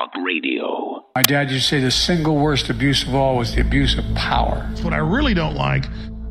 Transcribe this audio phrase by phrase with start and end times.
[0.00, 1.04] Talk Radio.
[1.14, 4.04] My dad used to say the single worst abuse of all was the abuse of
[4.14, 4.66] power.
[4.80, 5.84] What I really don't like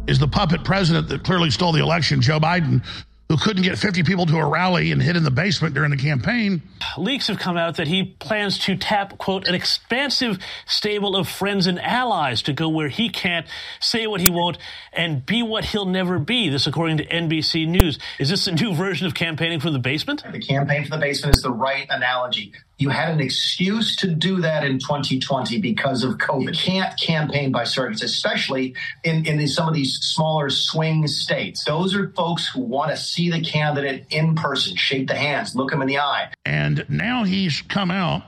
[0.07, 2.83] is the puppet president that clearly stole the election, Joe Biden,
[3.27, 5.97] who couldn't get 50 people to a rally and hid in the basement during the
[5.97, 6.63] campaign.
[6.97, 11.67] Leaks have come out that he plans to tap, quote, an expansive stable of friends
[11.67, 13.45] and allies to go where he can't,
[13.79, 14.57] say what he won't,
[14.93, 16.49] and be what he'll never be.
[16.49, 17.99] This, according to NBC News.
[18.17, 20.23] Is this a new version of campaigning from the basement?
[20.23, 22.53] The campaign from the basement is the right analogy.
[22.79, 26.55] You had an excuse to do that in 2020 because of COVID.
[26.55, 31.65] You can't campaign by surrogates, especially in, in some of these smaller swing states.
[31.65, 35.73] Those are folks who want to see the candidate in person, shake the hands, look
[35.73, 36.31] him in the eye.
[36.45, 38.23] And now he's come out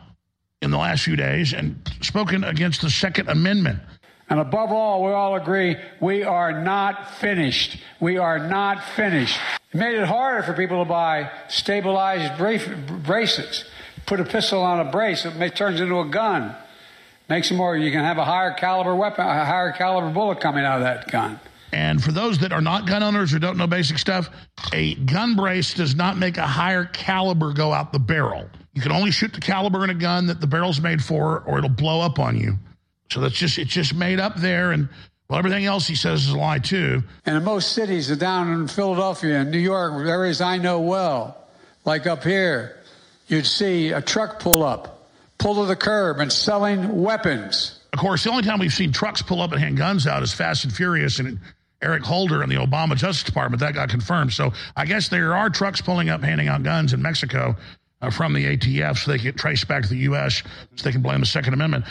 [0.62, 3.80] in the last few days and spoken against the Second Amendment.
[4.30, 7.78] And above all, we all agree we are not finished.
[8.02, 9.40] We are not finished.
[9.74, 13.64] It made it harder for people to buy stabilized bracelets
[14.12, 16.54] put a pistol on a brace, it turns into a gun.
[17.30, 20.66] Makes it more, you can have a higher caliber weapon, a higher caliber bullet coming
[20.66, 21.40] out of that gun.
[21.72, 24.30] And for those that are not gun owners or don't know basic stuff,
[24.74, 28.50] a gun brace does not make a higher caliber go out the barrel.
[28.74, 31.60] You can only shoot the caliber in a gun that the barrel's made for, or
[31.60, 32.58] it'll blow up on you.
[33.12, 34.90] So that's just it's just made up there, and
[35.30, 37.02] well, everything else he says is a lie too.
[37.26, 41.38] And in most cities, down in Philadelphia and New York, areas I know well,
[41.86, 42.81] like up here,
[43.32, 47.80] you'd see a truck pull up, pull to the curb, and selling weapons.
[47.94, 50.34] Of course, the only time we've seen trucks pull up and hand guns out is
[50.34, 51.40] Fast and Furious and
[51.82, 53.62] Eric Holder and the Obama Justice Department.
[53.62, 54.34] That got confirmed.
[54.34, 57.56] So I guess there are trucks pulling up, handing out guns in Mexico
[58.02, 60.44] uh, from the ATF so they can trace back to the U.S.
[60.76, 61.86] so they can blame the Second Amendment.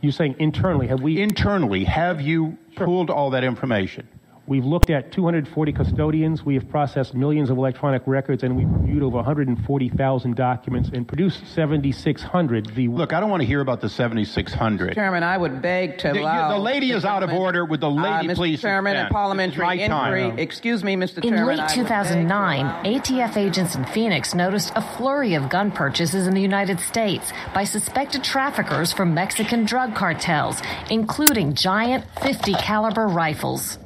[0.00, 1.20] You're saying internally, have we?
[1.20, 2.86] Internally, have you sure.
[2.86, 4.08] pulled all that information?
[4.48, 6.42] We've looked at 240 custodians.
[6.42, 11.46] We have processed millions of electronic records, and we've reviewed over 140,000 documents and produced
[11.54, 12.74] 7,600.
[12.74, 14.94] The Look, I don't want to hear about the 7,600.
[14.94, 16.56] Chairman, I would beg to the, allow.
[16.56, 17.66] The lady is out of order.
[17.66, 18.36] With the lady, uh, Mr.
[18.36, 18.62] please.
[18.62, 20.32] Chairman, and parliamentary inquiry.
[20.40, 21.18] Excuse me, Mr.
[21.18, 21.50] In Chairman.
[21.50, 26.40] In late 2009, ATF agents in Phoenix noticed a flurry of gun purchases in the
[26.40, 33.78] United States by suspected traffickers from Mexican drug cartels, including giant 50 caliber rifles.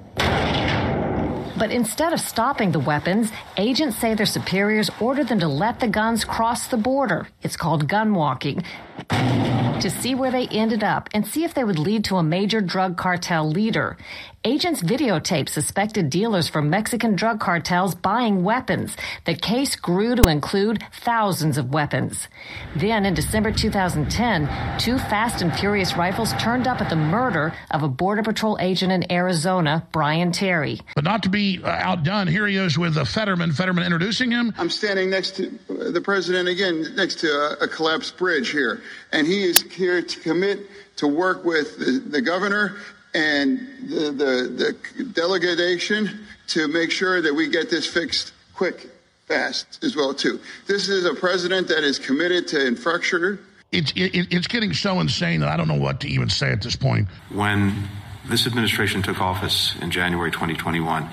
[1.62, 5.86] But instead of stopping the weapons, agents say their superiors ordered them to let the
[5.86, 7.28] guns cross the border.
[7.40, 8.64] It's called gun walking.
[9.10, 12.60] To see where they ended up and see if they would lead to a major
[12.60, 13.96] drug cartel leader.
[14.44, 18.96] Agents videotaped suspected dealers from Mexican drug cartels buying weapons.
[19.24, 22.26] The case grew to include thousands of weapons.
[22.74, 27.84] Then, in December 2010, two Fast and Furious rifles turned up at the murder of
[27.84, 30.80] a Border Patrol agent in Arizona, Brian Terry.
[30.96, 33.52] But not to be uh, outdone, here he is with a Fetterman.
[33.52, 34.52] Fetterman introducing him.
[34.58, 38.82] I'm standing next to the president again, next to a, a collapsed bridge here,
[39.12, 40.66] and he is here to commit
[40.96, 42.76] to work with the, the governor
[43.14, 48.88] and the, the, the delegation to make sure that we get this fixed quick,
[49.26, 50.40] fast as well too.
[50.66, 53.40] This is a president that is committed to infrastructure.
[53.70, 56.62] It's it, it's getting so insane that I don't know what to even say at
[56.62, 57.08] this point.
[57.30, 57.88] When
[58.26, 61.08] this administration took office in January 2021,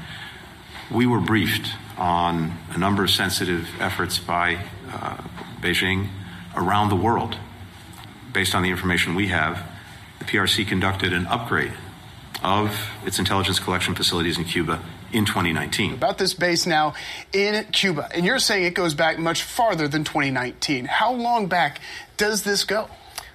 [0.91, 4.57] we were briefed on a number of sensitive efforts by
[4.91, 5.17] uh,
[5.61, 6.09] Beijing
[6.55, 7.37] around the world.
[8.33, 9.63] Based on the information we have,
[10.19, 11.73] the PRC conducted an upgrade
[12.44, 15.94] of its intelligence collection facilities in Cuba in 2019.
[15.94, 16.94] About this base now
[17.33, 20.85] in Cuba, and you're saying it goes back much farther than 2019.
[20.85, 21.79] How long back
[22.17, 22.89] does this go?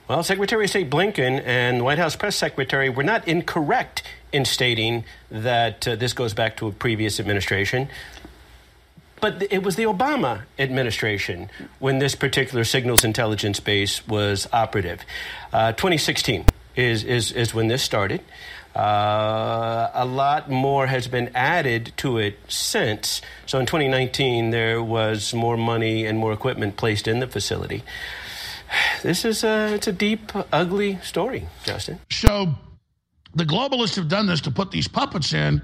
[0.07, 5.05] Well, Secretary of State Blinken and White House Press Secretary were not incorrect in stating
[5.31, 7.89] that uh, this goes back to a previous administration.
[9.21, 11.49] But it was the Obama administration
[11.79, 15.01] when this particular signals intelligence base was operative.
[15.51, 16.45] Uh, 2016
[16.77, 18.21] is, is, is when this started.
[18.75, 23.23] Uh, a lot more has been added to it since.
[23.47, 27.85] So in 2019, there was more money and more equipment placed in the facility.
[29.03, 32.01] This is a, it's a deep, ugly story, Justin.
[32.11, 32.55] So
[33.35, 35.63] the globalists have done this to put these puppets in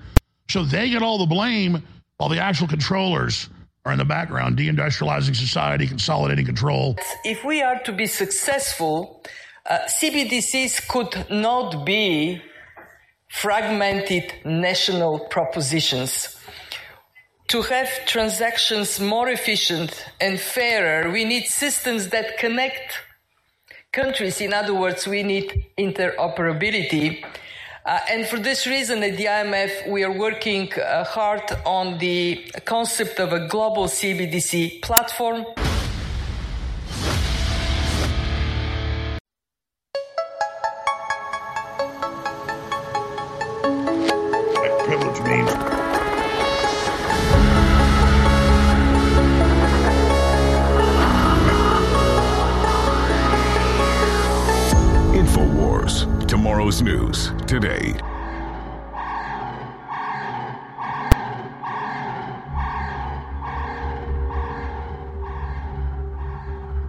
[0.48, 1.82] so they get all the blame
[2.16, 3.48] while the actual controllers
[3.84, 6.96] are in the background, deindustrializing society, consolidating control.
[7.24, 9.22] If we are to be successful,
[9.68, 12.42] uh, CBDCs could not be
[13.30, 16.36] fragmented national propositions.
[17.48, 22.98] To have transactions more efficient and fairer, we need systems that connect
[23.92, 24.40] countries.
[24.40, 27.24] In other words, we need interoperability.
[27.86, 32.44] Uh, and for this reason, at the IMF, we are working uh, hard on the
[32.64, 35.44] concept of a global CBDC platform.
[56.70, 57.94] Coast News today.
[57.98, 58.02] I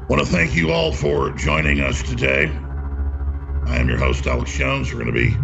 [0.07, 2.45] want to thank you all for joining us today.
[3.65, 4.93] I am your host, Alex Jones.
[4.93, 5.35] We're going to be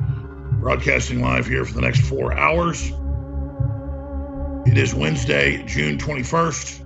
[0.59, 2.91] broadcasting live here for the next four hours.
[4.67, 6.85] It is Wednesday, June 21st,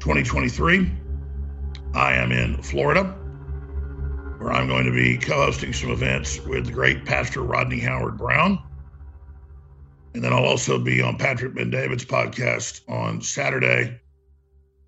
[0.00, 0.90] 2023.
[1.92, 3.17] I am in Florida,
[4.38, 8.58] where I'm going to be co hosting some events with the great Pastor Rodney Howard-Browne.
[10.14, 14.00] And then I'll also be on Patrick Bet-David's podcast on Saturday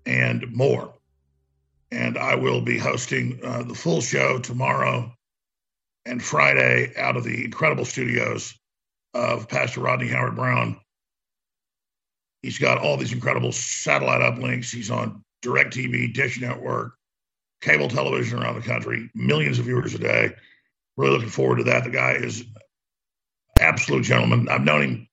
[0.05, 0.93] and more
[1.91, 5.13] and I will be hosting uh, the full show tomorrow
[6.05, 8.57] and Friday out of the incredible studios
[9.13, 10.79] of Pastor Rodney Howard-Browne.
[12.41, 14.73] He's got all these incredible satellite uplinks.
[14.73, 16.93] He's on DirecTV, Dish Network,
[17.61, 20.33] cable television around the country, millions of viewers a day.
[20.97, 21.83] Really looking forward to that.
[21.83, 22.43] The guy is
[23.59, 24.49] absolute gentleman.
[24.49, 25.07] I've known him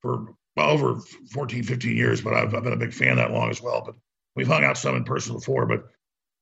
[0.00, 1.00] for over
[1.32, 3.82] 14, 15 years, but I've, I've been a big fan that long as well.
[3.84, 3.94] But
[4.36, 5.84] we've hung out some in person before, but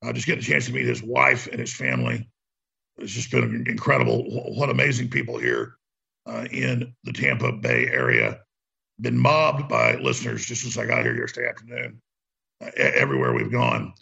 [0.04, 2.28] uh, just getting a chance to meet his wife and his family.
[2.98, 4.24] It's just been incredible.
[4.54, 5.76] What amazing people here
[6.26, 8.40] uh, in the Tampa Bay area.
[9.00, 12.00] Been mobbed by listeners just since I got here yesterday afternoon.
[12.62, 13.92] Uh, everywhere we've gone,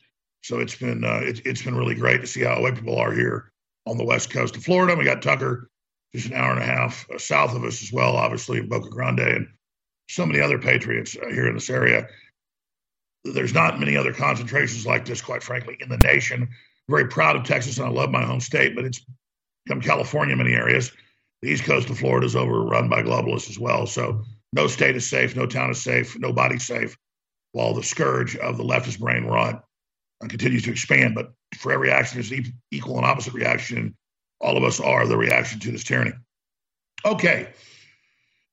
[0.44, 3.12] so it's been uh, it, has been really great to see how away people are
[3.12, 3.50] here
[3.86, 4.94] on the west coast of Florida.
[4.94, 5.68] We got Tucker
[6.14, 8.88] just an hour and a half uh, south of us as well, obviously in Boca
[8.88, 9.48] Grande, and
[10.08, 12.06] so many other patriots uh, here in this area
[13.24, 16.42] there's not many other concentrations like this, quite frankly, in the nation.
[16.42, 16.48] I'm
[16.88, 19.04] very proud of Texas and I love my home state, but it's
[19.64, 20.92] become California in many areas.
[21.40, 23.86] The east coast of Florida is overrun by globalists as well.
[23.86, 26.96] So no state is safe, no town is safe, nobody's safe,
[27.52, 29.64] while the scourge of the leftist brain rot
[30.28, 31.14] continues to expand.
[31.14, 33.96] But for every action, there's an equal and opposite reaction.
[34.40, 36.12] All of us are the reaction to this tyranny.
[37.04, 37.48] Okay.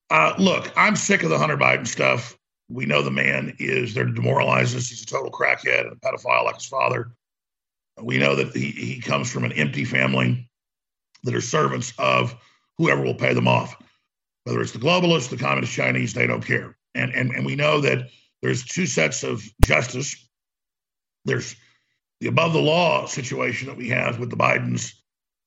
[0.09, 2.37] Uh, look, I'm sick of the Hunter Biden stuff.
[2.69, 4.87] We know the man is there to demoralize us.
[4.87, 7.11] He's a total crackhead and a pedophile like his father.
[8.01, 10.49] We know that he, he comes from an empty family
[11.23, 12.35] that are servants of
[12.77, 13.75] whoever will pay them off.
[14.45, 16.75] Whether it's the globalists, the communist Chinese, they don't care.
[16.95, 18.09] And, and, and we know that
[18.41, 20.27] there's two sets of justice.
[21.25, 21.55] There's
[22.19, 24.93] the above the law situation that we have with the Bidens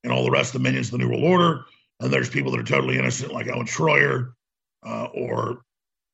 [0.03, 1.65] and all the rest of the minions of the New World Order.
[2.01, 4.33] And there's people that are totally innocent, like Owen Schroyer
[4.85, 5.63] uh, or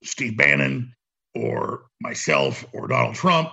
[0.05, 0.95] Steve Bannon
[1.35, 3.51] or myself or Donald Trump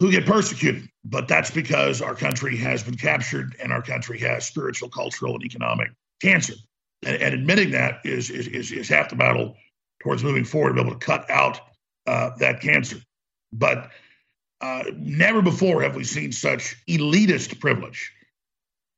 [0.00, 0.88] who get persecuted.
[1.04, 5.44] But that's because our country has been captured and our country has spiritual, cultural, and
[5.44, 5.90] economic
[6.20, 6.54] cancer.
[7.02, 9.54] And, and admitting that is, is, is, is, half the battle
[10.02, 11.60] towards moving forward to be able to cut out
[12.06, 12.96] uh, that cancer.
[13.52, 13.90] But
[14.60, 18.12] uh, never before have we seen such elitist privilege.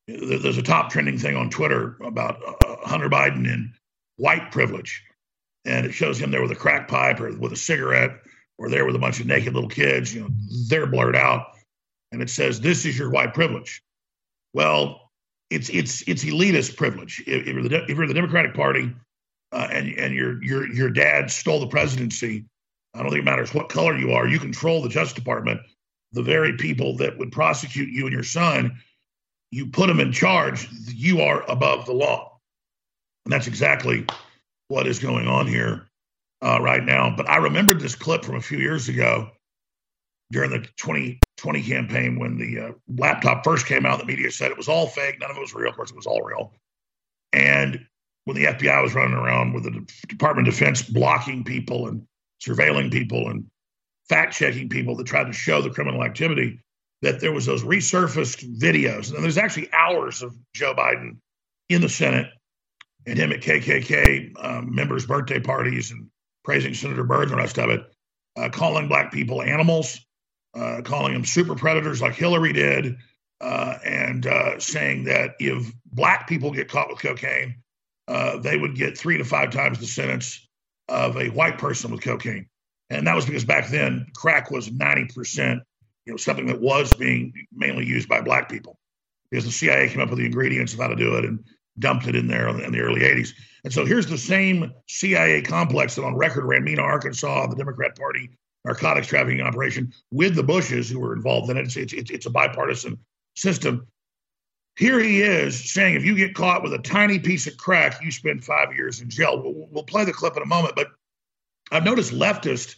[0.09, 3.73] There's a top trending thing on Twitter about uh, Hunter Biden and
[4.17, 5.05] white privilege
[5.65, 8.21] and it shows him there with a crack pipe or with a cigarette
[8.59, 10.15] or there with a bunch of naked little kids.
[10.15, 10.29] You know,
[10.69, 11.47] they're blurred out,
[12.11, 13.83] and it says, "This is your white privilege."
[14.53, 15.11] Well,
[15.51, 17.23] it's it's it's elitist privilege.
[17.27, 18.95] If, if you're, the, if you're the Democratic Party
[19.53, 22.45] uh, and and your your your dad stole the presidency,
[22.95, 24.27] I don't think it matters what color you are.
[24.27, 25.61] You control the Justice Department.
[26.13, 28.79] The very people that would prosecute you and your son,
[29.51, 30.69] you put them in charge.
[30.89, 32.39] You are above the law,
[33.25, 34.07] and that's exactly
[34.69, 35.89] what is going on here
[36.43, 37.15] uh, right now.
[37.17, 39.31] But I remembered this clip from a few years ago
[40.33, 44.01] during the 2020 campaign when the uh, laptop first came out.
[44.01, 45.71] The media said it was all fake, none of it was real.
[45.71, 46.53] Of course, it was all real.
[47.33, 47.87] And
[48.25, 52.07] when the FBI was running around with the Department of Defense blocking people and
[52.47, 53.47] surveilling people and
[54.09, 56.61] fact checking people that tried to show the criminal activity,
[57.03, 59.15] that there was those resurfaced videos.
[59.15, 61.19] And there's actually hours of Joe Biden
[61.69, 62.27] in the Senate
[63.07, 66.09] and him at KKK um, members' birthday parties and
[66.45, 67.83] praising Senator Byrd and the rest of it,
[68.37, 70.01] uh, calling black people animals,
[70.55, 72.97] uh, calling them super predators like Hillary did,
[73.41, 77.57] uh, and uh, saying that if black people get caught with cocaine,
[78.09, 80.47] uh, they would get three to five times the sentence
[80.93, 82.47] of a white person with cocaine.
[82.91, 85.61] And that was because back then crack was 90%,
[86.05, 88.79] you know, something that was being mainly used by black people
[89.31, 91.43] because the CIA came up with the ingredients of how to do it and
[91.79, 93.31] dumped it in there in the early 80s.
[93.65, 97.97] And so here's the same CIA complex that on record ran Mena, Arkansas, the Democrat
[97.97, 98.29] Party
[98.65, 101.75] narcotics trafficking operation with the Bushes who were involved in it.
[101.75, 102.99] It's, it's, it's a bipartisan
[103.35, 103.87] system.
[104.77, 108.11] Here he is saying if you get caught with a tiny piece of crack, you
[108.11, 109.43] spend five years in jail.
[109.43, 110.89] We'll, we'll play the clip in a moment, but
[111.71, 112.77] I've noticed leftists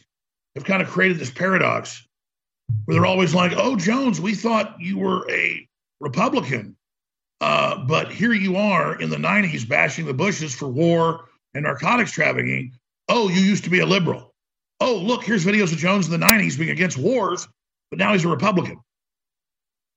[0.57, 2.07] have kind of created this paradox
[2.85, 5.69] where they're always like, oh, Jones, we thought you were a
[6.01, 6.77] Republican
[7.41, 12.13] Uh, but here you are in the 90s bashing the Bushes for war and narcotics
[12.13, 12.73] trafficking.
[13.09, 14.35] Oh, you used to be a liberal.
[14.81, 17.49] Oh, look, here's videos of Jones in the 90s being against wars,
[17.91, 18.81] but now he's a Republican.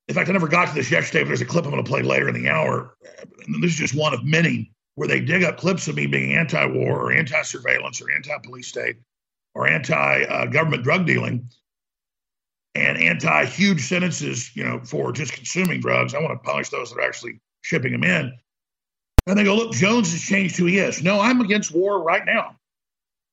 [0.07, 1.89] In fact, I never got to this yesterday, but there's a clip I'm going to
[1.89, 2.95] play later in the hour.
[3.45, 6.33] And this is just one of many where they dig up clips of me being
[6.33, 8.97] anti war or anti surveillance or anti police state
[9.53, 11.49] or anti government drug dealing
[12.73, 16.13] and anti huge sentences, you know, for just consuming drugs.
[16.13, 18.33] I want to punish those that are actually shipping them in.
[19.25, 21.03] And they go, look, Jones has changed who he is.
[21.03, 22.55] No, I'm against war right now.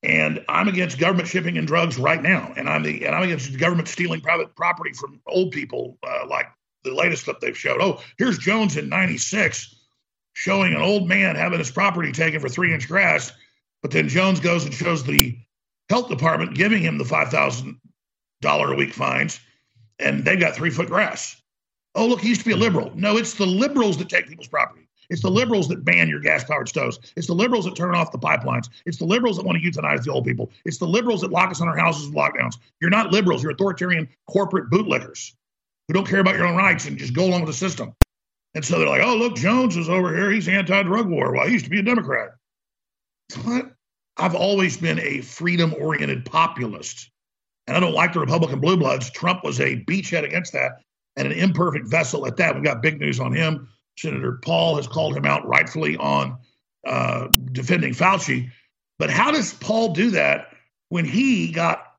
[0.03, 2.53] And I'm against government shipping in drugs right now.
[2.57, 6.47] And I'm the and I'm against government stealing private property from old people, uh, like
[6.85, 7.81] the latest clip they've showed.
[7.81, 9.75] Oh, here's Jones in '96
[10.35, 13.31] showing an old man having his property taken for three inch grass,
[13.81, 15.37] but then Jones goes and shows the
[15.89, 17.79] health department giving him the five thousand
[18.41, 19.39] dollar a week fines,
[19.97, 21.41] and they've got three foot grass.
[21.95, 22.91] Oh, look, he used to be a liberal.
[22.95, 24.87] No, it's the liberals that take people's property.
[25.09, 26.99] It's the liberals that ban your gas powered stoves.
[27.15, 28.69] It's the liberals that turn off the pipelines.
[28.85, 30.51] It's the liberals that want to euthanize the old people.
[30.65, 32.57] It's the liberals that lock us in our houses with lockdowns.
[32.81, 33.43] You're not liberals.
[33.43, 35.33] You're authoritarian corporate bootlickers
[35.87, 37.93] who don't care about your own rights and just go along with the system.
[38.53, 40.31] And so they're like, oh, look, Jones is over here.
[40.31, 41.33] He's anti drug war.
[41.33, 42.29] Well, he used to be a Democrat.
[43.43, 43.71] What?
[44.17, 47.11] I've always been a freedom oriented populist.
[47.67, 49.09] And I don't like the Republican blue bloods.
[49.09, 50.81] Trump was a beachhead against that
[51.17, 52.55] and an imperfect vessel at that.
[52.55, 53.67] We've got big news on him.
[53.97, 56.37] Senator Paul has called him out rightfully on
[56.85, 58.51] uh, defending Fauci.
[58.99, 60.47] But how does Paul do that
[60.89, 61.94] when he got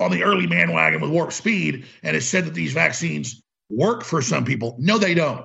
[0.00, 4.04] on the early man wagon with warp speed and has said that these vaccines work
[4.04, 4.76] for some people?
[4.78, 5.44] No, they don't.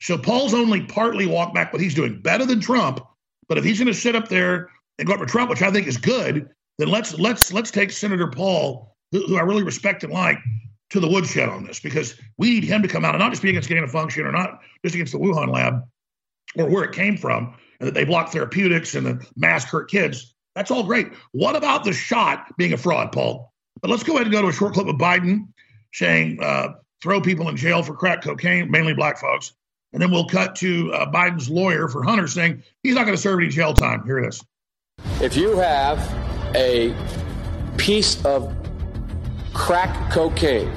[0.00, 3.00] So Paul's only partly walked back what he's doing better than Trump.
[3.48, 5.70] But if he's going to sit up there and go up for Trump, which I
[5.70, 10.04] think is good, then let's let's let's take Senator Paul, who, who I really respect
[10.04, 10.38] and like,
[10.90, 13.42] to the woodshed on this because we need him to come out and not just
[13.42, 15.82] be against gain of function or not just against the Wuhan lab
[16.56, 20.34] or where it came from and that they block therapeutics and the mask hurt kids.
[20.56, 21.08] That's all great.
[21.32, 23.49] What about the shot being a fraud, Paul?
[23.80, 25.48] But let's go ahead and go to a short clip of Biden
[25.92, 29.52] saying uh, throw people in jail for crack cocaine, mainly black folks.
[29.92, 33.22] And then we'll cut to uh, Biden's lawyer for Hunter saying he's not going to
[33.22, 34.04] serve any jail time.
[34.04, 34.44] Here it is.
[35.20, 35.98] If you have
[36.54, 36.94] a
[37.76, 38.54] piece of
[39.52, 40.70] crack cocaine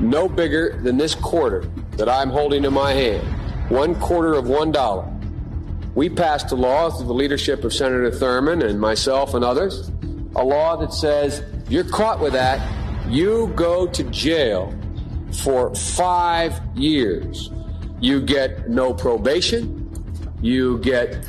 [0.00, 3.26] no bigger than this quarter that I'm holding in my hand,
[3.70, 5.10] one quarter of one dollar.
[5.94, 9.90] We passed a law through the leadership of Senator Thurmond and myself and others,
[10.36, 12.60] a law that says you're caught with that,
[13.10, 14.74] you go to jail
[15.42, 17.50] for five years.
[18.00, 19.90] You get no probation,
[20.40, 21.28] you get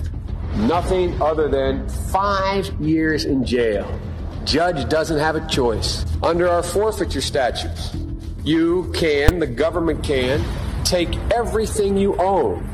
[0.56, 4.00] nothing other than five years in jail.
[4.46, 6.06] Judge doesn't have a choice.
[6.24, 7.96] Under our forfeiture statutes,
[8.44, 10.44] you can, the government can,
[10.84, 12.68] take everything you own.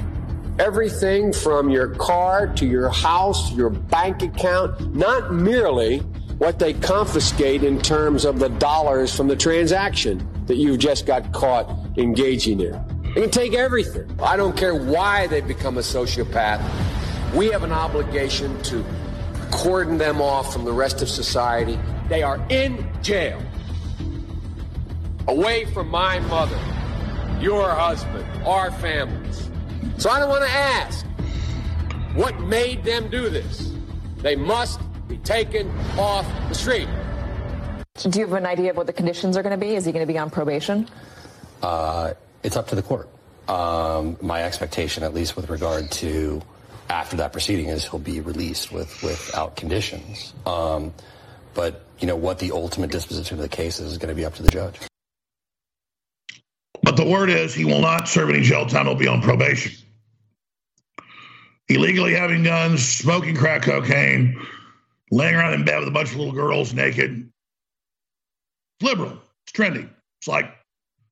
[0.60, 6.02] Everything from your car to your house, your bank account, not merely
[6.38, 11.32] what they confiscate in terms of the dollars from the transaction that you've just got
[11.32, 12.74] caught engaging in.
[13.16, 14.14] They can take everything.
[14.22, 16.62] I don't care why they become a sociopath.
[17.34, 18.84] We have an obligation to
[19.52, 21.80] cordon them off from the rest of society.
[22.10, 23.42] They are in jail
[25.28, 26.60] away from my mother,
[27.40, 29.50] your husband, our families.
[29.98, 31.06] So I don't want to ask
[32.16, 33.72] what made them do this.
[34.18, 34.80] They must
[35.26, 36.88] taken off the street.
[37.96, 39.76] Do you have an idea of what the conditions are going to be?
[39.76, 40.88] Is he going to be on probation?
[41.62, 42.14] Uh,
[42.44, 43.10] it's up to the court.
[43.48, 46.42] Um, my expectation, at least with regard to
[46.90, 50.34] after that proceeding, is he'll be released with without conditions.
[50.46, 50.94] Um,
[51.54, 54.26] but you know what the ultimate disposition of the case is, is going to be
[54.26, 54.80] up to the judge.
[56.84, 58.86] But the word is he will not serve any jail time.
[58.86, 59.72] He'll be on probation.
[61.68, 64.40] Illegally having guns, smoking crack cocaine,
[65.12, 67.30] laying around in bed with a bunch of little girls naked.
[68.80, 69.20] It's liberal.
[69.46, 69.90] It's trendy.
[70.20, 70.52] It's like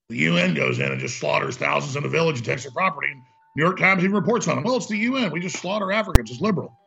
[0.10, 3.14] the UN goes in and just slaughters thousands in a village and takes their property.
[3.56, 4.66] New York Times even reports on it.
[4.66, 5.32] Well, it's the UN.
[5.32, 6.32] We just slaughter Africans.
[6.32, 6.78] It's liberal.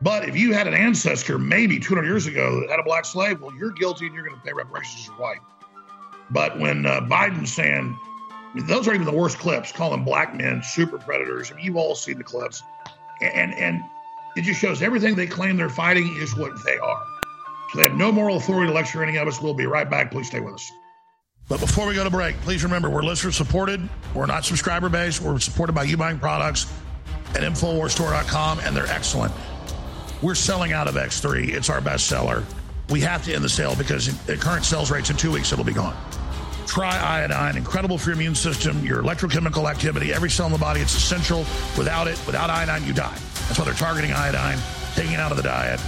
[0.00, 3.40] But if you had an ancestor maybe 200 years ago that had a black slave,
[3.40, 5.38] well, you're guilty and you're going to pay reparations as your white.
[6.30, 7.96] But when uh, Biden's saying,
[8.66, 11.50] those are even the worst clips, calling black men super predators.
[11.50, 12.62] I mean, you've all seen the clips.
[13.20, 13.82] And, and
[14.36, 17.02] it just shows everything they claim they're fighting is what they are.
[17.72, 19.40] So they have no moral authority to lecture any of us.
[19.40, 20.10] We'll be right back.
[20.10, 20.72] Please stay with us.
[21.48, 23.86] But before we go to break, please remember we're listener supported.
[24.14, 25.20] We're not subscriber based.
[25.20, 26.72] We're supported by you buying products
[27.34, 29.32] at InfoWarsStore.com, and they're excellent.
[30.22, 31.50] We're selling out of X3.
[31.50, 32.44] It's our best seller.
[32.88, 35.64] We have to end the sale because at current sales rates in two weeks, it'll
[35.64, 35.96] be gone.
[36.66, 40.80] Triiodine, incredible for your immune system, your electrochemical activity, every cell in the body.
[40.80, 41.40] It's essential.
[41.76, 43.16] Without it, without iodine, you die.
[43.46, 44.58] That's why they're targeting iodine,
[44.94, 45.80] taking it out of the diet.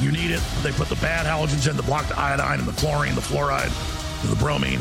[0.00, 0.40] You need it.
[0.62, 3.70] They put the bad halogens in to block the iodine and the chlorine, the fluoride,
[4.28, 4.80] the bromine.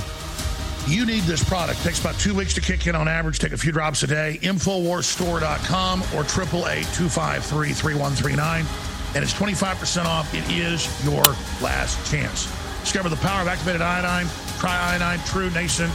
[0.88, 1.82] You need this product.
[1.82, 3.38] It takes about two weeks to kick in on average.
[3.38, 4.40] Take a few drops a day.
[4.42, 9.16] Infowarsstore.com or 888-253-3139.
[9.16, 10.34] And it's 25% off.
[10.34, 11.24] It is your
[11.62, 12.48] last chance.
[12.80, 14.26] Discover the power of activated iodine.
[14.58, 15.94] Try iodine, true nascent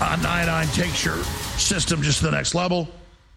[0.00, 1.22] uh, iodine takes your
[1.56, 2.88] system just to the next level.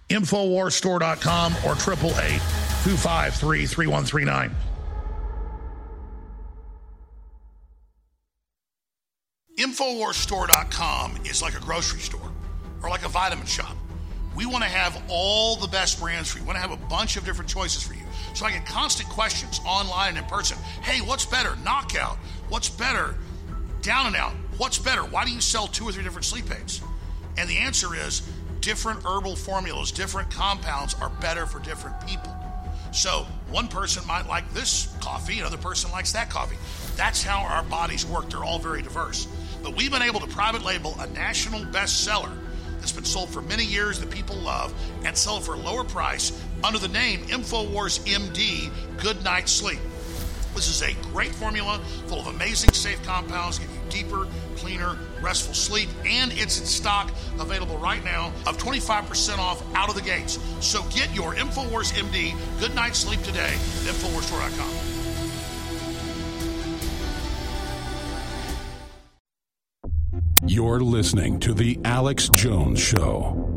[0.10, 4.54] Infowarsstore.com or 888-253-3139.
[9.58, 12.32] Infowarsstore.com is like a grocery store
[12.84, 13.76] or like a vitamin shop.
[14.36, 16.44] We want to have all the best brands for you.
[16.44, 18.04] We want to have a bunch of different choices for you.
[18.36, 20.60] So I get constant questions online and in person.
[20.84, 21.56] Hey, what's better?
[21.66, 22.18] Knockout.
[22.50, 23.16] What's better?
[23.82, 24.34] Down and out.
[24.58, 25.02] What's better?
[25.02, 26.82] Why do you sell two or three different sleep aids?
[27.38, 28.22] And the answer is
[28.68, 32.36] different herbal formulas, different compounds are better for different people.
[32.92, 36.58] So one person might like this coffee, another person likes that coffee.
[36.98, 38.30] That's how our bodies work.
[38.30, 39.26] They're all very diverse.
[39.64, 42.38] But we've been able to private label a national bestseller
[42.80, 44.74] that's been sold for many years that people love
[45.06, 48.70] and sell for a lower price under the name InfoWars MD
[49.02, 49.80] Good Night Sleep.
[50.56, 55.54] This is a great formula full of amazing safe compounds, give you deeper, cleaner, restful
[55.54, 60.40] sleep, and it's in stock available right now of 25% off out of the gates.
[60.60, 64.98] So get your InfoWars MD Good Night Sleep today at InfoWarsStore.com.
[70.46, 73.57] You're listening to The Alex Jones Show.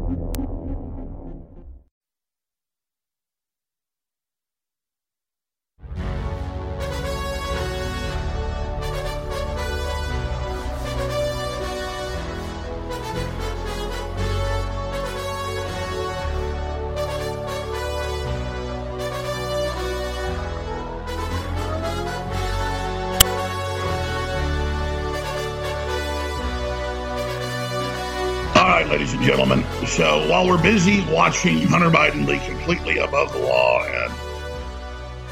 [29.31, 29.65] Gentlemen.
[29.87, 34.13] So while we're busy watching Hunter Biden be completely above the law and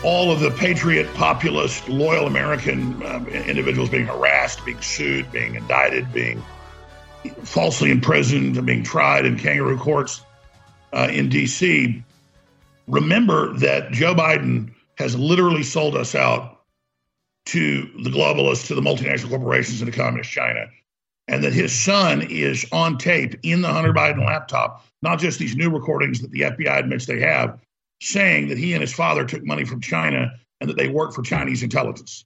[0.05, 6.13] all of the patriot, populist, loyal American um, individuals being harassed, being sued, being indicted,
[6.13, 6.41] being
[7.43, 10.23] falsely imprisoned, being tried in kangaroo courts
[10.93, 12.01] uh, in D.C.,
[12.87, 16.61] remember that Joe Biden has literally sold us out
[17.47, 20.69] to the globalists, to the multinational corporations, and to communist China
[21.29, 25.55] and that his son is on tape in the Hunter Biden laptop, not just these
[25.55, 27.61] new recordings that the FBI admits they have,
[28.01, 31.23] saying that he and his father took money from China and that they work for
[31.23, 32.25] Chinese intelligence.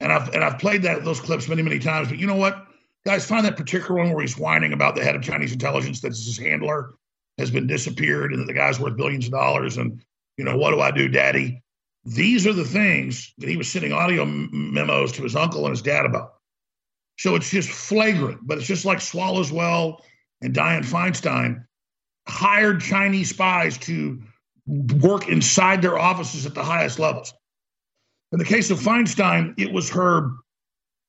[0.00, 2.08] And I've and I've played that those clips many many times.
[2.08, 2.66] But you know what,
[3.06, 6.24] guys, find that particular one where he's whining about the head of Chinese intelligence that's
[6.24, 6.94] his handler
[7.38, 10.02] has been disappeared and that the guy's worth billions of dollars and
[10.36, 11.62] you know what do I do, Daddy?
[12.04, 15.82] These are the things that he was sending audio memos to his uncle and his
[15.82, 16.37] dad about.
[17.18, 20.00] So it's just flagrant, but it's just like Swallowswell
[20.40, 21.64] and Dianne Feinstein
[22.28, 24.22] hired Chinese spies to
[25.00, 27.34] work inside their offices at the highest levels.
[28.32, 30.30] In the case of Feinstein, it was her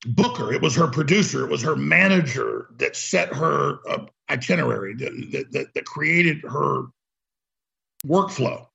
[0.08, 5.48] booker, it was her producer, it was her manager that set her uh, itinerary, that,
[5.52, 6.86] that, that created her
[8.06, 8.66] workflow.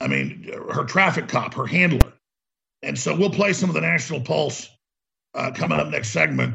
[0.00, 2.12] I mean, her traffic cop, her handler.
[2.82, 4.70] And so we'll play some of the National Pulse
[5.36, 6.54] uh, coming up next segment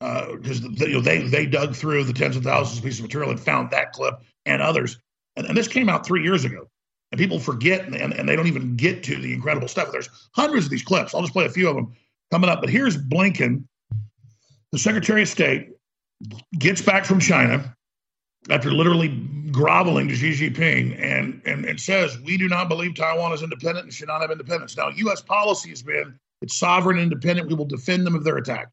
[0.00, 3.04] because uh, you know, they they dug through the tens of thousands of pieces of
[3.04, 4.98] material and found that clip and others.
[5.36, 6.66] And, and this came out three years ago,
[7.12, 9.92] and people forget and, and, they don't even get to the incredible stuff.
[9.92, 11.14] There's hundreds of these clips.
[11.14, 11.92] I'll just play a few of them
[12.32, 12.60] coming up.
[12.60, 13.64] But here's Blinken,
[14.72, 15.68] the Secretary of State,
[16.58, 17.74] gets back from China
[18.50, 19.08] after literally
[19.52, 23.84] groveling to Xi Jinping and, and, and says, We do not believe Taiwan is independent
[23.84, 24.76] and should not have independence.
[24.76, 25.20] Now, U.S.
[25.20, 27.48] policy has been it's sovereign, and independent.
[27.48, 28.72] We will defend them if they're attacked.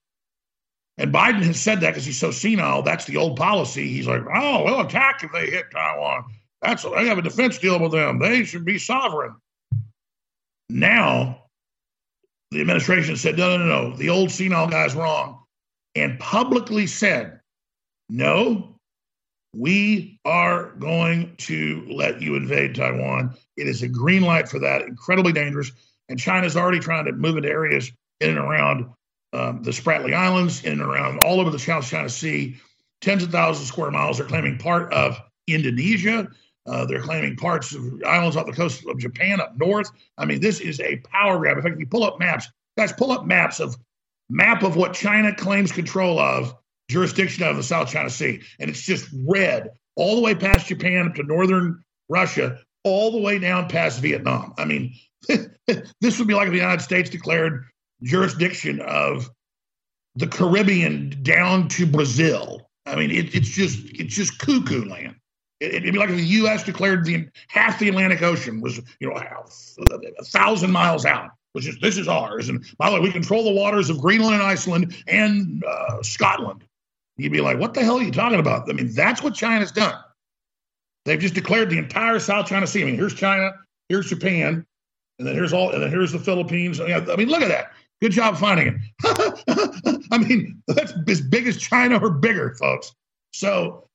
[0.98, 2.82] And Biden has said that because he's so senile.
[2.82, 3.88] That's the old policy.
[3.88, 6.26] He's like, oh, we'll attack if they hit Taiwan.
[6.62, 8.20] That's they have a defense deal with them.
[8.20, 9.36] They should be sovereign.
[10.70, 11.46] Now,
[12.52, 13.96] the administration said, no, no, no, no.
[13.96, 15.44] The old senile guy's wrong,
[15.96, 17.40] and publicly said,
[18.10, 18.76] no,
[19.56, 23.36] we are going to let you invade Taiwan.
[23.56, 24.82] It is a green light for that.
[24.82, 25.72] Incredibly dangerous.
[26.10, 28.90] And China's already trying to move into areas in and around
[29.32, 32.58] um, the Spratly Islands, in and around all over the South China Sea.
[33.02, 34.18] Tens of thousands of square miles.
[34.18, 36.28] They're claiming part of Indonesia.
[36.66, 39.90] Uh, they're claiming parts of islands off the coast of Japan up north.
[40.18, 41.58] I mean, this is a power grab.
[41.58, 43.78] In fact, if you pull up maps, guys, pull up maps of
[44.30, 46.54] map of what China claims control of,
[46.90, 48.42] jurisdiction of the South China Sea.
[48.60, 53.22] And it's just red all the way past Japan up to northern Russia, all the
[53.22, 54.54] way down past Vietnam.
[54.58, 54.94] I mean,
[56.02, 57.66] this would be like the United States declared
[58.04, 59.30] jurisdiction of
[60.16, 62.70] the Caribbean down to Brazil.
[62.86, 65.16] I mean, it, it's just it's just cuckoo land.
[65.60, 66.64] It, would be like the U.S.
[66.64, 71.78] declared the half the Atlantic Ocean was you know a thousand miles out, which is
[71.80, 72.50] this is ours.
[72.50, 76.64] And by the way, we control the waters of Greenland and Iceland and uh, Scotland.
[77.18, 78.70] You'd be like, what the hell are you talking about?
[78.70, 79.96] I mean, that's what China's done.
[81.04, 82.84] They've just declared the entire South China Sea.
[82.84, 83.52] I mean, here's China,
[83.90, 84.66] here's Japan,
[85.20, 86.80] and then here's all, and then here's the Philippines.
[86.80, 87.74] I mean, look at that.
[88.02, 90.04] Good job finding it.
[90.12, 92.96] I mean, that's as big as China or bigger, folks.
[93.34, 93.90] So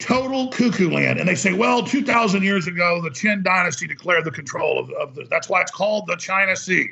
[0.00, 1.20] total cuckoo land.
[1.20, 5.14] And they say, well, 2,000 years ago, the Qin dynasty declared the control of, of
[5.14, 6.88] the, that's why it's called the China Sea.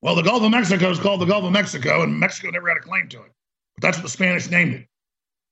[0.00, 2.76] Well, the Gulf of Mexico is called the Gulf of Mexico, and Mexico never had
[2.76, 3.32] a claim to it.
[3.76, 4.86] But that's what the Spanish named it.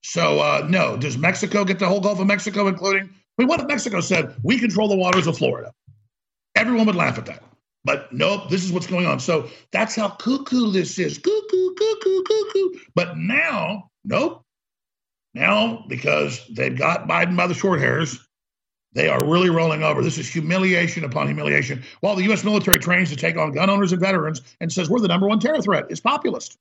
[0.04, 3.04] So, uh, no, does Mexico get the whole Gulf of Mexico, including?
[3.04, 5.72] I mean, what if Mexico said, we control the waters of Florida?
[6.54, 7.42] Everyone would laugh at that.
[7.84, 9.18] But nope, this is what's going on.
[9.18, 11.18] So that's how cuckoo this is.
[11.18, 12.78] Cuckoo, cuckoo, cuckoo.
[12.94, 14.44] But now, nope.
[15.34, 18.18] Now, because they've got Biden by the short hairs,
[18.92, 20.02] they are really rolling over.
[20.02, 21.82] This is humiliation upon humiliation.
[22.00, 22.44] While the U.S.
[22.44, 25.40] military trains to take on gun owners and veterans and says we're the number one
[25.40, 26.58] terror threat, it's populist.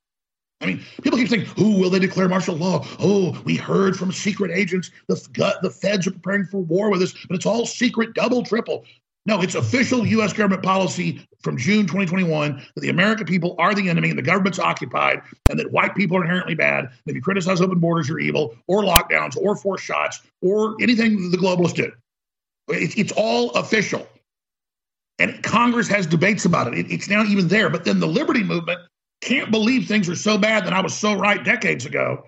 [0.62, 4.12] I mean, people keep saying, "Who will they declare martial law?" Oh, we heard from
[4.12, 8.14] secret agents the the feds are preparing for war with us, but it's all secret,
[8.14, 8.84] double, triple.
[9.24, 10.32] No, it's official U.S.
[10.32, 14.58] government policy from June 2021 that the American people are the enemy and the government's
[14.58, 16.90] occupied, and that white people are inherently bad.
[17.06, 21.36] If you criticize open borders, you're evil, or lockdowns, or forced shots, or anything the
[21.36, 21.92] globalists do.
[22.68, 24.06] It's, all official.
[25.18, 26.90] And Congress has debates about it.
[26.90, 27.70] It's now even there.
[27.70, 28.80] But then the liberty movement
[29.20, 32.24] can't believe things are so bad that I was so right decades ago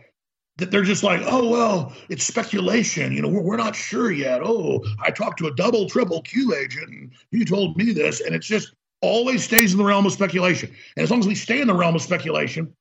[0.56, 3.12] that they're just like, oh, well, it's speculation.
[3.12, 4.40] You know, we're, we're not sure yet.
[4.42, 8.20] Oh, I talked to a double, triple Q agent and he told me this.
[8.20, 10.74] And it's just always stays in the realm of speculation.
[10.96, 12.72] And as long as we stay in the realm of speculation,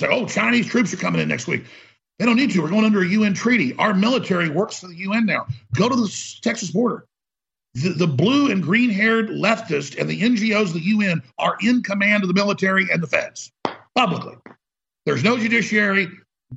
[0.00, 1.64] say, oh, Chinese troops are coming in next week.
[2.18, 2.62] They don't need to.
[2.62, 3.74] We're going under a UN treaty.
[3.76, 5.46] Our military works for the UN now.
[5.74, 7.06] Go to the Texas border.
[7.74, 11.82] The, the blue and green haired leftists and the NGOs of the UN are in
[11.82, 13.50] command of the military and the feds
[13.94, 14.36] publicly.
[15.06, 16.08] There's no judiciary.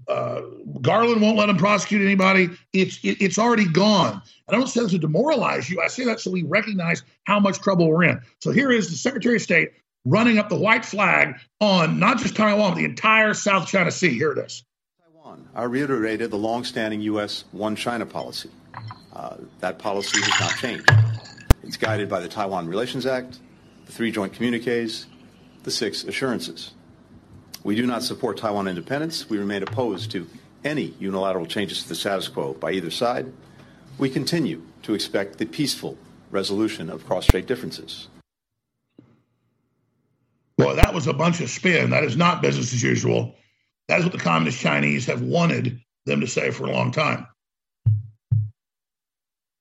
[0.07, 0.41] Uh,
[0.81, 2.49] Garland won't let him prosecute anybody.
[2.73, 4.21] It's it, it's already gone.
[4.47, 5.81] I don't say that to demoralize you.
[5.81, 8.21] I say that so we recognize how much trouble we're in.
[8.41, 9.71] So here is the Secretary of State
[10.05, 14.09] running up the white flag on not just Taiwan, but the entire South China Sea.
[14.09, 14.63] Here it is.
[15.03, 15.47] Taiwan.
[15.55, 17.45] I reiterated the longstanding U.S.
[17.51, 18.49] one China policy.
[19.13, 20.89] Uh, that policy has not changed.
[21.63, 23.39] It's guided by the Taiwan Relations Act,
[23.85, 25.07] the three joint communiques,
[25.63, 26.73] the six assurances.
[27.65, 29.27] We do not support Taiwan independence.
[29.27, 30.27] We remain opposed to
[30.63, 33.33] any unilateral changes to the status quo by either side.
[33.97, 35.97] We continue to expect the peaceful
[36.29, 38.07] resolution of cross-strait differences.
[40.59, 41.89] Well, that was a bunch of spin.
[41.89, 43.33] That is not business as usual.
[43.87, 47.25] That is what the communist Chinese have wanted them to say for a long time.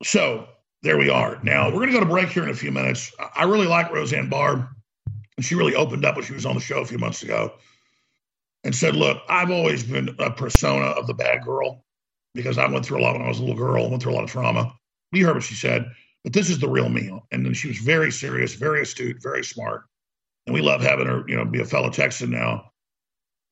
[0.02, 0.46] So
[0.82, 1.38] there we are.
[1.42, 3.12] Now we're going to go to break here in a few minutes.
[3.34, 4.68] I really like Roseanne Barr.
[5.40, 7.54] She really opened up when she was on the show a few months ago
[8.64, 11.84] and said, Look, I've always been a persona of the bad girl
[12.34, 14.16] because I went through a lot when I was a little girl, went through a
[14.16, 14.74] lot of trauma.
[15.12, 15.86] You heard what she said,
[16.24, 17.12] but this is the real me.
[17.30, 19.84] And then she was very serious, very astute, very smart.
[20.46, 22.70] And we love having her, you know, be a fellow Texan now.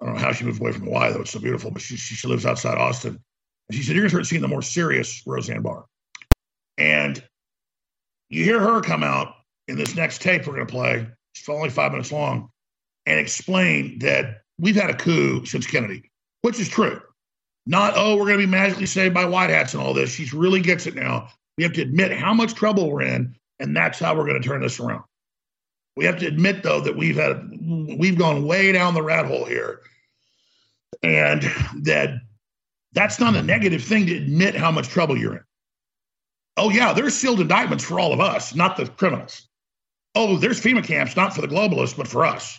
[0.01, 1.21] I don't know how she moved away from Hawaii, though.
[1.21, 3.23] It's so beautiful, but she, she, she lives outside Austin.
[3.69, 5.87] And she said, You're going to start seeing the more serious Roseanne Barr.
[6.77, 7.23] And
[8.29, 9.35] you hear her come out
[9.69, 11.07] in this next tape we're going to play.
[11.35, 12.51] It's only five minutes long
[13.07, 17.03] and explain that we've had a coup since Kennedy, which is true.
[17.67, 20.11] Not, oh, we're going to be magically saved by white hats and all this.
[20.11, 21.29] She really gets it now.
[21.59, 24.49] We have to admit how much trouble we're in, and that's how we're going to
[24.49, 25.05] turn this around.
[25.97, 27.51] We have to admit, though, that we've had
[27.99, 29.81] we've gone way down the rat hole here,
[31.03, 31.43] and
[31.83, 32.15] that
[32.93, 35.45] that's not a negative thing to admit how much trouble you're in.
[36.57, 39.47] Oh yeah, there's sealed indictments for all of us, not the criminals.
[40.15, 42.59] Oh, there's FEMA camps, not for the globalists, but for us.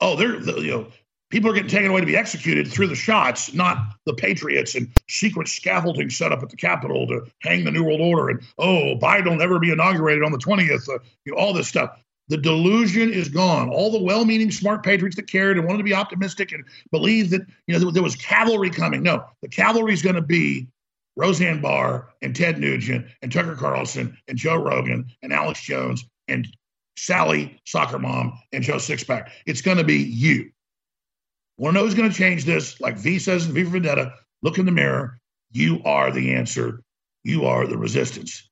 [0.00, 0.86] Oh, they're the, you know
[1.32, 4.86] people are getting taken away to be executed through the shots, not the patriots and
[5.08, 8.28] secret scaffolding set up at the Capitol to hang the New World Order.
[8.28, 10.88] And oh, Biden will never be inaugurated on the 20th.
[10.88, 11.98] Uh, you know, all this stuff.
[12.28, 13.70] The delusion is gone.
[13.70, 17.42] All the well-meaning, smart patriots that cared and wanted to be optimistic and believed that
[17.66, 19.02] you know there, there was cavalry coming.
[19.02, 20.68] No, the cavalry is going to be
[21.16, 26.46] Roseanne Barr and Ted Nugent and Tucker Carlson and Joe Rogan and Alex Jones and
[26.96, 29.30] Sally, soccer mom, and Joe Sixpack.
[29.46, 30.52] It's going to be you.
[31.62, 32.80] Want to know who's going to change this?
[32.80, 35.20] Like V says in V for Vendetta, look in the mirror.
[35.52, 36.82] You are the answer.
[37.22, 38.50] You are the resistance.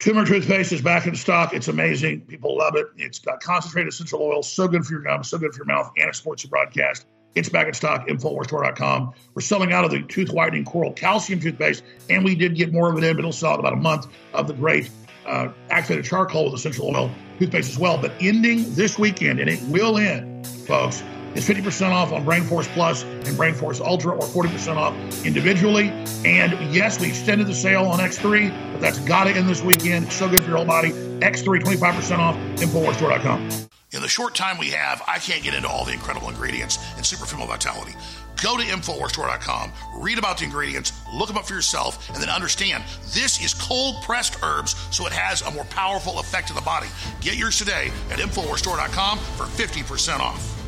[0.00, 1.54] Tumor toothpaste is back in stock.
[1.54, 2.22] It's amazing.
[2.22, 2.86] People love it.
[2.96, 5.92] It's got concentrated essential oil, so good for your gums, so good for your mouth,
[5.96, 7.06] and it supports your broadcast.
[7.36, 9.12] It's back in stock, InfoWarsStore.com.
[9.32, 12.90] We're selling out of the tooth whitening coral calcium toothpaste, and we did get more
[12.90, 14.90] of it in, but it'll sell about a month of the great
[15.26, 17.98] uh, activated charcoal with essential oil toothpaste as well.
[17.98, 22.68] But ending this weekend, and it will end, folks, is 50% off on Brain Force
[22.68, 25.88] Plus and Brain Force Ultra, or 40% off individually.
[26.24, 30.12] And yes, we extended the sale on X3, but that's got to end this weekend.
[30.12, 30.90] So good for your whole body.
[30.90, 33.68] X3, 25% off, InfoWarsStore.com.
[33.92, 37.04] In the short time we have, I can't get into all the incredible ingredients in
[37.04, 37.94] Super Female Vitality.
[38.42, 42.82] Go to InfoWarsStore.com, read about the ingredients, look them up for yourself, and then understand
[43.12, 46.88] this is cold pressed herbs, so it has a more powerful effect in the body.
[47.20, 50.61] Get yours today at InfoWarsStore.com for 50% off.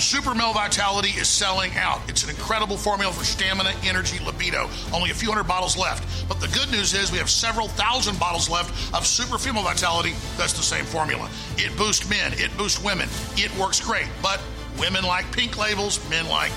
[0.00, 2.00] Super Male Vitality is selling out.
[2.08, 4.68] It's an incredible formula for stamina, energy, libido.
[4.92, 6.26] Only a few hundred bottles left.
[6.28, 10.14] But the good news is we have several thousand bottles left of Super Female Vitality
[10.36, 11.28] that's the same formula.
[11.56, 13.08] It boosts men, it boosts women.
[13.36, 14.08] It works great.
[14.22, 14.40] But
[14.78, 16.52] women like pink labels, men like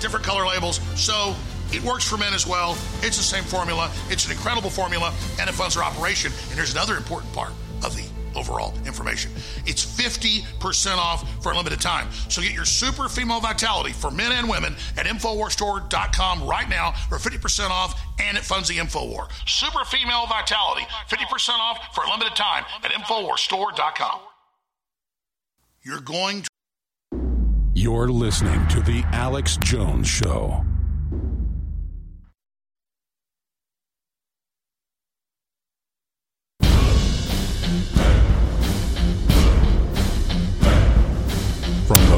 [0.00, 0.80] different color labels.
[1.00, 1.34] So
[1.72, 2.76] it works for men as well.
[3.02, 3.90] It's the same formula.
[4.08, 6.32] It's an incredible formula, and it funds our operation.
[6.48, 7.52] And here's another important part
[7.84, 8.04] of the
[8.38, 9.30] overall information.
[9.66, 12.08] It's 50% off for a limited time.
[12.28, 17.18] So get your super female vitality for men and women at InfoWarsStore.com right now for
[17.18, 19.28] 50% off and it funds the InfoWar.
[19.46, 24.20] Super female vitality, 50% off for a limited time at InfoWarsStore.com.
[25.82, 26.48] You're going to.
[27.74, 30.64] You're listening to The Alex Jones Show.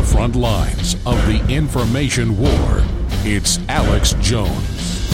[0.03, 2.83] Front lines of the information war,
[3.25, 5.09] it's Alex Jones.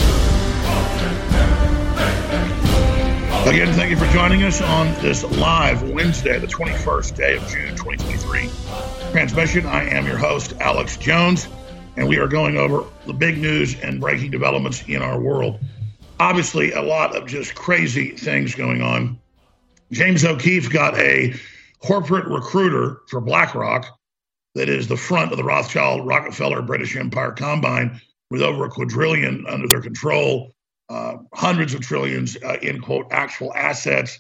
[3.46, 7.77] Again, thank you for joining us on this live Wednesday, the 21st day of June
[7.77, 8.51] 2023
[9.12, 9.66] transmission.
[9.66, 11.49] I am your host, Alex Jones,
[11.96, 15.61] and we are going over the big news and breaking developments in our world.
[16.18, 19.18] Obviously, a lot of just crazy things going on.
[19.92, 21.33] James O'Keefe got a
[21.79, 23.87] corporate recruiter for BlackRock
[24.57, 29.45] that is the front of the Rothschild Rockefeller British Empire combine with over a quadrillion
[29.47, 30.55] under their control,
[30.88, 34.19] uh, hundreds of trillions uh, in quote actual assets,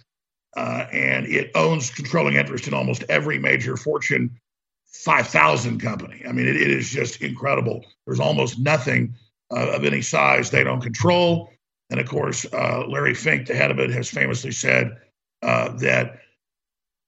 [0.56, 4.38] uh, and it owns controlling interest in almost every major Fortune
[4.88, 6.22] 5,000 company.
[6.28, 7.84] I mean, it, it is just incredible.
[8.06, 9.14] There's almost nothing
[9.50, 11.50] uh, of any size they don't control.
[11.88, 14.96] And of course, uh, Larry Fink, the head of it, has famously said
[15.42, 16.18] uh, that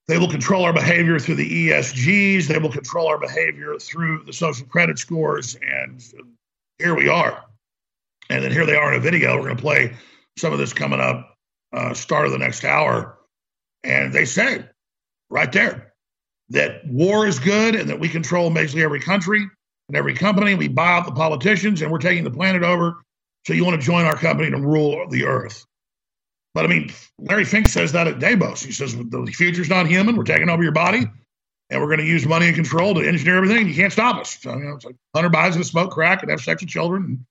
[0.09, 2.47] they will control our behavior through the ESGs.
[2.47, 5.55] They will control our behavior through the social credit scores.
[5.57, 6.03] And
[6.79, 7.45] here we are.
[8.31, 9.37] And then here they are in a video.
[9.37, 9.95] We're going to play
[10.39, 11.35] some of this coming up,
[11.75, 13.19] uh, start of the next hour.
[13.85, 14.65] And they say
[15.29, 15.93] right there
[16.49, 19.47] that war is good and that we control basically every country
[19.89, 20.55] and every company.
[20.55, 23.03] We buy out the politicians and we're taking the planet over.
[23.47, 25.67] So you want to join our company to rule the earth.
[26.59, 28.61] But I mean, Larry Fink says that at Davos.
[28.65, 30.17] He says the future's not human.
[30.17, 31.05] We're taking over your body,
[31.71, 33.69] and we're going to use money and control to engineer everything.
[33.69, 34.41] You can't stop us.
[34.41, 37.05] So you know, it's like Hunter Biden's to smoke crack and have sex with children
[37.05, 37.27] and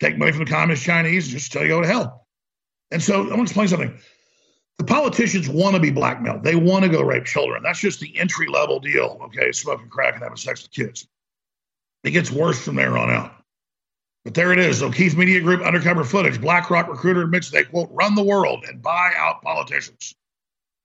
[0.00, 2.26] take money from the communist Chinese and just tell you go to hell.
[2.90, 3.98] And so I want to explain something.
[4.78, 6.42] The politicians want to be blackmailed.
[6.42, 7.62] They want to go rape children.
[7.62, 9.20] That's just the entry level deal.
[9.24, 11.06] Okay, smoking crack and having sex with kids.
[12.02, 13.39] It gets worse from there on out.
[14.24, 14.82] But there it is.
[14.82, 16.40] O'Keefe Media Group undercover footage.
[16.40, 20.14] BlackRock recruiter admits they, quote, run the world and buy out politicians.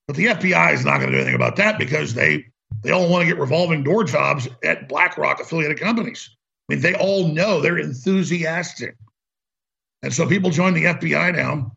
[0.06, 2.46] But the FBI is not going to do anything about that because they
[2.82, 6.30] they all want to get revolving door jobs at BlackRock affiliated companies.
[6.68, 8.96] I mean, they all know they're enthusiastic.
[10.02, 11.72] And so people join the FBI now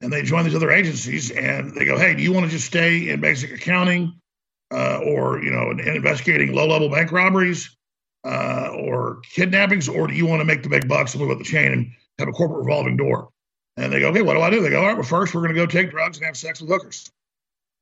[0.00, 2.66] and they join these other agencies and they go, hey, do you want to just
[2.66, 4.18] stay in basic accounting
[4.70, 7.76] uh, or, you know, in, in investigating low level bank robberies?
[8.24, 11.38] Uh, or kidnappings, or do you want to make the big bucks and move up
[11.38, 13.30] the chain and have a corporate revolving door?
[13.76, 14.60] And they go, okay, what do I do?
[14.60, 16.60] They go, all right, well, first we're going to go take drugs and have sex
[16.60, 17.10] with hookers.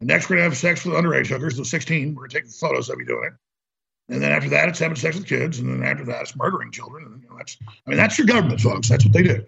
[0.00, 2.14] And next we're going to have sex with underage hookers, the 16.
[2.14, 3.32] We're going to take photos of you doing it.
[4.12, 5.58] And then after that, it's having sex with kids.
[5.58, 7.06] And then after that, it's murdering children.
[7.06, 8.88] And you know, that's, I mean, that's your government, folks.
[8.88, 9.44] That's what they do.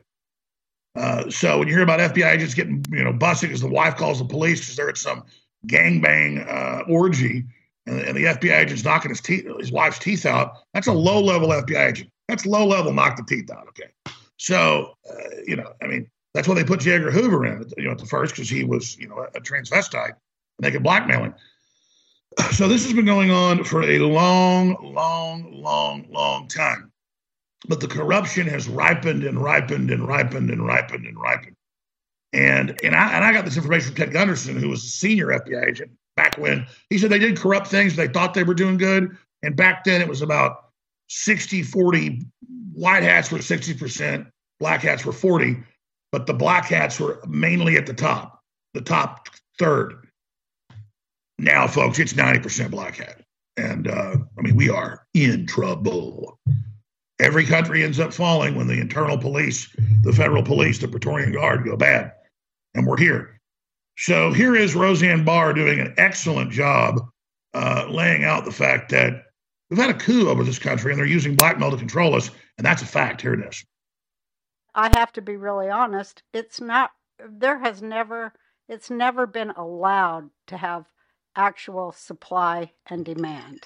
[0.97, 3.97] Uh, so when you hear about FBI agents getting, you know, busted because the wife
[3.97, 5.23] calls the police because they're at some
[5.67, 7.45] gangbang uh, orgy,
[7.89, 11.21] and, and the FBI agent's knocking his teeth, his wife's teeth out, that's a low
[11.21, 12.11] level FBI agent.
[12.29, 13.67] That's low level, knock the teeth out.
[13.69, 13.91] Okay.
[14.37, 15.15] So, uh,
[15.47, 16.93] you know, I mean, that's why they put J.
[16.93, 20.13] Edgar Hoover in, you know, at the first because he was, you know, a, transvestite.
[20.61, 21.35] make it blackmailing.
[22.53, 26.93] So this has been going on for a long, long, long, long time.
[27.67, 31.57] But the corruption has ripened and ripened and ripened and ripened and ripened.
[32.33, 35.29] And and I and I got this information from Ted Gunderson, who was a senior
[35.29, 38.77] FBI agent back when he said they did corrupt things, they thought they were doing
[38.77, 39.17] good.
[39.45, 40.71] And back then it was about
[41.09, 42.27] 60 40
[42.73, 45.57] white hats were 60%, black hats were 40,
[46.13, 48.43] but the black hats were mainly at the top,
[48.75, 49.29] the top
[49.59, 50.09] third.
[51.39, 53.23] Now, folks, it's 90% black hat.
[53.57, 56.39] And uh, I mean, we are in trouble.
[57.21, 59.69] Every country ends up falling when the internal police,
[60.03, 62.13] the federal police, the Praetorian Guard go bad.
[62.75, 63.38] And we're here.
[64.01, 67.01] So here is Roseanne Barr doing an excellent job
[67.53, 69.25] uh, laying out the fact that
[69.69, 72.31] we've had a coup over this country and they're using blackmail to control us.
[72.59, 73.21] And that's a fact.
[73.21, 73.65] Here it is.
[74.73, 76.23] I have to be really honest.
[76.33, 76.93] It's not,
[77.29, 78.33] there has never,
[78.69, 80.87] it's never been allowed to have
[81.35, 83.65] actual supply and demand.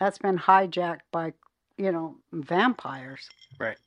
[0.00, 1.34] That's been hijacked by,
[1.76, 3.28] you know, vampires.
[3.56, 3.78] Right.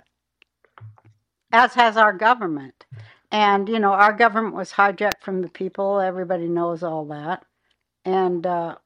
[1.51, 2.85] As has our government.
[3.31, 5.99] And, you know, our government was hijacked from the people.
[5.99, 7.45] Everybody knows all that.
[8.05, 8.77] And uh,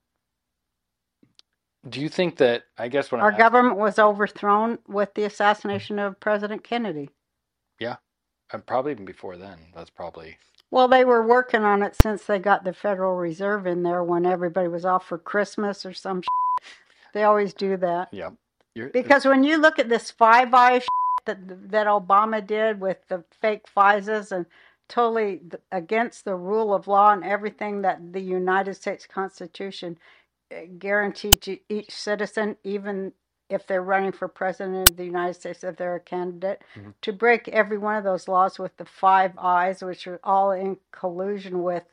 [1.88, 6.00] Do you think that, I guess what our I'm government was overthrown with the assassination
[6.00, 7.10] of President Kennedy.
[7.80, 7.98] Yeah.
[8.52, 9.60] And probably even before then.
[9.76, 10.38] That's probably.
[10.72, 14.26] Well, they were working on it since they got the Federal Reserve in there when
[14.26, 16.30] everybody was off for Christmas or some shit.
[17.14, 18.10] They always do that.
[18.14, 18.34] Yep.
[18.76, 20.86] You're, Because when you look at this Five Eyes
[21.26, 24.46] that that Obama did with the fake FISAs and
[24.90, 29.98] totally against the rule of law and everything that the United States Constitution
[30.52, 33.14] uh, guaranteed to each citizen, even
[33.50, 36.94] if they're running for president of the United States, if they're a candidate, Mhm.
[37.02, 40.78] to break every one of those laws with the Five Eyes, which are all in
[40.92, 41.86] collusion with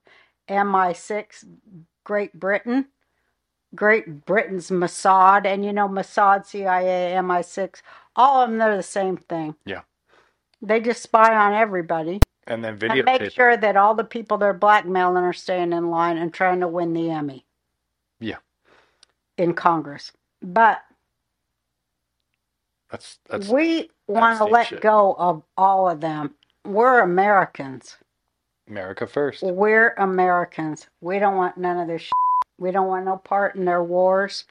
[0.48, 1.44] MI6,
[2.04, 2.86] Great Britain.
[3.74, 7.82] Great Britain's Mossad, and you know Mossad, CIA, MI6,
[8.18, 9.54] all of them they're the same thing.
[9.64, 9.82] Yeah.
[10.60, 14.52] They just spy on everybody And then and make sure that all the people they're
[14.52, 17.46] blackmailing are staying in line and trying to win the Emmy
[18.20, 18.38] Yeah.
[19.38, 20.12] in Congress.
[20.42, 20.82] But
[22.90, 24.80] That's, that's we want to let shit.
[24.80, 26.34] go of all of them.
[26.66, 27.96] We're Americans.
[28.68, 29.42] America first.
[29.42, 30.88] We're Americans.
[31.00, 32.02] We don't want none of this.
[32.02, 32.12] Shit.
[32.58, 34.44] We don't want no part in their wars,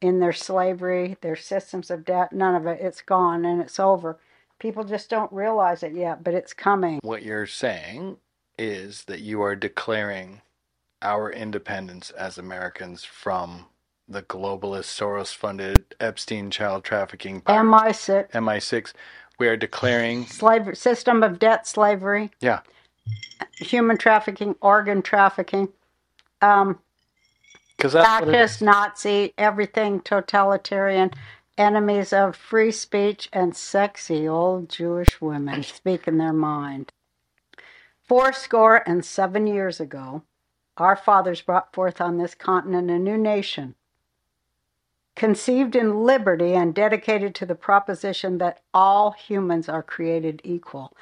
[0.00, 2.32] in their slavery, their systems of debt.
[2.32, 2.80] None of it.
[2.80, 4.18] It's gone and it's over.
[4.58, 6.98] People just don't realize it yet, but it's coming.
[7.02, 8.18] What you're saying
[8.58, 10.42] is that you are declaring
[11.02, 13.66] our independence as Americans from
[14.06, 18.92] the globalist, Soros funded Epstein child trafficking pirate, MI6, MI6.
[19.38, 22.60] We are declaring, slavery, system of debt slavery, yeah,
[23.56, 25.68] human trafficking, organ trafficking,
[26.42, 26.78] um,
[27.69, 28.62] because that's what it fascist.
[28.62, 31.10] Nazi, everything totalitarian,
[31.56, 36.92] enemies of free speech, and sexy old Jewish women speaking their mind.
[38.02, 40.22] Four score and seven years ago,
[40.76, 43.74] our fathers brought forth on this continent a new nation,
[45.14, 50.96] conceived in liberty and dedicated to the proposition that all humans are created equal.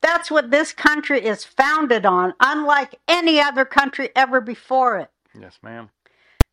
[0.00, 5.10] That's what this country is founded on, unlike any other country ever before it.
[5.38, 5.90] Yes, ma'am.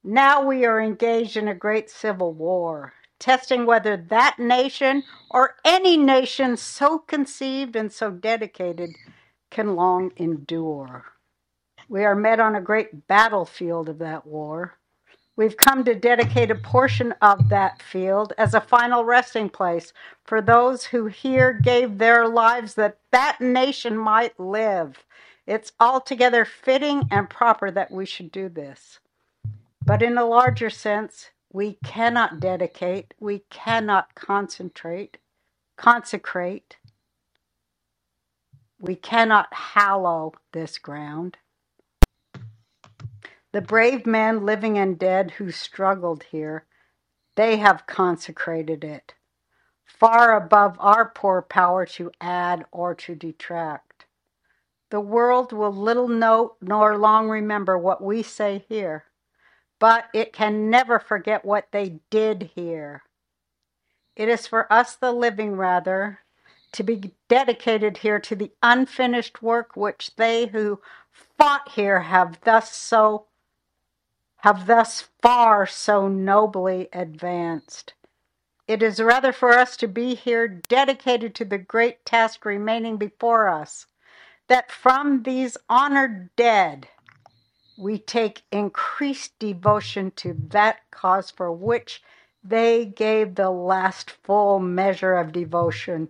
[0.04, 5.98] Now we are engaged in a great civil war, testing whether that nation or any
[5.98, 8.92] nation so conceived and so dedicated
[9.50, 11.06] can long endure.
[11.90, 14.78] We are met on a great battlefield of that war.
[15.36, 20.42] We've come to dedicate a portion of that field as a final resting place for
[20.42, 25.06] those who here gave their lives that that nation might live.
[25.46, 29.00] It's altogether fitting and proper that we should do this.
[29.88, 35.18] But in a larger sense, we cannot dedicate, we cannot concentrate,
[35.78, 36.76] consecrate,
[38.82, 41.38] we cannot hallow this ground.
[43.54, 46.66] The brave men, living and dead, who struggled here,
[47.36, 49.14] they have consecrated it,
[49.86, 54.06] far above our poor power to add or to detract.
[54.90, 59.06] The world will little note nor long remember what we say here,
[59.80, 63.04] but it can never forget what they did here.
[64.16, 66.20] It is for us, the living, rather,
[66.72, 72.76] to be dedicated here to the unfinished work which they who fought here have thus
[72.76, 73.26] so
[74.42, 77.94] have thus far so nobly advanced.
[78.68, 83.50] It is rather for us to be here dedicated to the great task remaining before
[83.50, 83.88] us,
[84.48, 86.88] that from these honored dead
[87.78, 92.02] we take increased devotion to that cause for which
[92.44, 96.10] they gave the last full measure of devotion.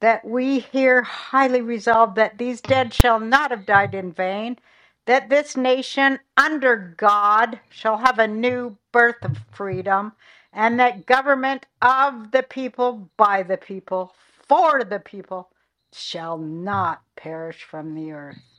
[0.00, 4.58] That we here highly resolve that these dead shall not have died in vain,
[5.06, 10.12] that this nation under God shall have a new birth of freedom,
[10.52, 14.14] and that government of the people, by the people,
[14.48, 15.50] for the people,
[15.92, 18.53] shall not perish from the earth.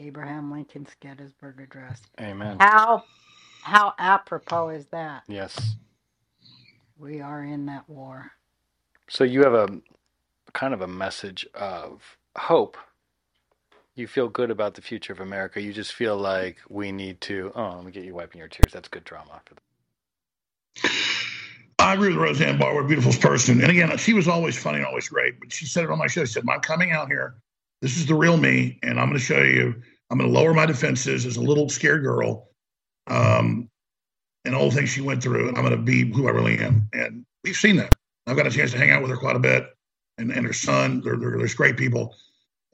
[0.00, 2.00] Abraham Lincoln's Gettysburg Address.
[2.20, 2.56] Amen.
[2.60, 3.04] How
[3.62, 5.22] how apropos is that?
[5.28, 5.76] Yes.
[6.98, 8.32] We are in that war.
[9.08, 9.68] So you have a
[10.52, 12.02] kind of a message of
[12.36, 12.76] hope.
[13.94, 15.60] You feel good about the future of America.
[15.60, 17.52] You just feel like we need to.
[17.54, 18.72] Oh, let me get you wiping your tears.
[18.72, 19.40] That's good drama.
[21.78, 23.60] I agree with Roseanne Barr, a beautiful person.
[23.60, 25.40] And again, she was always funny and always great.
[25.40, 26.24] But she said it on my show.
[26.24, 27.36] She said, I'm coming out here.
[27.80, 28.78] This is the real me.
[28.82, 29.74] And I'm going to show you,
[30.10, 32.48] I'm going to lower my defenses as a little scared girl.
[33.06, 33.70] Um,
[34.44, 35.48] and all the things she went through.
[35.48, 36.88] And I'm going to be who I really am.
[36.92, 37.94] And we've seen that.
[38.26, 39.66] I've got a chance to hang out with her quite a bit.
[40.18, 42.14] And, and her son, they're, they're, they're great people.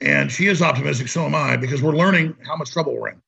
[0.00, 1.08] And she is optimistic.
[1.08, 3.22] So am I, because we're learning how much trouble we're in.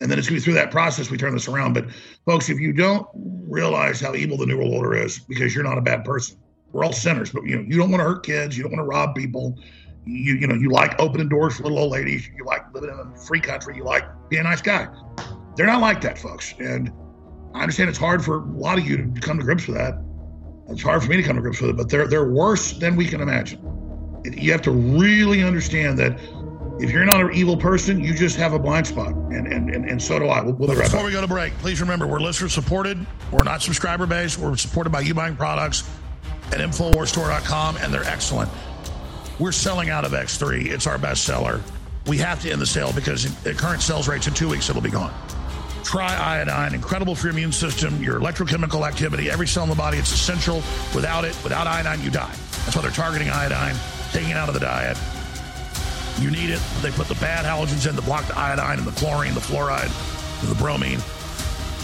[0.00, 1.74] And then it's going to be through that process we turn this around.
[1.74, 1.86] But
[2.26, 5.78] folks, if you don't realize how evil the New World Order is, because you're not
[5.78, 6.38] a bad person,
[6.72, 7.30] we're all sinners.
[7.30, 8.56] But you know, you don't want to hurt kids.
[8.56, 9.58] You don't want to rob people.
[10.04, 12.28] You you know, you like opening doors for little old ladies.
[12.36, 13.76] You like living in a free country.
[13.76, 14.88] You like being a nice guy.
[15.56, 16.54] They're not like that, folks.
[16.58, 16.90] And
[17.54, 20.02] I understand it's hard for a lot of you to come to grips with that.
[20.68, 22.96] It's hard for me to come to grips with it, but they're they're worse than
[22.96, 23.60] we can imagine.
[24.24, 26.18] You have to really understand that
[26.80, 29.88] if you're not an evil person, you just have a blind spot, and and and,
[29.88, 30.40] and so do I.
[30.40, 31.06] We'll, we'll be right Before back.
[31.06, 33.04] we go to break, please remember we're listener supported.
[33.30, 34.38] We're not subscriber based.
[34.38, 35.88] We're supported by you buying products
[36.50, 38.50] at Infowarsstore.com, and they're excellent.
[39.38, 40.66] We're selling out of X3.
[40.66, 41.60] It's our best seller.
[42.06, 44.82] We have to end the sale because at current sales rates in two weeks it'll
[44.82, 45.14] be gone.
[45.84, 49.98] Try iodine, incredible for your immune system, your electrochemical activity, every cell in the body.
[49.98, 50.56] It's essential.
[50.94, 52.34] Without it, without iodine, you die.
[52.64, 53.74] That's why they're targeting iodine,
[54.12, 54.96] taking it out of the diet.
[56.20, 56.60] You need it.
[56.82, 59.90] They put the bad halogens in to block the iodine and the chlorine, the fluoride,
[60.42, 61.00] and the bromine.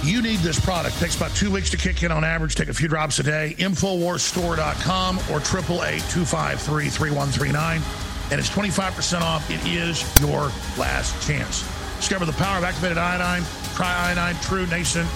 [0.03, 0.97] You need this product.
[0.97, 2.55] It takes about two weeks to kick in on average.
[2.55, 3.55] Take a few drops a day.
[3.59, 8.31] Infowarsstore.com or 888-253-3139.
[8.31, 9.51] And it's 25% off.
[9.51, 11.63] It is your last chance.
[11.97, 13.43] Discover the power of activated iodine.
[13.75, 14.37] Try iodine.
[14.43, 15.09] True nascent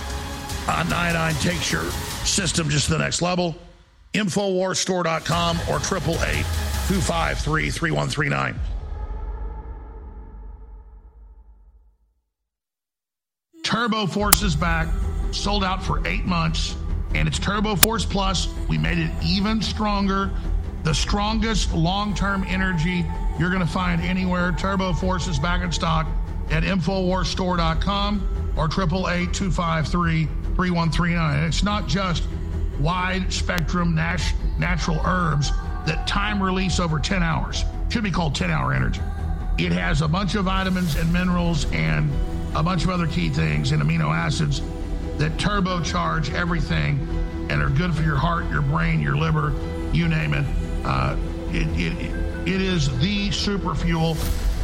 [0.68, 1.84] uh, iodine takes your
[2.24, 3.56] system just to the next level.
[4.14, 8.56] Infowarsstore.com or 888-253-3139.
[13.62, 14.88] Turbo Force is back,
[15.30, 16.76] sold out for eight months,
[17.14, 18.48] and it's Turbo Force Plus.
[18.68, 20.30] We made it even stronger,
[20.82, 23.04] the strongest long term energy
[23.38, 24.52] you're going to find anywhere.
[24.58, 26.06] Turbo Force is back in stock
[26.50, 30.24] at InfoWarsStore.com or 888 253
[30.56, 31.44] 3139.
[31.44, 32.24] It's not just
[32.80, 35.50] wide spectrum nat- natural herbs
[35.86, 37.64] that time release over 10 hours.
[37.90, 39.00] Should be called 10 hour energy.
[39.58, 42.10] It has a bunch of vitamins and minerals and
[42.54, 44.60] a bunch of other key things and amino acids
[45.18, 46.98] that turbocharge everything
[47.50, 49.52] and are good for your heart, your brain, your liver,
[49.92, 50.44] you name it.
[50.84, 51.16] Uh,
[51.50, 54.16] it, it, it is the super fuel.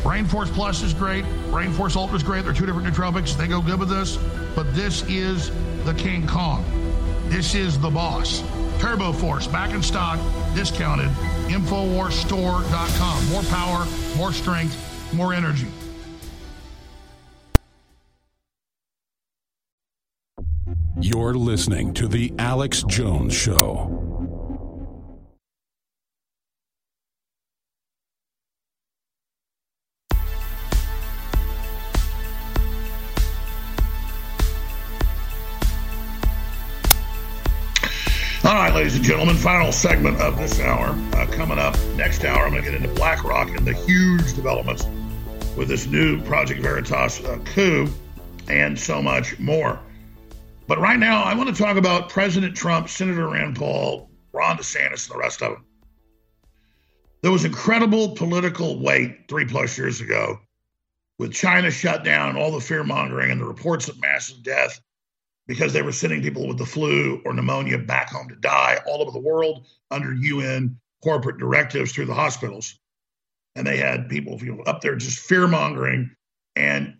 [0.03, 1.24] Brain Force Plus is great.
[1.51, 2.45] Brain Force Ultra is great.
[2.45, 3.36] They're two different nootropics.
[3.36, 4.16] They go good with this.
[4.55, 5.51] But this is
[5.84, 6.64] the King Kong.
[7.26, 8.43] This is the boss.
[8.80, 10.18] Turbo Force, back in stock,
[10.55, 11.09] discounted.
[11.49, 13.28] Infowarsstore.com.
[13.28, 13.86] More power,
[14.16, 15.68] more strength, more energy.
[21.01, 23.55] You're listening to The Alex Jones Show.
[38.43, 40.89] All right, ladies and gentlemen, final segment of this hour.
[41.13, 44.85] Uh, coming up next hour, I'm going to get into BlackRock and the huge developments
[45.57, 47.89] with this new Project Veritas uh, coup
[48.49, 49.79] and so much more.
[50.69, 55.09] But right now, I want to talk about President Trump, Senator Rand Paul, Ron DeSantis,
[55.09, 55.64] and the rest of them.
[57.23, 60.39] There was incredible political weight three plus years ago
[61.19, 64.79] with China shut down all the fear mongering and the reports of massive death
[65.47, 69.01] because they were sending people with the flu or pneumonia back home to die all
[69.01, 72.79] over the world under UN corporate directives through the hospitals.
[73.57, 76.14] And they had people you know, up there just fear mongering.
[76.55, 76.95] And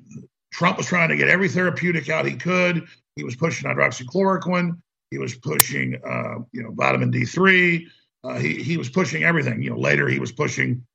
[0.53, 2.89] Trump was trying to get every therapeutic out he could
[3.19, 4.81] he was pushing hydroxychloroquine.
[5.11, 7.85] He was pushing, uh, you know, vitamin D3.
[8.23, 9.61] Uh, he he was pushing everything.
[9.61, 10.87] You know, later he was pushing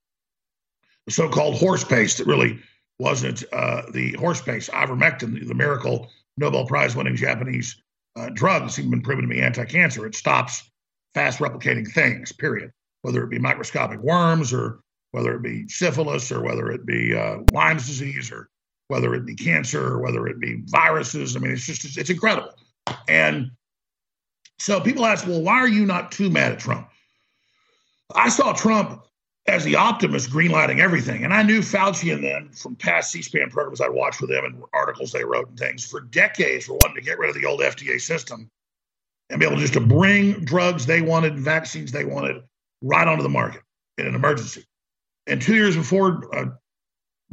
[1.04, 2.58] the so-called horse paste that really
[2.98, 7.76] wasn't uh, the horse paste, ivermectin, the miracle Nobel Prize winning Japanese
[8.16, 10.06] uh, drug that's even been proven to be anti cancer.
[10.06, 10.70] It stops
[11.12, 12.72] fast replicating things, period.
[13.02, 17.40] Whether it be microscopic worms or whether it be syphilis or whether it be uh,
[17.52, 18.48] Lyme's disease or
[18.94, 21.34] whether it be cancer or whether it be viruses.
[21.34, 22.54] I mean, it's just, it's, incredible.
[23.08, 23.50] And
[24.60, 26.88] so people ask, well, why are you not too mad at Trump?
[28.14, 29.04] I saw Trump
[29.48, 31.24] as the optimist greenlighting everything.
[31.24, 34.44] And I knew Fauci and them from past C SPAN programs I'd watched with them
[34.44, 37.46] and articles they wrote and things for decades for wanting to get rid of the
[37.46, 38.48] old FDA system
[39.28, 42.44] and be able just to bring drugs they wanted and vaccines they wanted
[42.80, 43.62] right onto the market
[43.98, 44.64] in an emergency.
[45.26, 46.46] And two years before uh,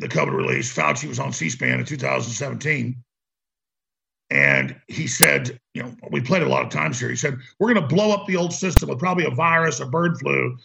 [0.02, 2.96] the COVID release, Fauci was on C SPAN in 2017.
[4.32, 7.10] And he said, you know, we played a lot of times here.
[7.10, 9.86] He said, we're going to blow up the old system with probably a virus, a
[9.86, 10.58] bird flu,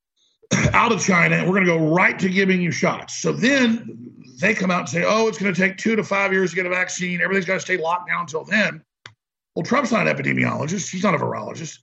[0.72, 3.18] out of China and we're going to go right to giving you shots.
[3.18, 6.32] So then they come out and say, oh, it's going to take two to five
[6.32, 7.20] years to get a vaccine.
[7.20, 8.82] Everything's got to stay locked down until then.
[9.54, 10.90] Well, Trump's not an epidemiologist.
[10.90, 11.78] He's not a virologist.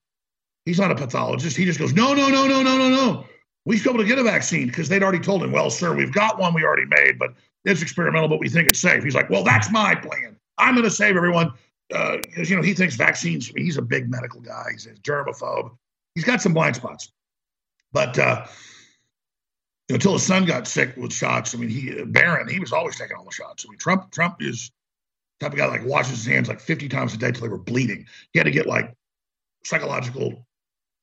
[0.66, 1.55] He's not a pathologist.
[1.55, 3.26] He just goes, no, no, no, no, no, no, no.
[3.68, 5.93] We should be able to get a vaccine because they'd already told him, well, sir,
[5.93, 7.34] we've got one we already made, but
[7.65, 9.03] it's experimental, but we think it's safe.
[9.03, 10.38] He's like, well, that's my plan.
[10.57, 11.51] I'm going to save everyone
[11.89, 14.68] because, uh, you know, he thinks vaccines, he's a big medical guy.
[14.72, 15.72] He's a germaphobe.
[16.15, 17.11] He's got some blind spots.
[17.91, 18.45] But uh,
[19.89, 23.18] until his son got sick with shots, I mean, he Barron, he was always taking
[23.18, 23.65] all the shots.
[23.68, 24.72] I mean, Trump, Trump is
[25.41, 27.57] type of guy like washes his hands like 50 times a day till they were
[27.57, 28.05] bleeding.
[28.32, 28.95] He had to get like
[29.65, 30.47] psychological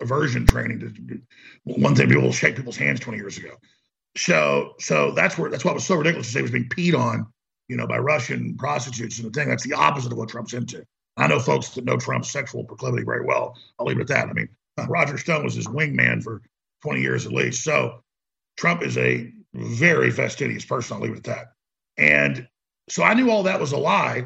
[0.05, 1.21] aversion training to
[1.65, 3.55] one thing people shake people's hands 20 years ago.
[4.17, 6.97] So so that's where that's what was so ridiculous to say he was being peed
[6.97, 7.27] on,
[7.69, 9.49] you know, by Russian prostitutes and the thing.
[9.49, 10.85] That's the opposite of what Trump's into.
[11.17, 13.57] I know folks that know Trump's sexual proclivity very well.
[13.79, 14.29] I'll leave it at that.
[14.29, 14.49] I mean,
[14.79, 16.43] uh, Roger Stone was his wingman for
[16.83, 17.65] 20 years at least.
[17.65, 18.03] So
[18.57, 20.97] Trump is a very fastidious person.
[20.97, 21.53] I'll leave it at that.
[21.97, 22.47] And
[22.89, 24.25] so I knew all that was a lie,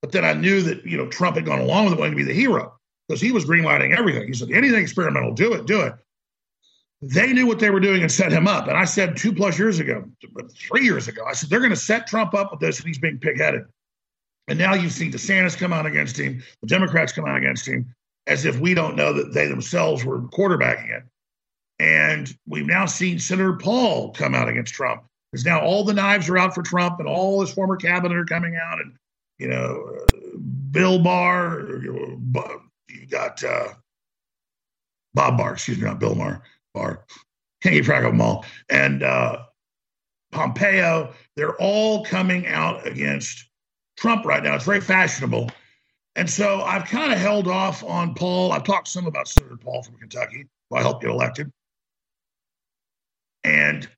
[0.00, 2.24] but then I knew that, you know, Trump had gone along with it wanting to
[2.24, 2.77] be the hero
[3.08, 4.26] because he was greenlighting everything.
[4.26, 5.94] He said, anything experimental, do it, do it.
[7.00, 8.66] They knew what they were doing and set him up.
[8.66, 10.04] And I said two plus years ago,
[10.52, 12.98] three years ago, I said, they're going to set Trump up with this and he's
[12.98, 13.66] being pigheaded.
[14.48, 17.94] And now you've seen DeSantis come out against him, the Democrats come out against him,
[18.26, 21.04] as if we don't know that they themselves were quarterbacking it.
[21.78, 25.04] And we've now seen Senator Paul come out against Trump.
[25.30, 28.24] Because now all the knives are out for Trump, and all his former cabinet are
[28.24, 28.96] coming out, and
[29.38, 30.38] you know, uh,
[30.70, 31.68] Bill Barr,
[33.08, 33.68] got uh,
[35.14, 36.42] Bob Barr, excuse me, not Bill Barr.
[36.74, 37.04] Barr.
[37.62, 38.44] Can't keep track of them all.
[38.68, 39.42] And uh,
[40.32, 43.48] Pompeo, they're all coming out against
[43.96, 44.54] Trump right now.
[44.54, 45.50] It's very fashionable.
[46.14, 48.52] And so I've kind of held off on Paul.
[48.52, 51.50] I've talked some about Senator Paul from Kentucky, who I helped get elected.
[53.44, 53.88] And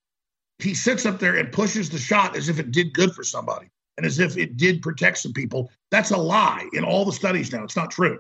[0.59, 3.71] he sits up there and pushes the shot as if it did good for somebody
[3.97, 5.71] and as if it did protect some people.
[5.91, 7.65] That's a lie in all the studies now.
[7.65, 8.19] It's not true.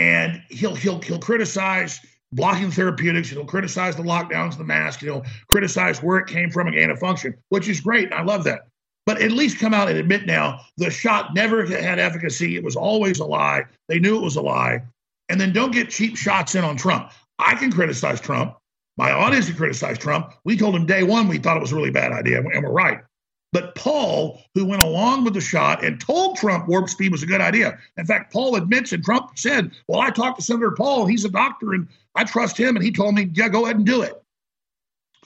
[0.00, 2.00] And he'll he'll he'll criticize
[2.32, 3.28] blocking therapeutics.
[3.28, 5.00] He'll criticize the lockdowns, the mask.
[5.00, 8.10] He'll criticize where it came from and gain function, which is great.
[8.10, 8.62] I love that.
[9.04, 12.56] But at least come out and admit now the shot never had efficacy.
[12.56, 13.64] It was always a lie.
[13.88, 14.82] They knew it was a lie.
[15.28, 17.12] And then don't get cheap shots in on Trump.
[17.38, 18.56] I can criticize Trump.
[18.96, 20.32] My audience can criticize Trump.
[20.44, 22.72] We told him day one we thought it was a really bad idea, and we're
[22.72, 23.00] right.
[23.52, 27.26] But Paul, who went along with the shot and told Trump warp speed was a
[27.26, 27.78] good idea.
[27.96, 31.30] In fact, Paul admits, and Trump said, Well, I talked to Senator Paul, he's a
[31.30, 34.14] doctor, and I trust him, and he told me, Yeah, go ahead and do it.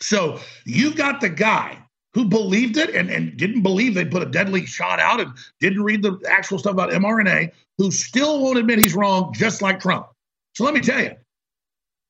[0.01, 1.79] So you've got the guy
[2.15, 5.83] who believed it and, and didn't believe they put a deadly shot out and didn't
[5.83, 10.07] read the actual stuff about mRNA, who still won't admit he's wrong, just like Trump.
[10.55, 11.13] So let me tell you,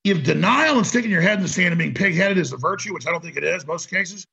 [0.04, 2.92] if denial and sticking your head in the sand and being pigheaded is a virtue,
[2.92, 4.26] which I don't think it is most cases,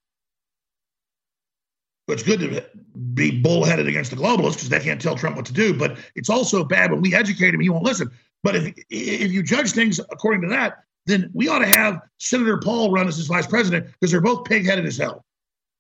[2.07, 2.65] but it's good to
[3.13, 5.73] be bullheaded against the globalists because they can't tell Trump what to do.
[5.73, 8.09] But it's also bad when we educate him, he won't listen.
[8.43, 12.57] But if if you judge things according to that, then we ought to have Senator
[12.57, 15.23] Paul run as his vice president because they're both pigheaded as hell.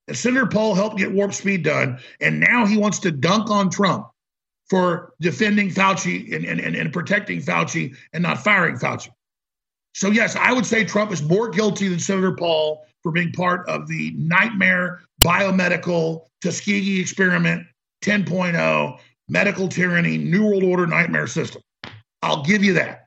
[0.07, 3.69] And Senator Paul helped get warp speed done, and now he wants to dunk on
[3.69, 4.07] Trump
[4.69, 9.09] for defending Fauci and, and, and protecting Fauci and not firing Fauci.
[9.93, 13.67] So, yes, I would say Trump is more guilty than Senator Paul for being part
[13.67, 17.65] of the nightmare biomedical Tuskegee experiment
[18.03, 18.99] 10.0
[19.29, 21.61] medical tyranny, New World Order nightmare system.
[22.21, 23.05] I'll give you that.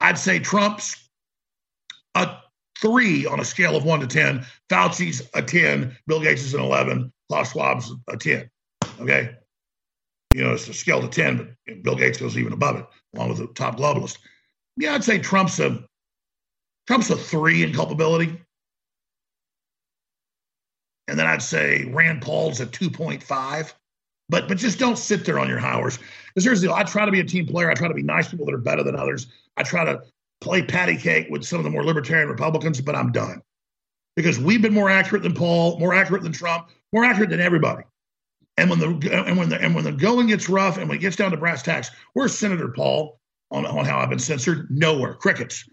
[0.00, 1.08] I'd say Trump's
[2.14, 2.36] a
[2.80, 4.44] three on a scale of one to 10.
[4.68, 5.96] Fauci's a 10.
[6.06, 7.12] Bill Gates is an 11.
[7.28, 8.50] Klaus Schwab's a 10.
[9.00, 9.36] Okay.
[10.34, 13.28] You know, it's a scale to 10, but Bill Gates goes even above it, along
[13.28, 14.18] with the top globalist.
[14.76, 15.84] Yeah, I'd say Trump's a
[16.86, 18.40] Trump's a three in culpability.
[21.12, 23.72] And then I'd say Rand Paul's at 2.5.
[24.30, 25.98] But but just don't sit there on your horse.
[26.28, 27.70] Because here's the I try to be a team player.
[27.70, 29.26] I try to be nice people that are better than others.
[29.58, 30.02] I try to
[30.40, 33.42] play patty cake with some of the more libertarian Republicans, but I'm done
[34.16, 37.84] because we've been more accurate than Paul, more accurate than Trump, more accurate than everybody.
[38.56, 41.02] And when the and when the and when the going gets rough and when it
[41.02, 44.70] gets down to brass tacks, where's Senator Paul on, on how I've been censored?
[44.70, 45.12] Nowhere.
[45.12, 45.68] Crickets.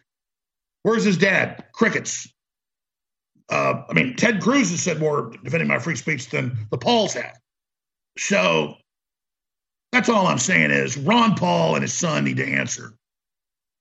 [0.84, 1.64] Where's his dad?
[1.72, 2.28] Crickets.
[3.50, 7.14] Uh, I mean, Ted Cruz has said more defending my free speech than the Pauls
[7.14, 7.38] have.
[8.18, 8.76] So
[9.92, 12.94] that's all I'm saying is Ron Paul and his son need to answer.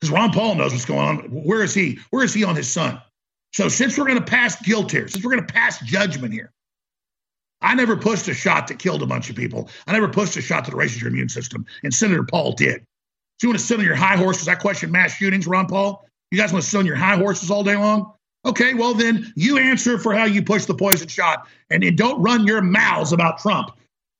[0.01, 1.19] Because Ron Paul knows what's going on.
[1.31, 1.99] Where is he?
[2.11, 3.01] Where is he on his son?
[3.53, 6.53] So since we're going to pass guilt here, since we're going to pass judgment here,
[7.61, 9.69] I never pushed a shot that killed a bunch of people.
[9.87, 12.85] I never pushed a shot that raises your immune system, and Senator Paul did.
[13.41, 14.47] So you want to sit on your high horses?
[14.47, 16.05] I question mass shootings, Ron Paul.
[16.31, 18.13] You guys want to sit on your high horses all day long?
[18.49, 22.47] Okay, well then you answer for how you push the poison shot, and, don't run
[22.47, 23.71] your mouths about Trump,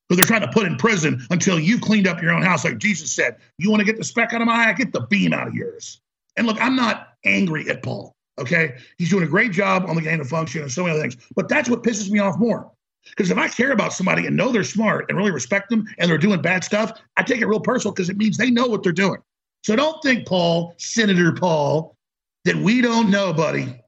[0.07, 2.77] because they're trying to put in prison until you've cleaned up your own house, like
[2.77, 3.37] Jesus said.
[3.57, 4.73] You want to get the speck out of my eye?
[4.75, 6.01] Get the beam out of yours.
[6.37, 8.13] And look, I'm not angry at Paul.
[8.39, 11.01] Okay, he's doing a great job on the gain of function and so many other
[11.01, 11.17] things.
[11.35, 12.71] But that's what pisses me off more.
[13.09, 16.11] Because if I care about somebody and know they're smart and really respect them and
[16.11, 18.83] they're doing bad stuff, I take it real personal because it means they know what
[18.83, 19.21] they're doing.
[19.65, 21.97] So don't think, Paul, Senator Paul,
[22.45, 23.81] that we don't know, buddy.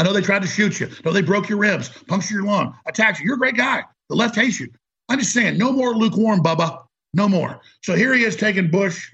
[0.00, 0.88] I know they tried to shoot you.
[1.04, 3.26] No, they broke your ribs, punctured your lung, attacked you.
[3.26, 3.84] You're a great guy.
[4.08, 4.68] The left hates you.
[5.10, 6.84] I'm just saying, no more lukewarm, Bubba.
[7.12, 7.60] No more.
[7.82, 9.12] So here he is taking Bush.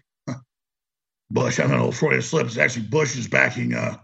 [1.28, 2.46] Bush, I don't know, Freudian slip.
[2.46, 3.96] It's actually Bush is backing uh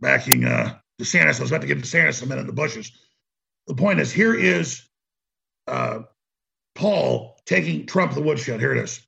[0.00, 1.38] backing uh DeSantis.
[1.38, 2.92] I was about to give DeSantis a minute in the bushes.
[3.66, 4.88] The point is, here is
[5.66, 5.98] uh,
[6.74, 8.58] Paul taking Trump the woodshed.
[8.58, 9.05] Here it is.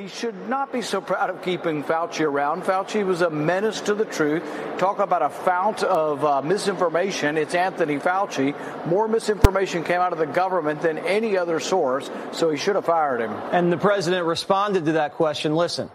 [0.00, 2.62] He should not be so proud of keeping Fauci around.
[2.62, 4.42] Fauci was a menace to the truth.
[4.78, 7.36] Talk about a fount of uh, misinformation.
[7.36, 8.54] It's Anthony Fauci.
[8.86, 12.86] More misinformation came out of the government than any other source, so he should have
[12.86, 13.30] fired him.
[13.52, 15.54] And the president responded to that question.
[15.54, 15.90] Listen.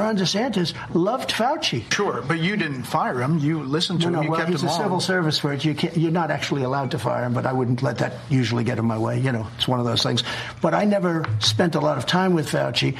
[0.00, 1.92] Ron DeSantis loved Fauci.
[1.92, 3.38] Sure, but you didn't fire him.
[3.38, 4.24] You listened to no, him.
[4.24, 4.80] You well, kept he's him a on.
[4.80, 5.62] civil service for it.
[5.62, 8.78] You you're not actually allowed to fire him, but I wouldn't let that usually get
[8.78, 9.20] in my way.
[9.20, 10.24] You know, it's one of those things.
[10.62, 12.96] But I never spent a lot of time with Fauci.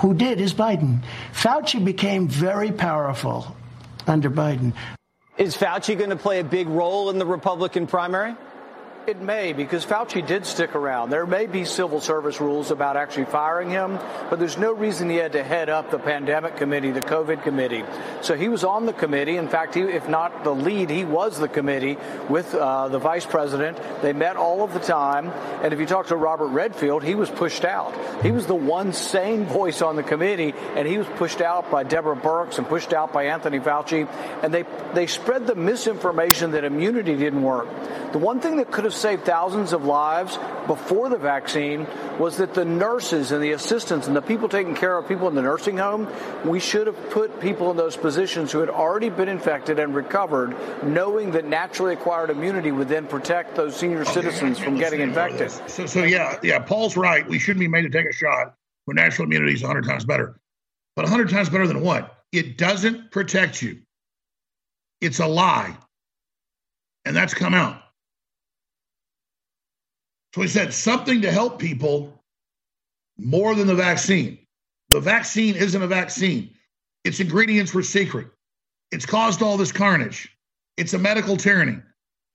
[0.00, 1.02] Who did is Biden.
[1.32, 3.56] Fauci became very powerful
[4.06, 4.74] under Biden.
[5.38, 8.34] Is Fauci going to play a big role in the Republican primary?
[9.06, 11.10] It may, because Fauci did stick around.
[11.10, 15.14] There may be civil service rules about actually firing him, but there's no reason he
[15.14, 17.84] had to head up the pandemic committee, the COVID committee.
[18.22, 19.36] So he was on the committee.
[19.36, 21.96] In fact, he, if not the lead, he was the committee
[22.28, 23.78] with uh, the vice president.
[24.02, 25.28] They met all of the time.
[25.62, 27.94] And if you talk to Robert Redfield, he was pushed out.
[28.24, 31.84] He was the one sane voice on the committee, and he was pushed out by
[31.84, 34.08] Deborah Birx and pushed out by Anthony Fauci.
[34.42, 37.68] And they, they spread the misinformation that immunity didn't work.
[38.10, 41.86] The one thing that could have saved thousands of lives before the vaccine
[42.18, 45.34] was that the nurses and the assistants and the people taking care of people in
[45.34, 46.08] the nursing home,
[46.44, 50.56] we should have put people in those positions who had already been infected and recovered,
[50.82, 55.50] knowing that naturally acquired immunity would then protect those senior citizens from getting infected.
[55.68, 57.26] So, so yeah, yeah, Paul's right.
[57.28, 58.54] We shouldn't be made to take a shot
[58.86, 60.38] when natural immunity is 100 times better.
[60.94, 62.24] But 100 times better than what?
[62.32, 63.80] It doesn't protect you.
[65.00, 65.76] It's a lie.
[67.04, 67.80] And that's come out.
[70.36, 72.22] So he said something to help people
[73.16, 74.36] more than the vaccine.
[74.90, 76.50] The vaccine isn't a vaccine.
[77.04, 78.28] Its ingredients were secret.
[78.92, 80.28] It's caused all this carnage.
[80.76, 81.78] It's a medical tyranny.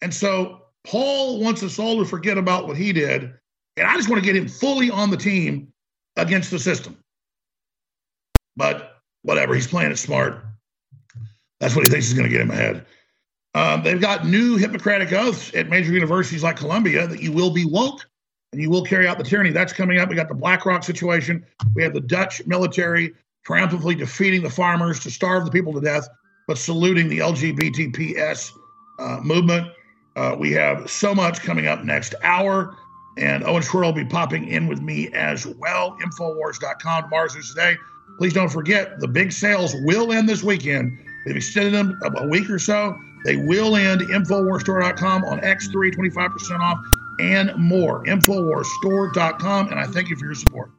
[0.02, 3.36] And so Paul wants us all to forget about what he did.
[3.78, 5.72] And I just want to get him fully on the team
[6.18, 6.97] against the system.
[8.56, 10.43] But whatever, he's playing it smart.
[11.60, 12.84] That's what he thinks is going to get him ahead.
[13.54, 17.66] Um, they've got new Hippocratic oaths at major universities like Columbia that you will be
[17.66, 18.06] woke
[18.54, 19.52] and you will carry out the tyranny.
[19.52, 20.10] That's coming up.
[20.10, 21.45] We got the BlackRock situation.
[21.76, 23.14] We have the Dutch military
[23.45, 26.08] triumphantly defeating the farmers to starve the people to death,
[26.47, 28.52] but saluting the LGBTPS
[28.99, 29.68] uh, movement.
[30.16, 32.76] Uh, we have so much coming up next hour.
[33.18, 35.97] And Owen Schroyer will be popping in with me as well.
[36.02, 37.76] Infowars.com tomorrow's news today.
[38.18, 40.97] Please don't forget the big sales will end this weekend.
[41.26, 42.97] They've extended them a week or so.
[43.24, 44.01] They will end.
[44.01, 46.80] Infowarsstore.com on X3, 25% off
[47.19, 48.03] and more.
[48.05, 49.69] Infowarsstore.com.
[49.69, 50.72] And I thank you for your support.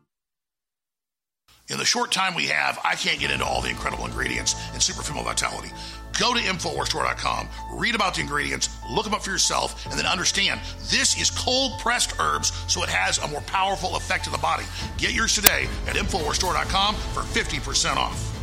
[1.69, 4.81] In the short time we have, I can't get into all the incredible ingredients in
[4.81, 5.71] Super Female Vitality.
[6.19, 10.61] Go to InfoWarsStore.com, read about the ingredients, look them up for yourself, and then understand
[10.91, 14.65] this is cold pressed herbs, so it has a more powerful effect on the body.
[14.99, 18.42] Get yours today at InfoWarsStore.com for 50% off.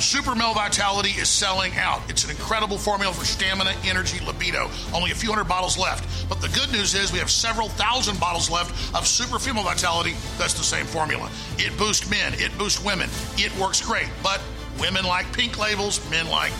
[0.00, 2.02] Super Male Vitality is selling out.
[2.08, 4.70] It's an incredible formula for stamina, energy, libido.
[4.92, 6.28] Only a few hundred bottles left.
[6.28, 10.14] But the good news is we have several thousand bottles left of Super Female Vitality
[10.36, 11.30] that's the same formula.
[11.58, 13.08] It boosts men, it boosts women.
[13.36, 14.08] It works great.
[14.22, 14.42] But
[14.80, 16.52] women like pink labels, men like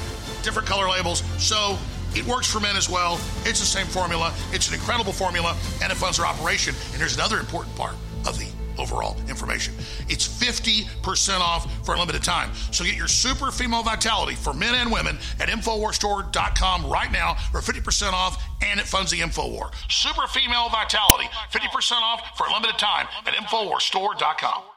[0.42, 1.22] different color labels.
[1.38, 1.78] So
[2.14, 3.14] it works for men as well.
[3.44, 4.32] It's the same formula.
[4.52, 6.74] It's an incredible formula and it funds our operation.
[6.92, 7.94] And here's another important part
[8.26, 8.46] of the
[8.78, 9.74] overall information.
[10.08, 12.50] It's 50% off for a limited time.
[12.70, 17.60] So get your super female vitality for men and women at InfoWarsStore.com right now for
[17.60, 19.72] 50% off and it funds the InfoWar.
[19.90, 24.73] Super female vitality, 50% off for a limited time at InfoWarsStore.com.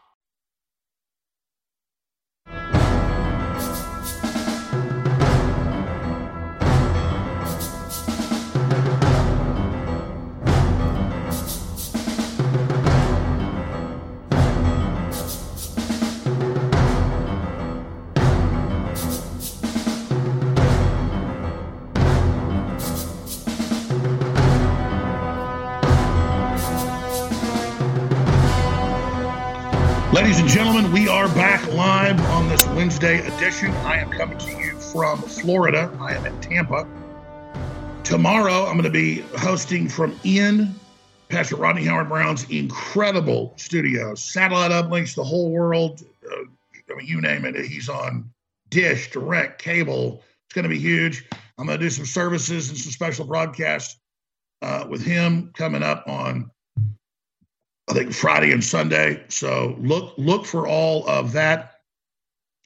[30.17, 33.69] Ladies and gentlemen, we are back live on this Wednesday edition.
[33.85, 35.95] I am coming to you from Florida.
[36.01, 36.87] I am in Tampa.
[38.03, 40.73] Tomorrow, I'm going to be hosting from in
[41.29, 44.15] Pastor Rodney Howard-Browne's incredible studio.
[44.15, 46.03] satellite uplinks, the whole world.
[46.25, 46.45] Uh,
[46.91, 47.55] I mean, you name it.
[47.63, 48.27] He's on
[48.69, 50.23] Dish, Direct, Cable.
[50.45, 51.27] It's going to be huge.
[51.59, 53.99] I'm going to do some services and some special broadcasts
[54.63, 56.49] uh, with him coming up on
[57.89, 59.23] I think Friday and Sunday.
[59.29, 61.75] So look look for all of that.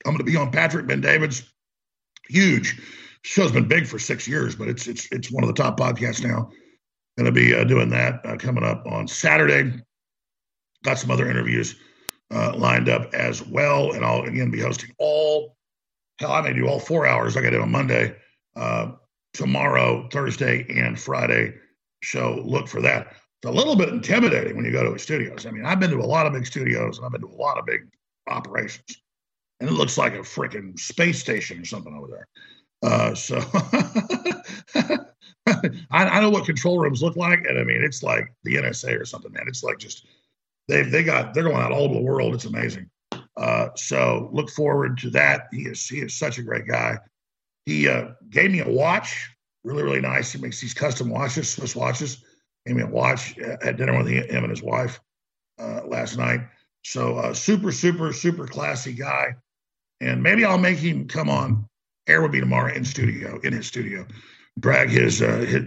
[0.05, 1.43] I'm going to be on Patrick Bet-David's
[2.28, 2.80] huge
[3.24, 6.24] show's been big for six years, but it's it's it's one of the top podcasts
[6.24, 6.49] now.
[7.17, 9.74] Going to be uh, doing that uh, coming up on Saturday.
[10.84, 11.76] Got some other interviews
[12.34, 15.55] uh, lined up as well, and I'll again be hosting all.
[16.19, 17.36] Hell, I may do all four hours.
[17.36, 18.15] I got it on Monday,
[18.55, 18.91] uh,
[19.34, 21.55] tomorrow, Thursday, and Friday.
[22.03, 25.47] So look for that it's a little bit intimidating when you go to a studios.
[25.47, 27.41] I mean, I've been to a lot of big studios and I've been to a
[27.41, 27.87] lot of big
[28.27, 29.01] operations,
[29.59, 32.27] and it looks like a freaking space station or something over there.
[32.83, 33.37] Uh, so
[35.47, 38.99] I, I, know what control rooms look like, and I mean, it's like the NSA
[38.99, 39.45] or something, man.
[39.47, 40.05] It's like just
[40.67, 42.35] they they got they're going out all over the world.
[42.35, 42.91] It's amazing.
[43.37, 45.47] Uh, so look forward to that.
[45.51, 46.99] He is he is such a great guy.
[47.65, 49.31] He uh, gave me a watch,
[49.63, 50.31] really really nice.
[50.31, 52.23] He makes these custom watches, Swiss watches
[52.66, 54.99] gave me a watch at dinner with him and his wife
[55.59, 56.41] uh, last night.
[56.84, 59.36] So uh, super, super, super classy guy.
[59.99, 61.68] And maybe I'll make him come on
[62.07, 64.05] air with me tomorrow in studio, in his studio,
[64.59, 65.64] drag his, uh, his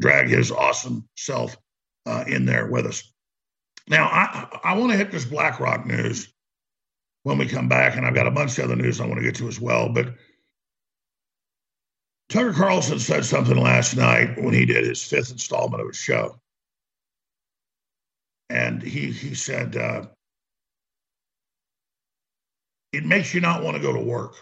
[0.00, 1.56] drag his awesome self
[2.06, 3.12] uh, in there with us.
[3.88, 6.32] Now I I want to hit this BlackRock news
[7.22, 9.24] when we come back, and I've got a bunch of other news I want to
[9.24, 10.14] get to as well, but
[12.28, 16.38] Tucker Carlson said something last night when he did his fifth installment of his show.
[18.50, 20.06] And he, he said, uh,
[22.92, 24.34] it makes you not want to go to work.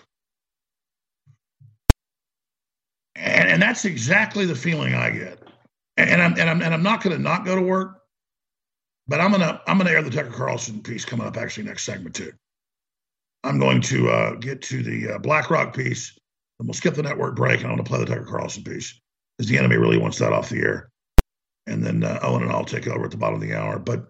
[3.15, 5.43] And, and that's exactly the feeling I get.
[5.97, 8.03] And, and I'm, and I'm, and I'm not going to not go to work,
[9.09, 11.65] but I'm going to, I'm going to air the Tucker Carlson piece coming up actually
[11.65, 12.33] next segment too.
[13.45, 16.19] I'm going to uh, get to the uh, BlackRock piece
[16.61, 18.99] we'll skip the network break and I'm to play the Tucker Carlson piece
[19.37, 20.91] because the enemy really wants that off the air.
[21.67, 23.79] And then uh, Owen and I'll take over at the bottom of the hour.
[23.79, 24.09] But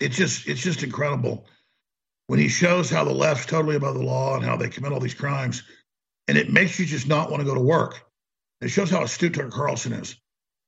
[0.00, 1.46] it's just it's just incredible
[2.26, 5.00] when he shows how the left's totally above the law and how they commit all
[5.00, 5.62] these crimes,
[6.28, 8.00] and it makes you just not want to go to work.
[8.60, 10.16] It shows how astute Tucker Carlson is.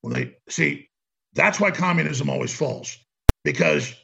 [0.03, 0.91] When they see,
[1.33, 2.99] that's why communism always falls
[3.45, 3.95] because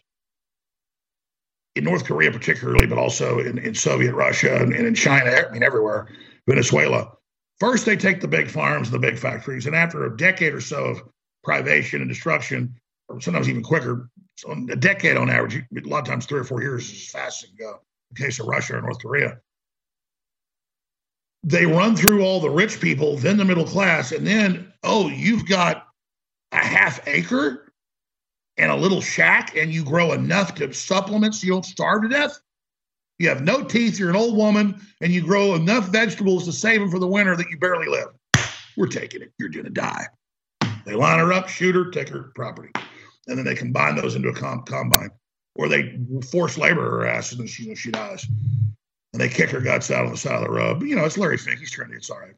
[1.76, 5.52] in North Korea, particularly, but also in, in Soviet Russia and, and in China, I
[5.52, 6.08] mean, everywhere,
[6.48, 7.12] Venezuela.
[7.58, 9.66] First, they take the big farms and the big factories.
[9.66, 11.02] And after a decade or so of
[11.44, 12.74] privation and destruction,
[13.08, 16.44] or sometimes even quicker, so a decade on average, a lot of times three or
[16.44, 17.70] four years is as fast as go.
[17.70, 19.38] In the case of Russia or North Korea,
[21.42, 25.46] they run through all the rich people, then the middle class, and then, oh, you've
[25.48, 25.86] got
[26.52, 27.69] a half acre
[28.60, 32.08] and a little shack and you grow enough to supplement so you don't starve to
[32.08, 32.38] death?
[33.18, 36.80] You have no teeth, you're an old woman, and you grow enough vegetables to save
[36.80, 38.08] them for the winter that you barely live.
[38.76, 39.32] We're taking it.
[39.38, 40.06] You're going to die.
[40.84, 42.70] They line her up, shoot her, take her property.
[43.28, 45.10] And then they combine those into a com- combine.
[45.56, 45.98] Or they
[46.30, 48.26] force labor her ass and then she, she dies.
[49.12, 50.80] And they kick her guts out on the side of the road.
[50.80, 51.58] But, you know, it's Larry Fink.
[51.58, 51.76] He's.
[51.78, 52.34] It's all right.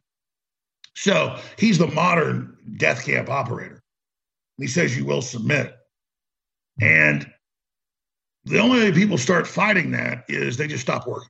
[0.95, 3.81] So he's the modern death camp operator.
[4.57, 5.77] he says you will submit.
[6.81, 7.29] And
[8.45, 11.29] the only way people start fighting that is they just stop working.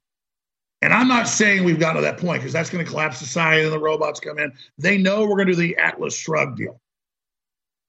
[0.82, 3.64] And I'm not saying we've gotten to that point because that's going to collapse society
[3.64, 4.52] and the robots come in.
[4.78, 6.82] They know we're going to do the Atlas Shrugged deal.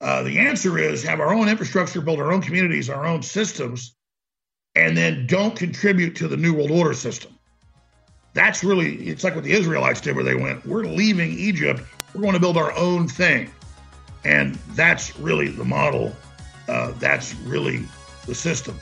[0.00, 3.96] Uh, the answer is have our own infrastructure, build our own communities, our own systems,
[4.74, 7.36] and then don't contribute to the New World Order system.
[8.32, 11.80] That's really, it's like what the Israelites did, where they went, we're leaving Egypt,
[12.14, 13.50] we're going to build our own thing.
[14.24, 16.14] And that's really the model.
[16.68, 17.84] Uh, that's really
[18.26, 18.78] the system.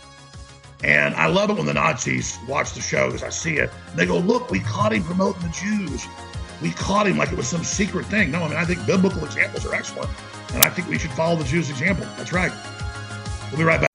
[0.85, 3.71] And I love it when the Nazis watch the show because I see it.
[3.95, 6.07] They go, look, we caught him promoting the Jews.
[6.61, 8.31] We caught him like it was some secret thing.
[8.31, 10.11] No, I mean, I think biblical examples are excellent.
[10.53, 12.07] And I think we should follow the Jews' example.
[12.17, 12.53] That's right.
[13.51, 13.92] We'll be right back.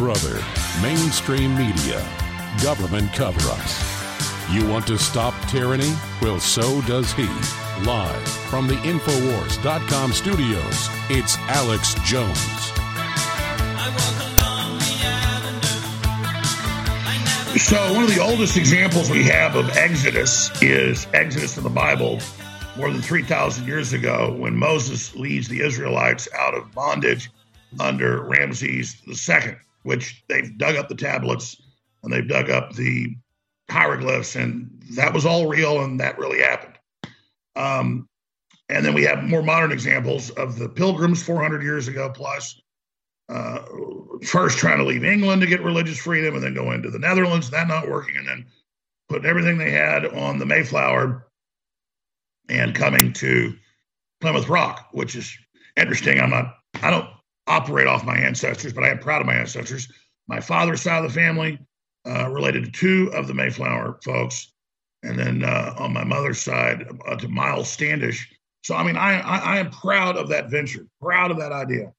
[0.00, 0.42] Brother,
[0.80, 2.00] mainstream media,
[2.62, 3.84] government cover ups.
[4.50, 5.92] You want to stop tyranny?
[6.22, 7.28] Well, so does he.
[7.84, 12.38] Live from the Infowars.com studios, it's Alex Jones.
[17.62, 22.20] So, one of the oldest examples we have of Exodus is Exodus in the Bible,
[22.74, 27.30] more than 3,000 years ago, when Moses leads the Israelites out of bondage
[27.78, 31.60] under Ramses II, which they've dug up the tablets
[32.02, 33.14] and they've dug up the
[33.70, 36.78] hieroglyphs, and that was all real, and that really happened.
[37.56, 38.08] Um,
[38.68, 42.60] and then we have more modern examples of the pilgrims 400 years ago plus.
[43.28, 43.60] Uh,
[44.24, 47.48] first trying to leave England to get religious freedom and then go into the Netherlands,
[47.50, 48.44] that not working, and then
[49.08, 51.28] putting everything they had on the Mayflower
[52.48, 53.54] and coming to
[54.20, 55.36] Plymouth Rock, which is
[55.76, 56.20] interesting.
[56.20, 57.08] I'm not, I don't
[57.50, 59.88] operate off my ancestors, but I am proud of my ancestors.
[60.28, 61.58] My father's side of the family
[62.06, 64.52] uh, related to two of the Mayflower folks,
[65.02, 68.28] and then uh, on my mother's side uh, to Miles Standish.
[68.62, 71.92] So I mean, I, I, I am proud of that venture, proud of that idea,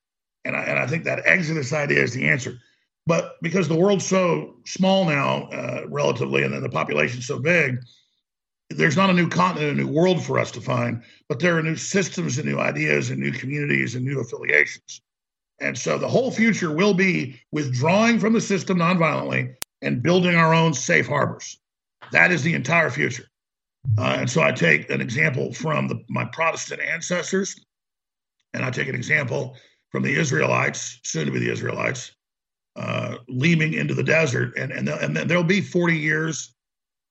[0.45, 2.58] and I, and I think that Exodus idea is the answer.
[3.06, 7.80] But because the world's so small now, uh, relatively, and then the population's so big,
[8.70, 11.64] there's not a new continent, a new world for us to find, but there are
[11.64, 15.02] new systems and new ideas and new communities and new affiliations.
[15.62, 20.53] And so the whole future will be withdrawing from the system nonviolently and building our
[20.53, 21.57] own safe harbors.
[22.12, 23.26] That is the entire future.
[23.97, 27.55] Uh, and so I take an example from the, my Protestant ancestors,
[28.53, 29.55] and I take an example
[29.91, 32.12] from the Israelites, soon to be the Israelites,
[32.76, 36.53] uh, leaving into the desert, and and and then there'll be forty years,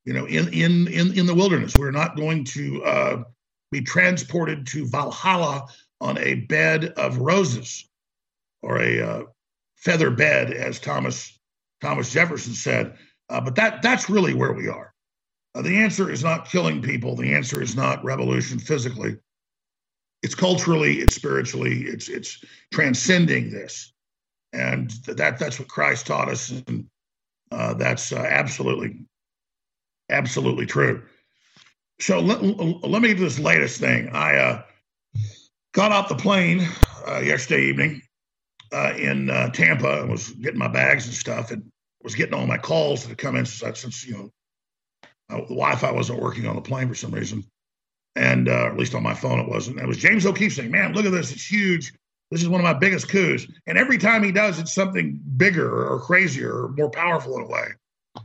[0.05, 1.75] you know, in in in in the wilderness.
[1.77, 3.25] We're not going to uh,
[3.73, 5.67] be transported to Valhalla
[6.01, 7.90] on a bed of roses
[8.63, 9.23] or a uh,
[9.77, 11.39] feather bed, as Thomas
[11.81, 12.97] Thomas Jefferson said.
[13.29, 14.93] Uh, but that that's really where we are.
[15.55, 17.17] Uh, the answer is not killing people.
[17.17, 19.17] The answer is not revolution physically.
[20.23, 23.93] It's culturally, it's spiritually, it's it's transcending this,
[24.53, 26.87] and that that's what Christ taught us, and
[27.51, 29.07] uh, that's uh, absolutely,
[30.11, 31.03] absolutely true.
[32.01, 34.09] So let, let me do this latest thing.
[34.11, 34.63] I uh,
[35.73, 36.67] got off the plane
[37.07, 38.03] uh, yesterday evening
[38.73, 41.71] uh, in uh, Tampa and was getting my bags and stuff and
[42.03, 44.31] was getting all my calls that had come in since, since you know
[45.31, 47.45] uh, the Wi-Fi wasn't working on the plane for some reason,
[48.17, 49.79] and uh, at least on my phone it wasn't.
[49.79, 51.33] It was James O'Keefe saying, "Man, look at this!
[51.33, 51.93] It's huge.
[52.31, 55.87] This is one of my biggest coups." And every time he does, it's something bigger
[55.87, 57.69] or crazier or more powerful in a way.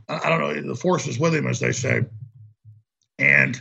[0.08, 0.68] I, I don't know.
[0.68, 2.02] The force is with him, as they say,
[3.18, 3.60] and.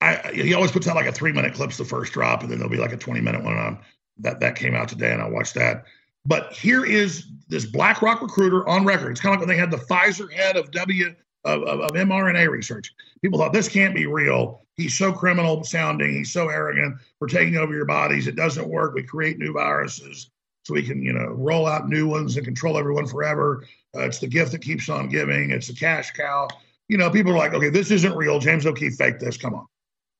[0.00, 2.58] I, he always puts out like a three minute clips the first drop, and then
[2.58, 3.54] there'll be like a 20 minute one.
[3.54, 3.78] And I'm
[4.18, 5.84] that that came out today, and I watched that.
[6.26, 9.12] But here is this BlackRock recruiter on record.
[9.12, 11.92] It's kind of like when they had the Pfizer head of W of, of, of,
[11.92, 12.90] mRNA research.
[13.20, 14.62] People thought this can't be real.
[14.76, 16.14] He's so criminal sounding.
[16.14, 16.96] He's so arrogant.
[17.20, 18.26] We're taking over your bodies.
[18.26, 18.94] It doesn't work.
[18.94, 20.30] We create new viruses
[20.64, 23.66] so we can, you know, roll out new ones and control everyone forever.
[23.94, 25.50] Uh, it's the gift that keeps on giving.
[25.50, 26.48] It's the cash cow.
[26.88, 28.38] You know, people are like, okay, this isn't real.
[28.38, 29.36] James O'Keefe faked this.
[29.36, 29.66] Come on.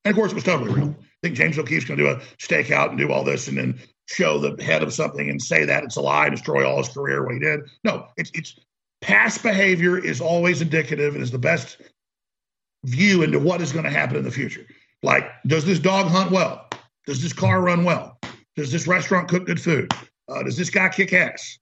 [0.05, 0.95] And of course, it was totally real.
[1.25, 4.37] Think James O'Keefe's going to do a stakeout and do all this and then show
[4.37, 7.25] the head of something and say that it's a lie, and destroy all his career,
[7.25, 7.61] what he did.
[7.83, 8.59] No, it's, it's
[9.01, 11.81] past behavior is always indicative and is the best
[12.83, 14.67] view into what is going to happen in the future.
[15.01, 16.69] Like, does this dog hunt well?
[17.07, 18.19] Does this car run well?
[18.55, 19.91] Does this restaurant cook good food?
[20.29, 21.57] Uh, does this guy kick ass?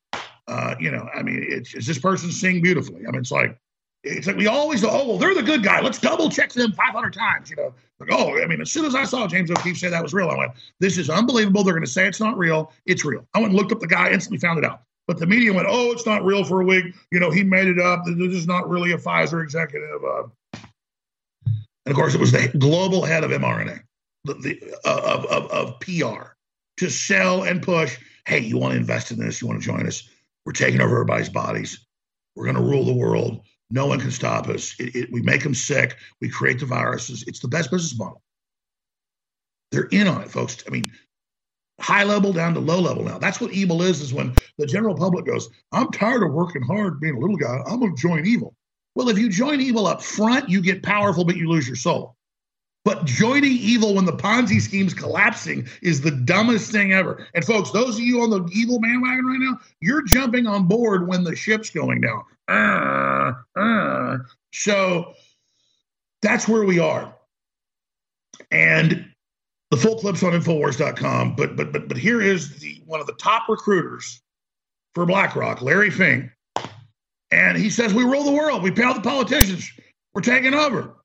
[0.50, 3.04] Uh, you know, I mean, it's, is this person sing beautifully?
[3.08, 3.58] I mean, it's like,
[4.04, 6.72] it's like we always go, oh well they're the good guy let's double check them
[6.74, 9.78] 500 times you know like oh i mean as soon as i saw james o'keefe
[9.78, 12.38] say that was real i went this is unbelievable they're going to say it's not
[12.38, 15.20] real it's real i went and looked up the guy instantly found it out But
[15.20, 16.96] the media went, oh, it's not real for a week.
[17.12, 18.06] You know, he made it up.
[18.06, 20.04] This is not really a Pfizer executive.
[20.04, 20.24] Uh,
[21.86, 23.82] and of course, it was the global head of mRNA,
[24.24, 26.36] the, the uh, of, of, of PR,
[26.78, 28.00] to sell and push.
[28.26, 29.42] Hey, you want to invest in this?
[29.42, 30.08] You want to join us?
[30.46, 31.86] We're taking over everybody's bodies.
[32.36, 33.42] We're going to rule the world.
[33.74, 34.76] No one can stop us.
[34.80, 35.98] It, it, we make them sick.
[36.22, 37.24] We create the viruses.
[37.28, 38.22] It's the best business model.
[39.72, 40.64] They're in on it, folks.
[40.68, 40.92] I mean,
[41.82, 43.18] high level down to low level now.
[43.18, 47.02] That's what evil is, is when the general public goes, I'm tired of working hard
[47.02, 47.64] being a little guy.
[47.66, 48.56] I'm going to join evil.
[48.94, 52.16] Well, if you join evil up front, you get powerful, but you lose your soul.
[52.86, 57.26] But joining evil when the Ponzi scheme's collapsing is the dumbest thing ever.
[57.34, 61.08] And folks, those of you on the evil bandwagon right now, you're jumping on board
[61.08, 62.22] when the ship's going down.
[62.48, 64.18] Uh, uh.
[64.54, 65.14] So
[66.22, 67.16] that's where we are.
[68.52, 69.06] And
[69.72, 71.36] the full clip's on Infowars.com.
[71.36, 74.22] But but but but here is the one of the top recruiters
[74.94, 76.30] for BlackRock, Larry Fink.
[77.32, 78.62] And he says, We rule the world.
[78.62, 79.72] We pay all the politicians.
[80.14, 80.96] We're taking over.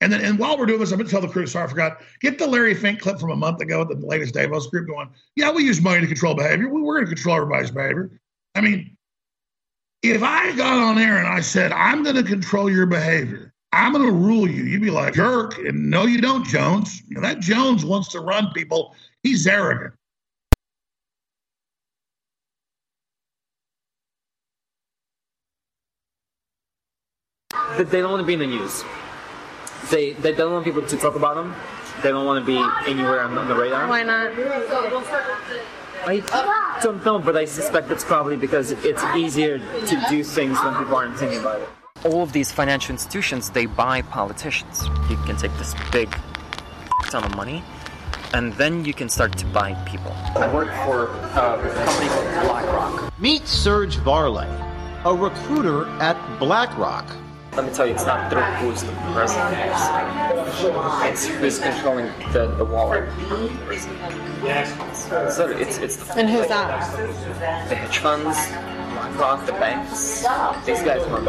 [0.00, 1.68] And then, and while we're doing this, I'm going to tell the crew, sorry, I
[1.68, 5.10] forgot, get the Larry Fink clip from a month ago, the latest Davos group going,
[5.34, 6.68] yeah, we use money to control behavior.
[6.68, 8.20] We're going to control everybody's behavior.
[8.54, 8.96] I mean,
[10.02, 13.92] if I got on air and I said, I'm going to control your behavior, I'm
[13.92, 15.58] going to rule you, you'd be like, jerk.
[15.58, 17.02] And no, you don't, Jones.
[17.08, 18.94] You know, that Jones wants to run people.
[19.22, 19.94] He's arrogant.
[27.76, 28.84] They don't want to be in the news
[29.90, 31.54] they they don't want people to talk about them.
[32.02, 32.58] They don't want to be
[32.90, 33.88] anywhere on, on the radar.
[33.88, 34.32] Why not?
[36.06, 40.74] I don't know, but I suspect it's probably because it's easier to do things when
[40.76, 41.68] people aren't thinking about it.
[42.04, 44.84] All of these financial institutions, they buy politicians.
[45.10, 46.16] You can take this big
[47.10, 47.64] ton of money,
[48.34, 50.12] and then you can start to buy people.
[50.36, 53.18] I work for uh, a company called BlackRock.
[53.18, 54.48] Meet Serge Varlay,
[55.04, 57.06] a recruiter at BlackRock
[57.58, 59.56] let me tell you, it's not through who's the president
[61.10, 63.10] It's who's controlling the, the wallet.
[65.28, 66.88] So it's, it's the And who's that?
[67.68, 68.36] The hedge funds,
[68.94, 70.20] BlackRock, the banks.
[70.64, 71.24] These guys run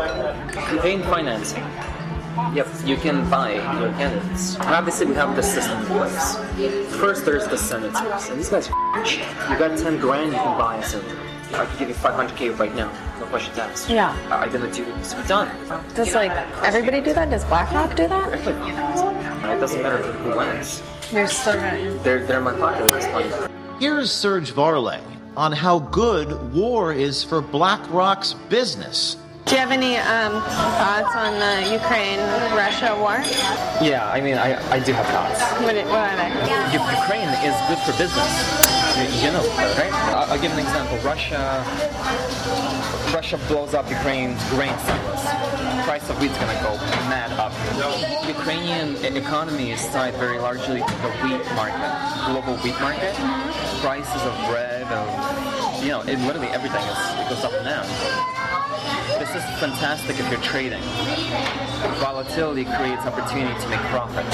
[0.52, 1.64] campaign financing.
[2.54, 4.56] Yep, you can buy your candidates.
[4.60, 6.36] Obviously, we have the system in place.
[6.98, 9.04] First, there's the senators, and these guys are.
[9.04, 11.18] You got 10 grand, you can buy a senator.
[11.56, 13.09] I can give you 500k right now.
[13.30, 13.90] No questions asked.
[13.92, 14.18] Yeah.
[14.32, 14.98] I didn't do it.
[14.98, 15.50] It's done.
[15.94, 16.32] Does like
[16.64, 17.30] everybody do that?
[17.30, 18.34] Does BlackRock do that?
[18.34, 20.82] It doesn't matter who wins.
[21.12, 21.94] They're still gonna.
[22.00, 23.52] They're they're my pocket at.
[23.80, 25.00] Here's Serge Varlay
[25.38, 29.16] on how good war is for BlackRock's business.
[29.46, 33.22] Do you have any um, thoughts on the Ukraine-Russia war?
[33.80, 35.40] Yeah, I mean, I, I do have thoughts.
[35.62, 36.30] What, what are they?
[36.74, 38.69] U- Ukraine is good for business
[39.00, 39.46] you know,
[39.78, 39.94] right?
[40.12, 40.98] I'll, I'll give an example.
[41.00, 41.64] Russia,
[43.14, 45.24] Russia blows up Ukraine's grain silos.
[45.86, 46.76] Price of wheat's gonna go
[47.08, 47.54] mad up.
[48.28, 51.92] Ukrainian economy is tied very largely to the wheat market,
[52.28, 53.16] global wheat market.
[53.82, 57.88] Prices of bread, of you know, it, literally everything is it goes up and down.
[59.20, 60.82] This is fantastic if you're trading.
[62.00, 64.26] Volatility creates opportunity to make profit.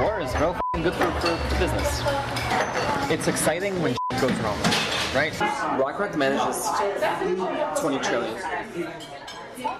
[0.00, 2.85] War is real good for, for, for business.
[3.08, 4.58] It's exciting when goes wrong,
[5.14, 5.32] right?
[5.78, 6.66] BlackRock manages
[7.80, 8.42] 20 trillion.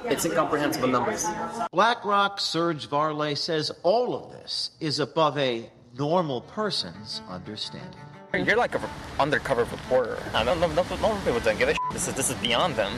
[0.05, 1.27] It's incomprehensible numbers.
[1.73, 5.69] BlackRock Serge Varlay says all of this is above a
[5.99, 8.01] normal person's understanding.
[8.33, 8.83] You're like an
[9.19, 10.23] undercover reporter.
[10.33, 10.69] I don't know.
[10.69, 11.81] No, no people don't give a shit.
[11.93, 12.93] This is this is beyond them.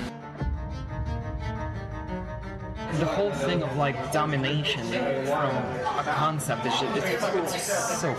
[2.98, 8.10] The whole thing of like domination from a concept is just, it's, it's so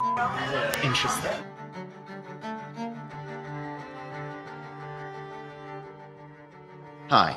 [0.83, 1.45] interesting.
[7.09, 7.35] Hi,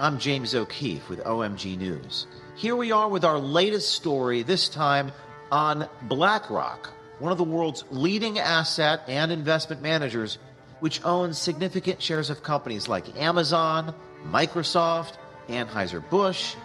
[0.00, 2.26] I'm James O'Keefe with OMG News.
[2.56, 5.12] Here we are with our latest story, this time
[5.52, 10.38] on BlackRock, one of the world's leading asset and investment managers,
[10.80, 13.94] which owns significant shares of companies like Amazon,
[14.26, 15.18] Microsoft,
[15.48, 16.56] Anheuser-Busch,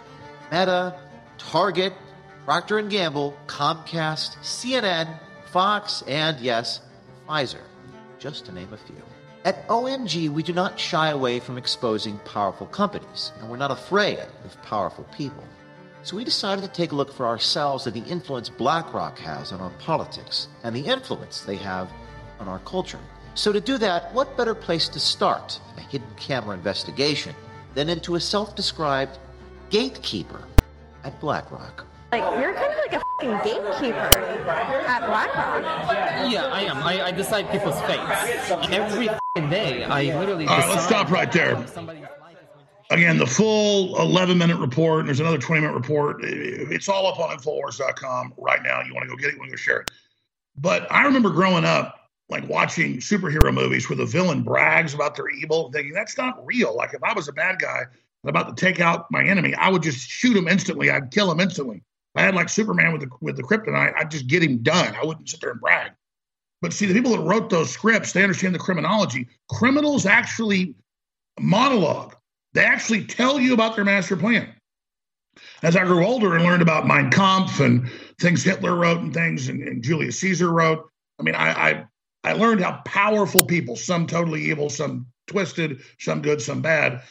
[0.50, 0.98] Meta,
[1.38, 1.92] Target,
[2.44, 5.16] Procter & Gamble, Comcast, CNN,
[5.52, 6.80] Fox, and yes,
[7.28, 7.62] Pfizer,
[8.18, 8.96] just to name a few.
[9.48, 14.18] At OMG, we do not shy away from exposing powerful companies, and we're not afraid
[14.44, 15.42] of powerful people.
[16.02, 19.62] So we decided to take a look for ourselves at the influence BlackRock has on
[19.62, 21.90] our politics and the influence they have
[22.38, 23.00] on our culture.
[23.32, 27.34] So to do that, what better place to start a hidden camera investigation
[27.74, 29.18] than into a self described
[29.70, 30.44] gatekeeper
[31.04, 31.87] at BlackRock?
[32.10, 36.30] Like you're kind of like a fucking gatekeeper at BlackRock.
[36.30, 36.78] Yeah, I am.
[36.78, 39.84] I, I decide people's fates every fucking day.
[39.84, 40.46] I literally.
[40.46, 41.62] All right, let's stop right there.
[42.90, 46.20] Again, the full 11 minute report, and there's another 20 minute report.
[46.22, 48.80] It's all up on Infowars.com right now.
[48.82, 49.90] You want to go get it, you want to go share it.
[50.56, 55.28] But I remember growing up, like watching superhero movies where the villain brags about their
[55.28, 56.74] evil, thinking that's not real.
[56.74, 57.82] Like if I was a bad guy
[58.22, 60.90] and about to take out my enemy, I would just shoot him instantly.
[60.90, 61.82] I'd kill him instantly.
[62.18, 64.94] I had like Superman with the with the kryptonite, I'd just get him done.
[64.96, 65.92] I wouldn't sit there and brag.
[66.60, 69.28] But see, the people that wrote those scripts, they understand the criminology.
[69.48, 70.74] Criminals actually
[71.38, 72.16] monologue.
[72.54, 74.52] They actually tell you about their master plan.
[75.62, 77.88] As I grew older and learned about Mein Kampf and
[78.20, 80.84] things Hitler wrote and things and, and Julius Caesar wrote,
[81.20, 81.86] I mean, I, I
[82.24, 87.02] I learned how powerful people, some totally evil, some twisted, some good, some bad,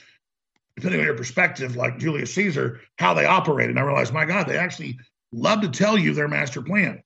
[0.77, 3.71] depending on your perspective, like Julius Caesar, how they operated.
[3.71, 4.97] And I realized, my God, they actually
[5.31, 7.01] love to tell you their master plan.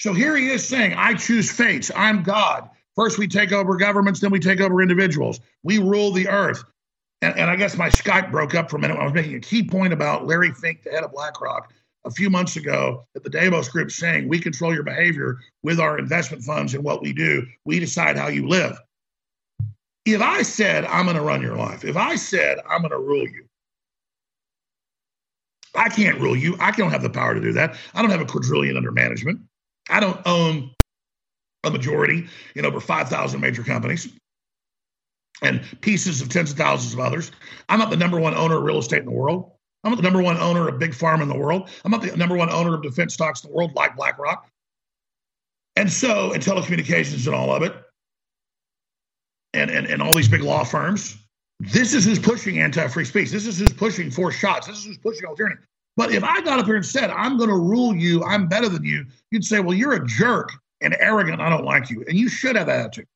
[0.00, 1.92] So here he is saying, I choose fates.
[1.94, 2.68] I'm God.
[2.96, 5.38] First, we take over governments, then we take over individuals.
[5.62, 6.64] We rule the earth.
[7.22, 8.98] And, and I guess my Skype broke up for a minute.
[8.98, 11.72] I was making a key point about Larry Fink, the head of BlackRock,
[12.04, 15.98] a few months ago at the Davos group saying, We control your behavior with our
[15.98, 17.46] investment funds and what we do.
[17.64, 18.76] We decide how you live.
[20.06, 22.98] If I said, I'm going to run your life, if I said, I'm going to
[22.98, 23.46] rule you,
[25.74, 26.56] I can't rule you.
[26.60, 27.76] I don't have the power to do that.
[27.94, 29.40] I don't have a quadrillion under management.
[29.90, 30.70] I don't own
[31.64, 34.08] a majority in over 5,000 major companies
[35.42, 37.32] and pieces of tens of thousands of others.
[37.68, 39.50] I'm not the number one owner of real estate in the world.
[39.82, 41.68] I'm not the number one owner of big farm in the world.
[41.84, 44.48] I'm not the number one owner of defense stocks in the world like BlackRock.
[45.76, 47.74] And so, and telecommunications and all of it
[49.54, 51.16] and, and, and all these big law firms.
[51.60, 53.30] This is who's pushing anti-free speech.
[53.30, 54.66] This is who's pushing four shots.
[54.66, 55.64] This is who's pushing alternative.
[55.96, 58.68] But if I got up here and said, I'm going to rule you, I'm better
[58.68, 60.50] than you, you'd say, well, you're a jerk
[60.80, 61.40] and arrogant.
[61.40, 62.04] I don't like you.
[62.08, 63.06] And you should have that attitude.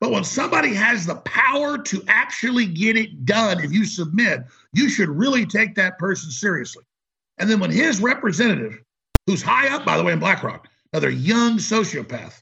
[0.00, 4.88] But when somebody has the power to actually get it done, if you submit, you
[4.88, 6.84] should really take that person seriously.
[7.38, 8.80] And then when his representative,
[9.26, 12.40] who's high up, by the way, in BlackRock, another young sociopath,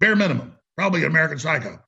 [0.00, 1.80] bare minimum, probably an American psycho,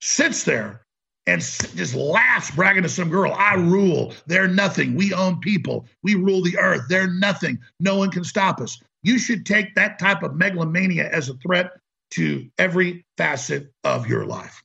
[0.00, 0.82] sits there
[1.26, 4.14] and just laughs, bragging to some girl, I rule.
[4.26, 4.94] They're nothing.
[4.94, 5.86] We own people.
[6.02, 6.82] We rule the earth.
[6.88, 7.58] They're nothing.
[7.80, 8.80] No one can stop us.
[9.02, 11.72] You should take that type of megalomania as a threat
[12.12, 14.62] to every facet of your life.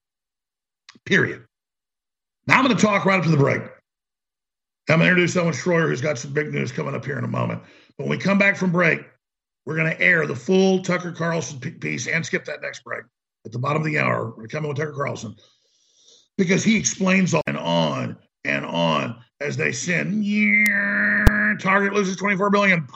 [1.06, 1.46] Period.
[2.46, 3.62] Now I'm going to talk right up to the break.
[4.90, 7.24] I'm going to introduce Owen Schroyer, who's got some big news coming up here in
[7.24, 7.62] a moment.
[7.98, 9.04] But when we come back from break,
[9.66, 13.04] we're going to air the full Tucker Carlson piece and skip that next break
[13.46, 14.34] at the bottom of the hour.
[14.38, 15.36] We're coming with Tucker Carlson
[16.38, 20.24] because he explains on and on and on as they send.
[21.60, 22.88] Target loses 24 billion.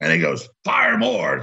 [0.00, 1.42] And he goes, fire more.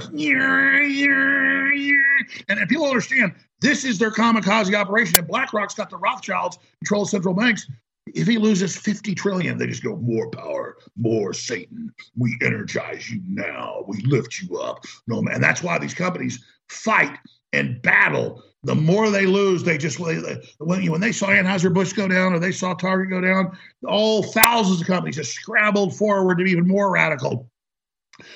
[2.48, 5.18] And, and people understand this is their kamikaze operation.
[5.18, 7.66] And BlackRock's got the Rothschilds control central banks.
[8.14, 11.92] If he loses 50 trillion, they just go, more power, more Satan.
[12.16, 13.84] We energize you now.
[13.86, 14.84] We lift you up.
[15.06, 15.36] No, man.
[15.36, 17.18] And That's why these companies fight
[17.52, 18.42] and battle.
[18.64, 22.52] The more they lose, they just when, when they saw Anheuser-Busch go down or they
[22.52, 23.56] saw Target go down,
[23.86, 27.50] all thousands of companies just scrambled forward to be even more radical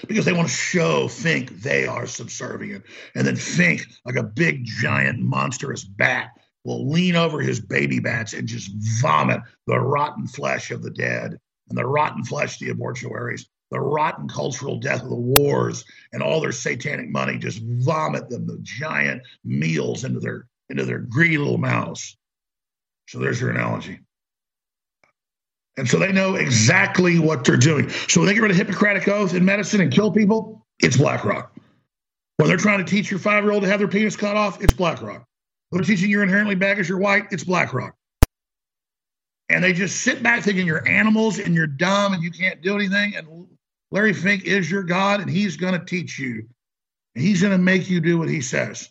[0.08, 2.84] because they want to show Fink they are subservient.
[3.14, 6.30] And then Fink, like a big, giant, monstrous bat,
[6.64, 8.70] will lean over his baby bats and just
[9.00, 11.38] vomit the rotten flesh of the dead
[11.68, 16.22] and the rotten flesh of the abortuaries the rotten cultural death of the wars and
[16.22, 21.38] all their satanic money just vomit them the giant meals into their into their greedy
[21.38, 22.16] little mouths.
[23.08, 24.00] So there's your analogy.
[25.76, 27.88] And so they know exactly what they're doing.
[27.90, 31.52] So when they get rid of hippocratic oath in medicine and kill people it's blackrock.
[32.36, 35.24] When they're trying to teach your five-year-old to have their penis cut off it's blackrock.
[35.70, 37.94] When they're teaching you're inherently bad because you're white it's blackrock.
[39.48, 42.74] And they just sit back thinking you're animals and you're dumb and you can't do
[42.74, 43.46] anything and
[43.90, 46.48] Larry Fink is your God, and he's going to teach you.
[47.14, 48.90] And he's going to make you do what he says.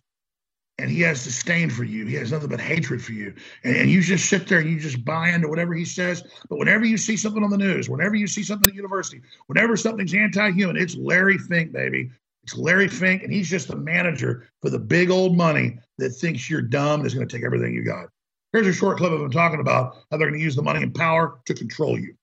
[0.78, 2.06] And he has disdain for you.
[2.06, 3.34] He has nothing but hatred for you.
[3.64, 6.22] And, and, you just sit there and you just buy into whatever he says.
[6.50, 9.78] But whenever you see something on the news, whenever you see something at university, whenever
[9.78, 12.12] something's anti human, it's Larry Fink, baby.
[12.44, 16.50] It's Larry Fink, and he's just a manager for the big old money that thinks
[16.50, 18.08] you're dumb and is going to take everything you got.
[18.52, 20.84] Here's a short clip of him talking about how they're going to use the money
[20.84, 22.16] and power to control you.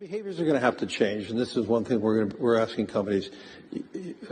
[0.00, 2.56] Behaviors are going to have to change, and this is one thing we're, to, we're
[2.56, 3.30] asking companies.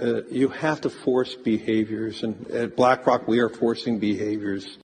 [0.01, 4.79] Uh, you have to force behaviors, and at BlackRock, we are forcing behaviors.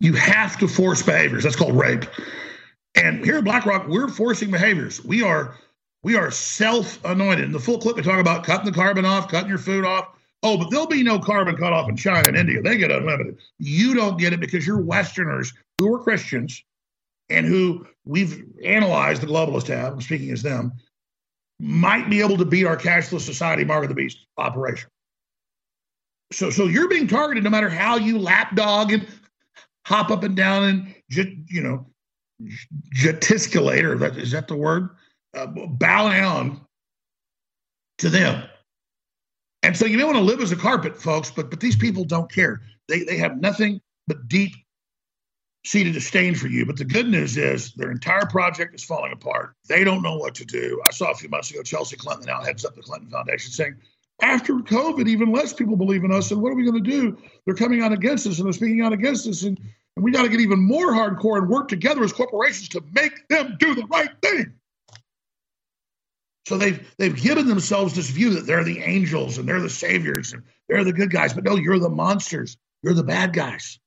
[0.00, 1.42] You have to force behaviors.
[1.42, 2.06] That's called rape.
[2.94, 5.04] And here at BlackRock, we're forcing behaviors.
[5.04, 5.54] We are
[6.02, 7.44] we are self-anointed.
[7.44, 10.08] In the full clip, we talk about cutting the carbon off, cutting your food off.
[10.42, 12.62] Oh, but there'll be no carbon cut off in China and India.
[12.62, 13.36] They get unlimited.
[13.58, 16.62] You don't get it because you're Westerners who are Christians
[17.30, 20.72] and who we've analyzed, the globalists have, I'm speaking as them,
[21.60, 24.88] might be able to beat our cashless society mark of the beast operation.
[26.32, 29.06] So, so you're being targeted no matter how you lapdog and
[29.86, 31.86] hop up and down and you know
[32.92, 34.90] gesticulate, or that is that the word?
[35.34, 36.60] Uh, bow down
[37.98, 38.44] to them.
[39.62, 42.04] And so you may want to live as a carpet, folks, but but these people
[42.04, 42.60] don't care.
[42.88, 44.52] They they have nothing but deep
[45.68, 46.64] seated disdain for you.
[46.64, 49.54] But the good news is their entire project is falling apart.
[49.68, 50.80] They don't know what to do.
[50.88, 53.76] I saw a few months ago Chelsea Clinton now heads up the Clinton Foundation saying,
[54.20, 56.30] after COVID, even less people believe in us.
[56.30, 57.18] And what are we going to do?
[57.44, 59.42] They're coming out against us and they're speaking out against us.
[59.42, 59.60] And,
[59.94, 63.28] and we got to get even more hardcore and work together as corporations to make
[63.28, 64.54] them do the right thing.
[66.46, 70.32] So they've they've given themselves this view that they're the angels and they're the saviors
[70.32, 71.34] and they're the good guys.
[71.34, 72.56] But no, you're the monsters.
[72.82, 73.78] You're the bad guys.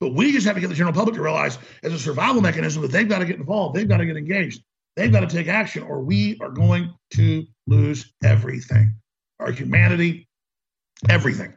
[0.00, 2.82] But we just have to get the general public to realize as a survival mechanism
[2.82, 4.62] that they've got to get involved, they've got to get engaged,
[4.94, 8.94] they've got to take action, or we are going to lose everything
[9.40, 10.28] our humanity,
[11.08, 11.52] everything.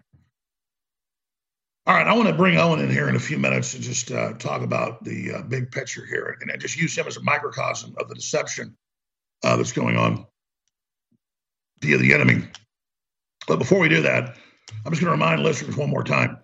[1.87, 4.11] All right, I want to bring Owen in here in a few minutes and just
[4.11, 7.95] uh, talk about the uh, big picture here and just use him as a microcosm
[7.97, 8.77] of the deception
[9.43, 10.25] uh, that's going on
[11.81, 12.47] via the enemy.
[13.47, 14.35] But before we do that,
[14.85, 16.37] I'm just going to remind listeners one more time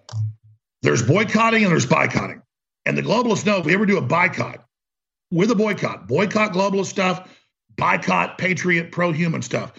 [0.86, 2.42] there's boycotting and there's boycotting.
[2.86, 4.66] And the globalists know if we ever do a boycott
[5.32, 7.28] with a boycott, boycott globalist stuff,
[7.76, 9.74] boycott patriot pro human stuff.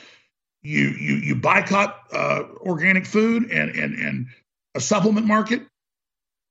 [0.62, 4.26] You you you boycott uh, organic food and and and
[4.74, 5.62] a supplement market.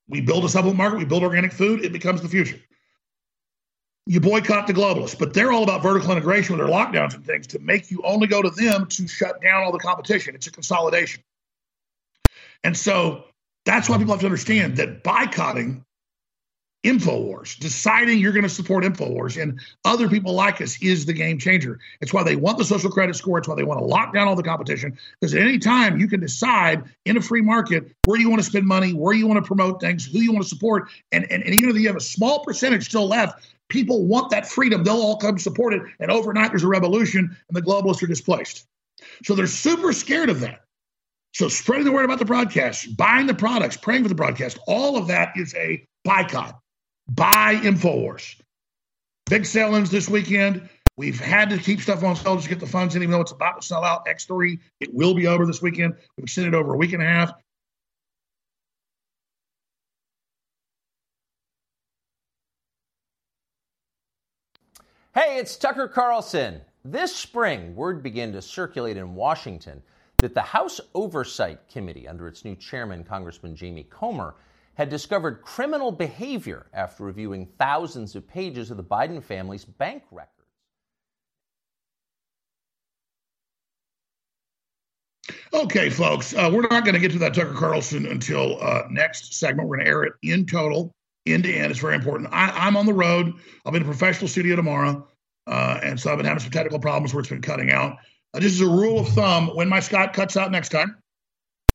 [0.08, 1.00] We build a supplement market.
[1.00, 1.84] We build organic food.
[1.84, 2.60] It becomes the future.
[4.08, 7.48] You boycott the globalists, but they're all about vertical integration with their lockdowns and things
[7.48, 10.36] to make you only go to them to shut down all the competition.
[10.36, 11.24] It's a consolidation.
[12.64, 13.26] And so
[13.66, 15.84] that's why people have to understand that boycotting
[16.86, 21.40] InfoWars, deciding you're going to support InfoWars and other people like us is the game
[21.40, 21.80] changer.
[22.00, 23.40] It's why they want the social credit score.
[23.40, 24.96] It's why they want to lock down all the competition.
[25.20, 28.48] Because at any time you can decide in a free market where you want to
[28.48, 30.90] spend money, where you want to promote things, who you want to support.
[31.12, 34.48] And, and, and even if you have a small percentage still left, people want that
[34.48, 34.84] freedom.
[34.84, 35.82] They'll all come support it.
[36.00, 38.68] And overnight there's a revolution and the globalists are displaced.
[39.24, 40.65] So they're super scared of that.
[41.36, 44.96] So spreading the word about the broadcast, buying the products, praying for the broadcast, all
[44.96, 46.58] of that is a boycott.
[47.10, 48.40] Buy InfoWars.
[49.30, 50.70] Big sell-ins this weekend.
[50.96, 53.34] We've had to keep stuff on sale to get the funds in, even though it's
[53.34, 54.06] about to sell out.
[54.06, 55.96] X3, it will be over this weekend.
[56.16, 57.34] We've extended over a week and a half.
[65.14, 66.62] Hey, it's Tucker Carlson.
[66.86, 69.84] This spring, word began to circulate in Washington
[70.20, 74.36] that the House Oversight Committee, under its new chairman, Congressman Jamie Comer,
[74.76, 80.32] had discovered criminal behavior after reviewing thousands of pages of the Biden family's bank records.
[85.54, 89.36] Okay, folks, uh, we're not going to get to that Tucker Carlson until uh, next
[89.36, 89.70] segment.
[89.70, 90.92] We're going to air it in total,
[91.26, 91.72] end to end.
[91.72, 92.30] It's very important.
[92.34, 93.34] I, am on the road.
[93.66, 95.08] I'll be in a professional studio tomorrow.
[95.48, 97.98] Uh, and so I've been having some technical problems where it's been cutting out.
[98.36, 100.98] Uh, just as a rule of thumb, when my Skype cuts out next time,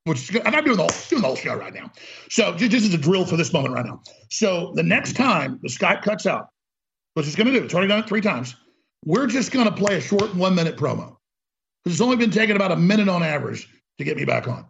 [0.04, 1.90] which is, I'm doing the, whole, doing the whole show right now.
[2.28, 4.02] So just as a drill for this moment right now.
[4.30, 6.48] So the next time the Skype cuts out,
[7.14, 8.56] which is going to do, it's already done it three times,
[9.04, 11.16] we're just going to play a short one minute promo.
[11.82, 13.66] Because it's only been taking about a minute on average
[13.98, 14.66] to get me back on.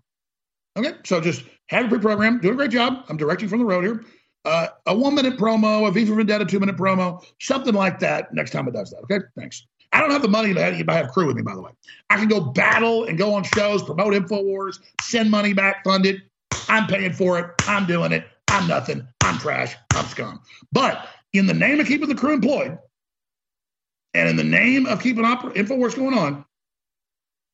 [0.76, 3.04] Okay, so just have a pre-program, do a great job.
[3.08, 4.04] I'm directing from the road here.
[4.44, 8.32] Uh, a one minute promo, a V for Vendetta two minute promo, something like that.
[8.32, 8.98] Next time it does that.
[9.04, 9.66] Okay, thanks.
[9.92, 11.72] I don't have the money to have, crew with me, by the way.
[12.10, 16.20] I can go battle and go on shows, promote InfoWars, send money back, fund it.
[16.68, 17.50] I'm paying for it.
[17.66, 18.24] I'm doing it.
[18.48, 19.06] I'm nothing.
[19.22, 19.74] I'm trash.
[19.94, 20.40] I'm scum.
[20.72, 22.78] But in the name of keeping the crew employed
[24.14, 26.44] and in the name of keeping op- InfoWars going on,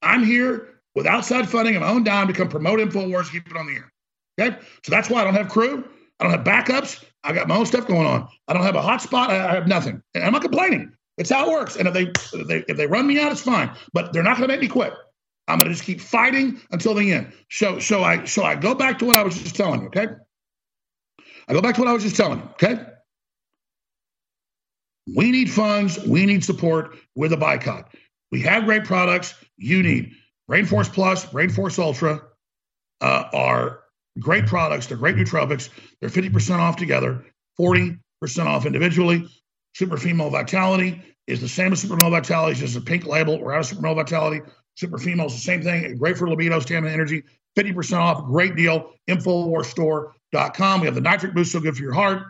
[0.03, 3.57] I'm here with outside funding and my own dime to come promote InfoWars, keep it
[3.57, 3.93] on the air.
[4.39, 4.59] Okay?
[4.85, 5.85] So that's why I don't have crew.
[6.21, 7.05] I don't have backups.
[7.25, 8.29] I got my own stuff going on.
[8.49, 9.29] I don't have a hotspot.
[9.29, 10.03] I have nothing.
[10.15, 10.93] And I'm not complaining.
[11.19, 11.77] It's how it works.
[11.77, 12.03] And if they
[12.39, 13.71] if they if they run me out, it's fine.
[13.93, 14.93] But they're not going to make me quit.
[15.49, 17.33] I'm going to just keep fighting until the end.
[17.51, 19.87] So so I so I go back to what I was just telling you.
[19.89, 20.09] Okay.
[21.49, 22.49] I go back to what I was just telling you.
[22.53, 22.85] Okay.
[25.15, 25.99] We need funds.
[26.05, 27.95] We need support with a boycott.
[28.33, 29.35] We have great products.
[29.57, 30.13] You need
[30.51, 32.23] Rainforest Plus, Rainforest Ultra
[33.01, 33.81] uh, are
[34.19, 34.87] great products.
[34.87, 35.71] They're great nootropics.
[36.01, 37.25] They're 50% off together,
[37.59, 37.99] 40%
[38.47, 39.29] off individually.
[39.77, 43.39] Super Female Vitality is the same as Super Male Vitality, it's just a pink label.
[43.39, 44.41] We're out of Super Male Vitality.
[44.75, 45.99] Super Female is the same thing.
[45.99, 47.25] Great for libido, stamina, energy.
[47.59, 48.25] 50% off.
[48.25, 48.95] Great deal.
[49.07, 50.81] Infowarsstore.com.
[50.81, 52.23] We have the nitric boost, so good for your heart.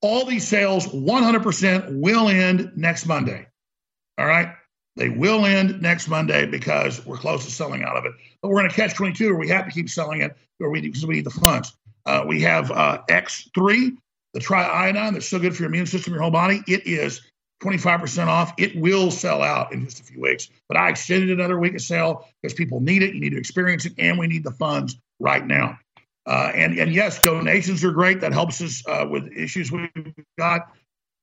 [0.00, 3.48] All these sales 100% will end next Monday.
[4.16, 4.54] All right.
[4.94, 8.12] They will end next Monday because we're close to selling out of it.
[8.42, 10.82] But we're going to catch 22 or we have to keep selling it or we,
[10.82, 11.76] because we need the funds.
[12.06, 13.96] Uh, we have uh, X3,
[14.34, 16.62] the triiodine that's so good for your immune system, your whole body.
[16.66, 17.22] It is
[17.62, 18.52] 25% off.
[18.58, 20.48] It will sell out in just a few weeks.
[20.68, 23.14] But I extended another week of sale because people need it.
[23.14, 25.78] You need to experience it, and we need the funds right now.
[26.26, 28.20] Uh, and, and yes, donations are great.
[28.20, 29.90] That helps us uh, with issues we've
[30.38, 30.70] got.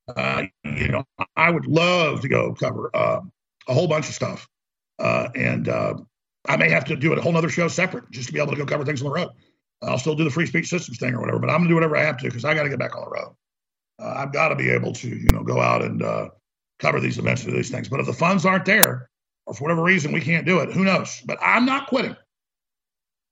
[0.07, 1.03] Uh, you know,
[1.35, 3.21] I would love to go cover uh,
[3.67, 4.47] a whole bunch of stuff.
[4.97, 5.95] Uh, and uh,
[6.47, 8.57] I may have to do a whole other show separate just to be able to
[8.57, 9.29] go cover things on the road.
[9.85, 11.75] I'll still do the free speech systems thing or whatever, but I'm going to do
[11.75, 13.35] whatever I have to because I got to get back on the road.
[13.99, 16.29] Uh, I've got to be able to, you know, go out and uh,
[16.79, 17.87] cover these events and do these things.
[17.87, 19.09] But if the funds aren't there,
[19.45, 21.21] or for whatever reason we can't do it, who knows?
[21.25, 22.15] But I'm not quitting.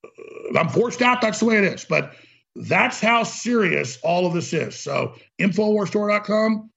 [0.06, 1.22] Uh, I'm forced out.
[1.22, 1.86] That's the way it is.
[1.86, 2.14] But
[2.56, 4.80] that's how serious all of this is.
[4.80, 6.70] So Infowarsstore.com,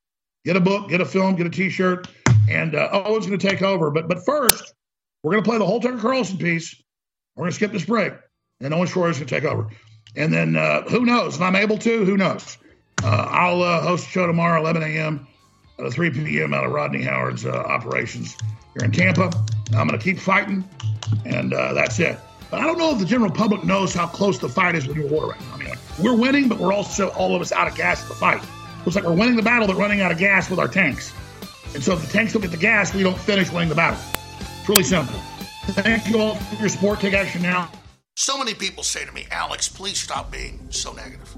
[0.45, 2.09] get a book, get a film, get a T-shirt,
[2.49, 3.91] and uh, Owen's going to take over.
[3.91, 4.75] But but first,
[5.23, 6.83] we're going to play the whole Tucker Carlson piece.
[7.35, 8.15] We're going to skip this break,
[8.61, 9.69] and Owen Schroyer is going to take over.
[10.15, 11.37] And then uh, who knows?
[11.37, 12.59] If I'm able to, who knows?
[13.03, 15.27] Uh, I'll uh, host a show tomorrow, 11 a.m.
[15.79, 16.55] at 3 p.m.
[16.55, 18.37] out of Rodney Howard's uh, operations
[18.75, 19.31] here in Tampa.
[19.75, 20.65] I'm going to keep fighting,
[21.27, 22.19] and uh, that's it.
[22.51, 24.97] But I don't know if the general public knows how close the fight is with
[24.97, 25.55] your war right now.
[25.55, 28.15] I mean, we're winning, but we're also all of us out of gas in the
[28.15, 28.43] fight.
[28.85, 31.13] Looks like we're winning the battle, but running out of gas with our tanks.
[31.75, 33.99] And so if the tanks don't get the gas, we don't finish winning the battle.
[34.61, 35.19] It's really simple.
[35.67, 37.01] Thank you all for your support.
[37.01, 37.69] Take action now.
[38.19, 41.37] So many people say to me, Alex, please stop being so negative.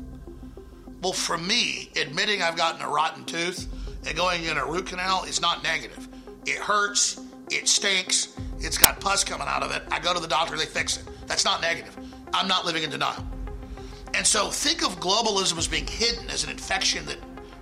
[1.02, 3.66] Well, for me, admitting I've gotten a rotten tooth
[4.06, 6.06] and going in a root canal is not negative.
[6.46, 9.82] It hurts, it stinks, it's got pus coming out of it.
[9.90, 11.02] I go to the doctor, they fix it.
[11.26, 11.96] That's not negative.
[12.32, 13.26] I'm not living in denial.
[14.14, 17.18] And so think of globalism as being hidden as an infection that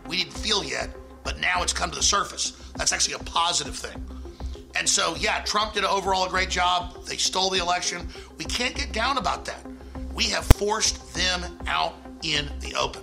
[0.07, 0.91] we didn't feel yet,
[1.25, 2.51] but now it's come to the surface.
[2.77, 4.16] That's actually a positive thing.
[4.79, 7.05] And so, yeah, Trump did overall a great job.
[7.07, 8.09] They stole the election.
[8.37, 9.65] We can't get down about that.
[10.15, 13.03] We have forced them out in the open.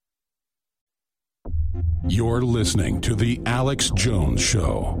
[2.07, 4.97] You're listening to The Alex Jones Show.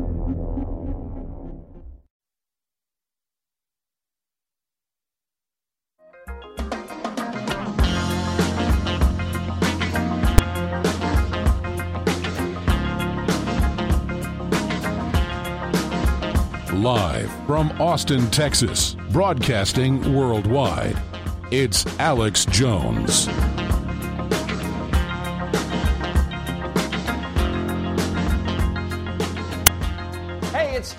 [16.71, 21.01] Live from Austin, Texas, broadcasting worldwide,
[21.49, 23.27] it's Alex Jones.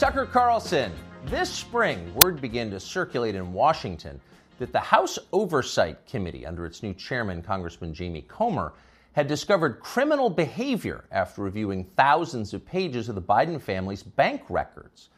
[0.03, 0.91] Tucker Carlson.
[1.27, 4.21] This spring, word began to circulate in Washington
[4.59, 8.73] that the House Oversight Committee, under its new chairman, Congressman Jamie Comer,
[9.13, 15.09] had discovered criminal behavior after reviewing thousands of pages of the Biden family's bank records.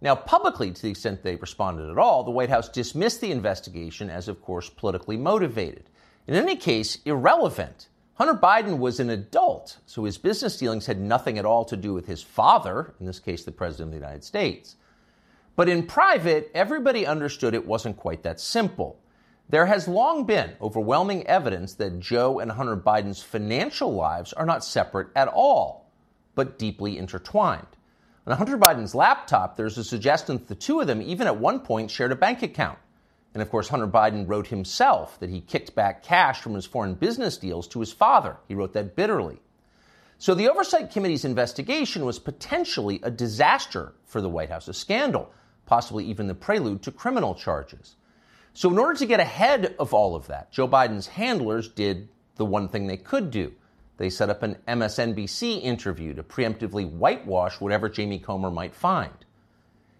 [0.00, 4.10] Now, publicly, to the extent they responded at all, the White House dismissed the investigation
[4.10, 5.90] as, of course, politically motivated.
[6.28, 7.88] In any case, irrelevant.
[8.20, 11.94] Hunter Biden was an adult, so his business dealings had nothing at all to do
[11.94, 14.76] with his father, in this case, the President of the United States.
[15.56, 19.00] But in private, everybody understood it wasn't quite that simple.
[19.48, 24.66] There has long been overwhelming evidence that Joe and Hunter Biden's financial lives are not
[24.66, 25.90] separate at all,
[26.34, 27.68] but deeply intertwined.
[28.26, 31.60] On Hunter Biden's laptop, there's a suggestion that the two of them even at one
[31.60, 32.78] point shared a bank account.
[33.32, 36.94] And of course, Hunter Biden wrote himself that he kicked back cash from his foreign
[36.94, 38.36] business deals to his father.
[38.48, 39.40] He wrote that bitterly.
[40.18, 45.32] So the Oversight Committee's investigation was potentially a disaster for the White House, a scandal,
[45.64, 47.94] possibly even the prelude to criminal charges.
[48.52, 52.44] So, in order to get ahead of all of that, Joe Biden's handlers did the
[52.44, 53.52] one thing they could do.
[53.96, 59.12] They set up an MSNBC interview to preemptively whitewash whatever Jamie Comer might find.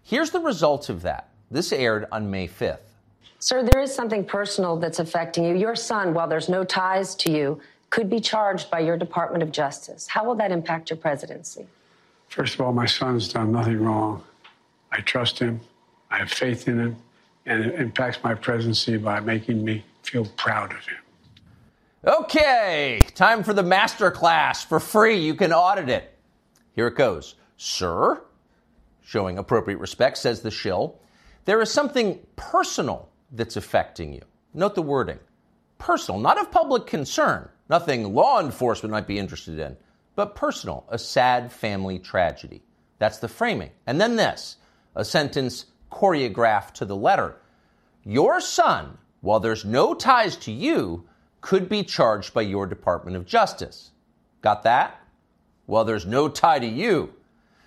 [0.02, 1.28] Here's the results of that.
[1.50, 2.89] This aired on May 5th.
[3.38, 5.54] Sir, there is something personal that's affecting you.
[5.54, 9.50] Your son, while there's no ties to you, could be charged by your Department of
[9.50, 10.06] Justice.
[10.06, 11.66] How will that impact your presidency?
[12.28, 14.22] First of all, my son's done nothing wrong.
[14.92, 15.60] I trust him.
[16.10, 16.96] I have faith in him.
[17.46, 20.98] And it impacts my presidency by making me feel proud of him.
[22.06, 25.18] Okay, time for the master class for free.
[25.18, 26.16] You can audit it.
[26.74, 27.34] Here it goes.
[27.56, 28.22] Sir,
[29.02, 30.98] showing appropriate respect, says the shill,
[31.44, 34.22] there is something personal that's affecting you.
[34.54, 35.18] Note the wording
[35.78, 39.76] personal, not of public concern, nothing law enforcement might be interested in,
[40.14, 42.62] but personal, a sad family tragedy.
[42.98, 43.70] That's the framing.
[43.86, 44.56] And then this
[44.94, 47.36] a sentence choreographed to the letter.
[48.04, 51.04] Your son, while there's no ties to you,
[51.40, 53.90] could be charged by your Department of Justice.
[54.42, 55.00] Got that?
[55.66, 57.14] Well, there's no tie to you.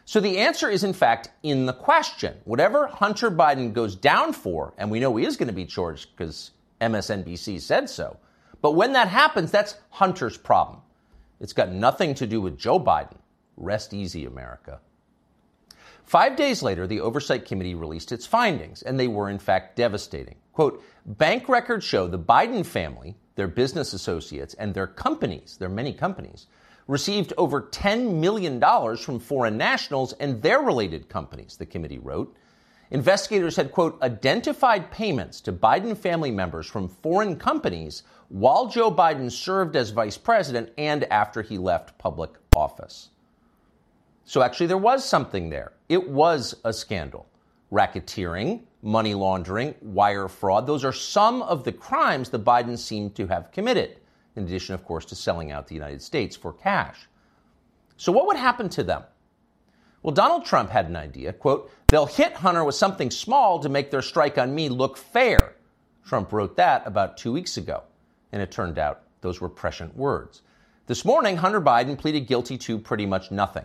[0.05, 2.35] So the answer is, in fact, in the question.
[2.45, 6.09] Whatever Hunter Biden goes down for, and we know he is going to be charged
[6.15, 6.51] because
[6.81, 8.17] MSNBC said so,
[8.61, 10.79] but when that happens, that's Hunter's problem.
[11.39, 13.17] It's got nothing to do with Joe Biden.
[13.57, 14.79] Rest easy, America.
[16.03, 20.35] Five days later, the Oversight Committee released its findings, and they were in fact devastating.
[20.51, 25.93] Quote, bank records show the Biden family, their business associates, and their companies, their many
[25.93, 26.47] companies,
[26.87, 28.59] received over $10 million
[28.97, 32.35] from foreign nationals and their related companies, the committee wrote.
[32.91, 39.31] Investigators had, quote, identified payments to Biden family members from foreign companies while Joe Biden
[39.31, 43.09] served as vice president and after he left public office.
[44.25, 45.73] So actually, there was something there.
[45.89, 47.27] It was a scandal.
[47.71, 53.25] Racketeering, money laundering, wire fraud, those are some of the crimes the Bidens seem to
[53.27, 53.97] have committed
[54.35, 57.07] in addition, of course, to selling out the United States for cash.
[57.97, 59.03] So, what would happen to them?
[60.01, 61.31] Well, Donald Trump had an idea.
[61.31, 65.55] Quote, they'll hit Hunter with something small to make their strike on me look fair.
[66.05, 67.83] Trump wrote that about two weeks ago,
[68.31, 70.41] and it turned out those were prescient words.
[70.87, 73.63] This morning, Hunter Biden pleaded guilty to pretty much nothing.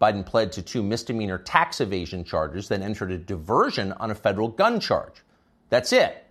[0.00, 4.48] Biden pled to two misdemeanor tax evasion charges, then entered a diversion on a federal
[4.48, 5.22] gun charge.
[5.68, 6.26] That's it.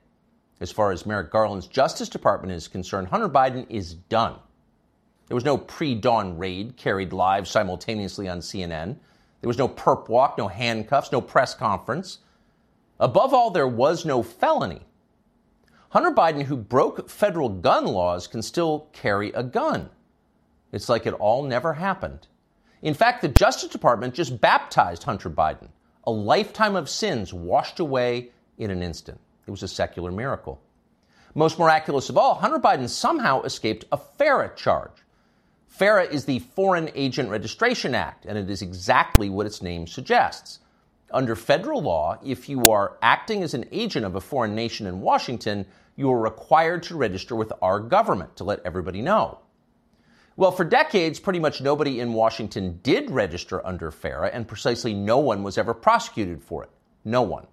[0.62, 4.36] As far as Merrick Garland's Justice Department is concerned, Hunter Biden is done.
[5.28, 8.98] There was no pre dawn raid carried live simultaneously on CNN.
[9.42, 12.20] There was no perp walk, no handcuffs, no press conference.
[13.00, 14.82] Above all, there was no felony.
[15.92, 19.90] Hunter Biden, who broke federal gun laws, can still carry a gun.
[20.72, 22.28] It's like it all never happened.
[22.82, 25.70] In fact, the Justice Department just baptized Hunter Biden,
[26.04, 29.20] a lifetime of sins washed away in an instant.
[29.50, 30.62] It was a secular miracle.
[31.34, 35.04] Most miraculous of all, Hunter Biden somehow escaped a FARA charge.
[35.66, 40.60] FARA is the Foreign Agent Registration Act, and it is exactly what its name suggests.
[41.10, 45.02] Under federal law, if you are acting as an agent of a foreign nation in
[45.02, 45.66] Washington,
[45.96, 49.40] you are required to register with our government to let everybody know.
[50.36, 55.18] Well, for decades, pretty much nobody in Washington did register under FARA, and precisely no
[55.18, 56.70] one was ever prosecuted for it.
[57.04, 57.48] No one.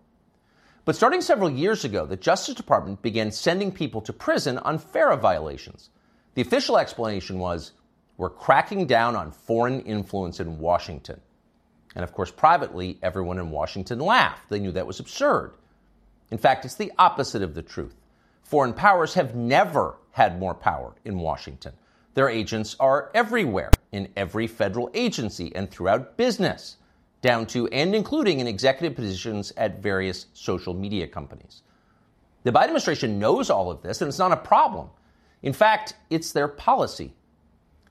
[0.86, 5.16] But starting several years ago, the Justice Department began sending people to prison on FARA
[5.16, 5.90] violations.
[6.34, 7.72] The official explanation was
[8.16, 11.20] we're cracking down on foreign influence in Washington.
[11.96, 14.48] And of course, privately, everyone in Washington laughed.
[14.48, 15.54] They knew that was absurd.
[16.30, 17.96] In fact, it's the opposite of the truth.
[18.44, 21.72] Foreign powers have never had more power in Washington.
[22.14, 26.76] Their agents are everywhere, in every federal agency and throughout business
[27.22, 31.62] down to and including in executive positions at various social media companies.
[32.44, 34.88] The Biden administration knows all of this, and it's not a problem.
[35.42, 37.12] In fact, it's their policy.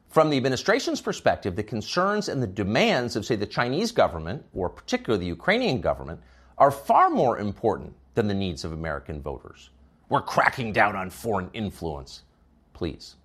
[0.07, 4.69] From the administration's perspective, the concerns and the demands of, say, the Chinese government, or
[4.69, 6.21] particularly the Ukrainian government,
[6.57, 9.71] are far more important than the needs of American voters.
[10.07, 12.23] We're cracking down on foreign influence.
[12.71, 13.15] Please.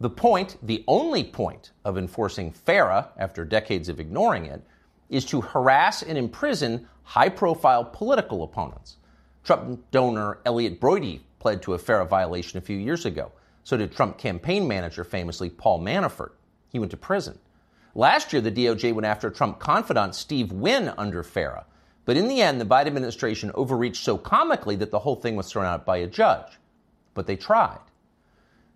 [0.00, 4.64] The point, the only point of enforcing FARA after decades of ignoring it,
[5.08, 8.96] is to harass and imprison high profile political opponents.
[9.44, 13.32] Trump donor Elliott Broidy pled to a FARA violation a few years ago.
[13.64, 16.32] So did Trump campaign manager famously Paul Manafort.
[16.70, 17.38] He went to prison.
[17.94, 21.64] Last year, the DOJ went after Trump confidant Steve Wynn under FARA.
[22.04, 25.50] But in the end, the Biden administration overreached so comically that the whole thing was
[25.50, 26.58] thrown out by a judge.
[27.14, 27.80] But they tried.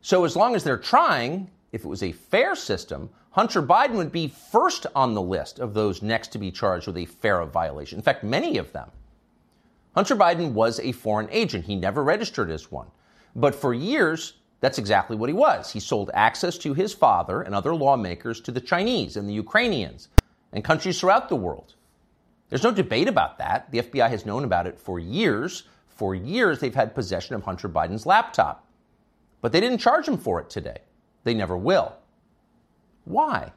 [0.01, 4.13] So as long as they're trying, if it was a fair system, Hunter Biden would
[4.13, 7.99] be first on the list of those next to be charged with a FARA violation.
[7.99, 8.91] In fact, many of them.
[9.95, 11.65] Hunter Biden was a foreign agent.
[11.65, 12.89] He never registered as one.
[13.35, 15.73] But for years, that's exactly what he was.
[15.73, 20.09] He sold access to his father and other lawmakers to the Chinese and the Ukrainians
[20.53, 21.75] and countries throughout the world.
[22.51, 23.71] There's no debate about that.
[23.71, 25.63] The FBI has known about it for years.
[25.89, 28.67] For years, they've had possession of Hunter Biden's laptop.
[29.41, 30.83] But they didn't charge him for it today.
[31.25, 31.97] They never will.
[33.05, 33.53] Why?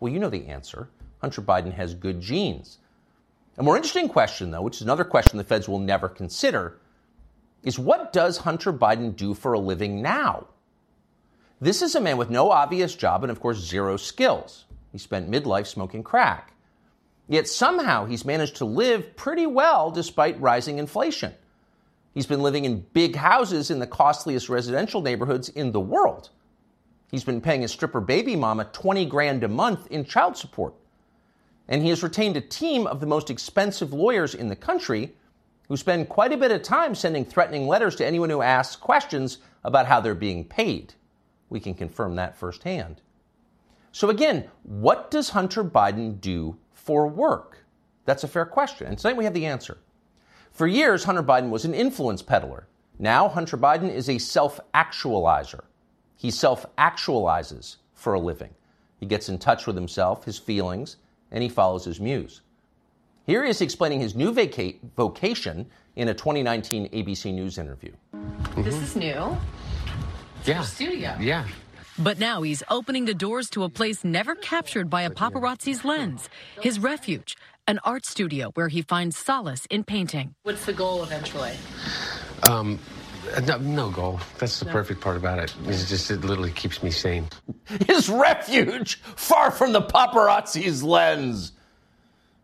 [0.00, 0.88] Well, you know the answer.
[1.20, 2.78] Hunter Biden has good genes.
[3.56, 6.78] A more interesting question, though, which is another question the feds will never consider,
[7.64, 10.46] is what does Hunter Biden do for a living now?
[11.60, 14.64] This is a man with no obvious job and, of course, zero skills.
[14.92, 16.52] He spent midlife smoking crack.
[17.26, 21.34] Yet somehow he's managed to live pretty well despite rising inflation.
[22.14, 26.30] He's been living in big houses in the costliest residential neighborhoods in the world.
[27.10, 30.74] He's been paying his stripper baby mama 20 grand a month in child support.
[31.66, 35.14] And he has retained a team of the most expensive lawyers in the country
[35.68, 39.38] who spend quite a bit of time sending threatening letters to anyone who asks questions
[39.64, 40.94] about how they're being paid.
[41.50, 43.00] We can confirm that firsthand.
[43.92, 47.64] So, again, what does Hunter Biden do for work?
[48.04, 48.86] That's a fair question.
[48.86, 49.78] And tonight we have the answer.
[50.52, 52.66] For years, Hunter Biden was an influence peddler.
[52.98, 55.64] Now, Hunter Biden is a self actualizer.
[56.18, 58.50] He self actualizes for a living.
[59.00, 60.96] He gets in touch with himself, his feelings,
[61.30, 62.42] and he follows his muse.
[63.24, 65.66] Here he is explaining his new vaca- vocation
[65.96, 67.92] in a 2019 ABC News interview.
[68.56, 69.36] This is new.
[70.40, 70.56] It's Yeah.
[70.56, 71.16] your studio.
[71.20, 71.46] Yeah.
[71.98, 76.28] But now he's opening the doors to a place never captured by a paparazzi's lens
[76.60, 77.36] his refuge,
[77.68, 80.34] an art studio where he finds solace in painting.
[80.42, 81.52] What's the goal eventually?
[82.48, 82.78] Um,
[83.34, 84.20] Uh, no, no goal.
[84.38, 84.72] That's the No.
[84.72, 85.54] perfect part about it.
[85.66, 87.28] It's just it literally keeps me sane.
[87.86, 91.52] His refuge, far from the paparazzi's lens.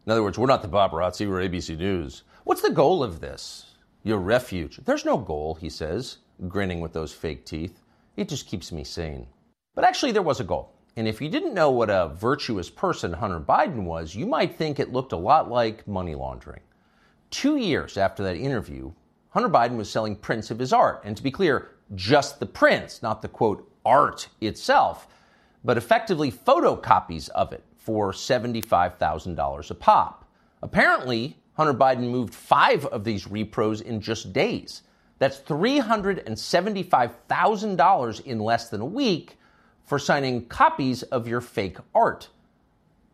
[0.06, 2.22] In other words, we're not the paparazzi, we're ABC News.
[2.44, 3.70] What's the goal of this?
[4.02, 4.78] Your refuge.
[4.84, 6.18] There's no goal, he says,
[6.48, 7.80] grinning with those fake teeth.
[8.16, 9.26] It just keeps me sane.
[9.74, 10.70] But actually, there was a goal.
[10.96, 14.78] And if you didn't know what a virtuous person Hunter Biden was, you might think
[14.78, 16.60] it looked a lot like money laundering.
[17.30, 18.92] Two years after that interview,
[19.34, 21.02] Hunter Biden was selling prints of his art.
[21.04, 25.08] And to be clear, just the prints, not the quote, art itself,
[25.64, 30.24] but effectively photocopies of it for $75,000 a pop.
[30.62, 34.82] Apparently, Hunter Biden moved five of these repros in just days.
[35.18, 39.36] That's $375,000 in less than a week
[39.82, 42.28] for signing copies of your fake art.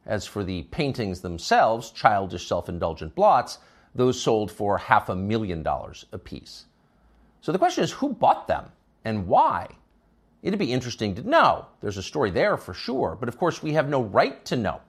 [0.05, 3.57] As for the paintings themselves, childish self indulgent blots,
[3.95, 6.67] those sold for half a million dollars apiece.
[7.41, 8.71] So the question is who bought them
[9.05, 9.69] and why?
[10.43, 11.67] It'd be interesting to know.
[11.81, 14.81] There's a story there for sure, but of course, we have no right to know.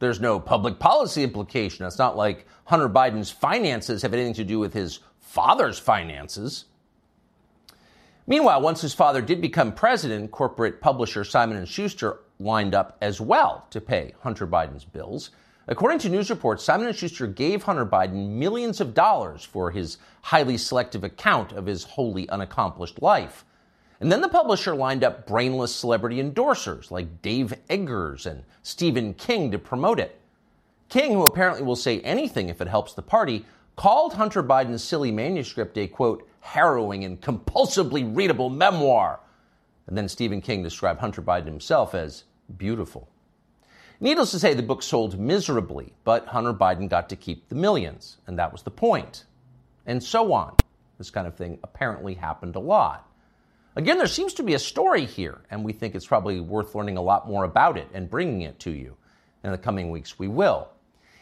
[0.00, 1.86] There's no public policy implication.
[1.86, 6.64] It's not like Hunter Biden's finances have anything to do with his father's finances.
[8.26, 13.20] Meanwhile, once his father did become president, corporate publisher Simon & Schuster lined up as
[13.20, 15.30] well to pay Hunter Biden's bills.
[15.66, 19.96] According to news reports, Simon & Schuster gave Hunter Biden millions of dollars for his
[20.20, 23.46] highly selective account of his wholly unaccomplished life.
[24.00, 29.50] And then the publisher lined up brainless celebrity endorsers like Dave Eggers and Stephen King
[29.52, 30.20] to promote it.
[30.90, 33.46] King, who apparently will say anything if it helps the party,
[33.76, 39.20] called Hunter Biden's silly manuscript a quote, harrowing and compulsively readable memoir.
[39.86, 42.24] And then Stephen King described Hunter Biden himself as
[42.58, 43.08] beautiful.
[44.00, 48.18] Needless to say, the book sold miserably, but Hunter Biden got to keep the millions,
[48.26, 49.24] and that was the point.
[49.86, 50.56] And so on.
[50.98, 53.08] This kind of thing apparently happened a lot.
[53.76, 56.96] Again, there seems to be a story here, and we think it's probably worth learning
[56.96, 58.96] a lot more about it and bringing it to you.
[59.42, 60.68] In the coming weeks, we will.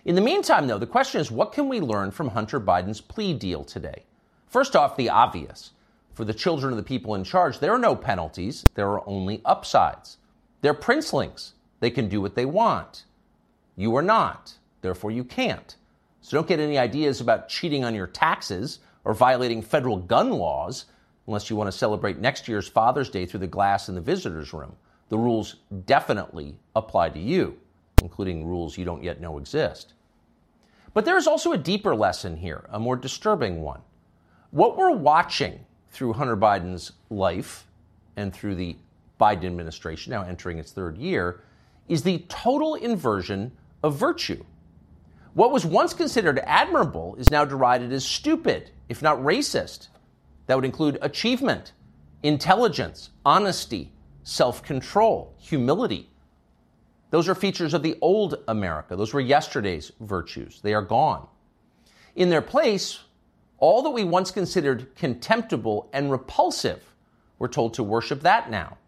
[0.04, 3.32] In the meantime, though, the question is what can we learn from Hunter Biden's plea
[3.34, 4.04] deal today?
[4.48, 5.72] First off, the obvious.
[6.12, 9.40] For the children of the people in charge, there are no penalties, there are only
[9.44, 10.18] upsides.
[10.60, 11.54] They're princelings.
[11.82, 13.06] They can do what they want.
[13.74, 14.54] You are not.
[14.82, 15.74] Therefore, you can't.
[16.20, 20.84] So don't get any ideas about cheating on your taxes or violating federal gun laws
[21.26, 24.52] unless you want to celebrate next year's Father's Day through the glass in the visitor's
[24.52, 24.76] room.
[25.08, 27.58] The rules definitely apply to you,
[28.00, 29.94] including rules you don't yet know exist.
[30.94, 33.80] But there is also a deeper lesson here, a more disturbing one.
[34.52, 37.66] What we're watching through Hunter Biden's life
[38.14, 38.76] and through the
[39.20, 41.40] Biden administration, now entering its third year,
[41.92, 43.52] is the total inversion
[43.82, 44.42] of virtue.
[45.34, 49.88] What was once considered admirable is now derided as stupid, if not racist.
[50.46, 51.72] That would include achievement,
[52.22, 53.92] intelligence, honesty,
[54.22, 56.08] self control, humility.
[57.10, 58.96] Those are features of the old America.
[58.96, 60.60] Those were yesterday's virtues.
[60.62, 61.26] They are gone.
[62.16, 63.00] In their place,
[63.58, 66.82] all that we once considered contemptible and repulsive,
[67.38, 68.78] we're told to worship that now.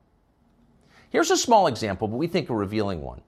[1.14, 3.20] Here's a small example, but we think a revealing one.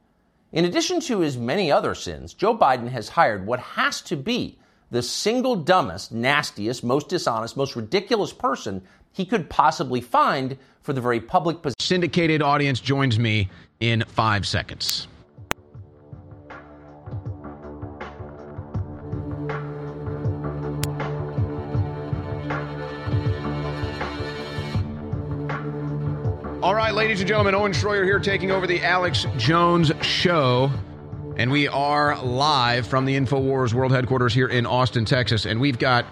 [0.50, 4.58] In addition to his many other sins, Joe Biden has hired what has to be
[4.90, 8.82] the single dumbest, nastiest, most dishonest, most ridiculous person
[9.12, 11.78] he could possibly find for the very public position.
[11.78, 15.06] Syndicated audience joins me in five seconds.
[26.74, 30.70] Right, ladies and gentlemen, Owen Schroyer here taking over the Alex Jones Show.
[31.36, 35.44] And we are live from the InfoWars World Headquarters here in Austin, Texas.
[35.44, 36.06] And we've got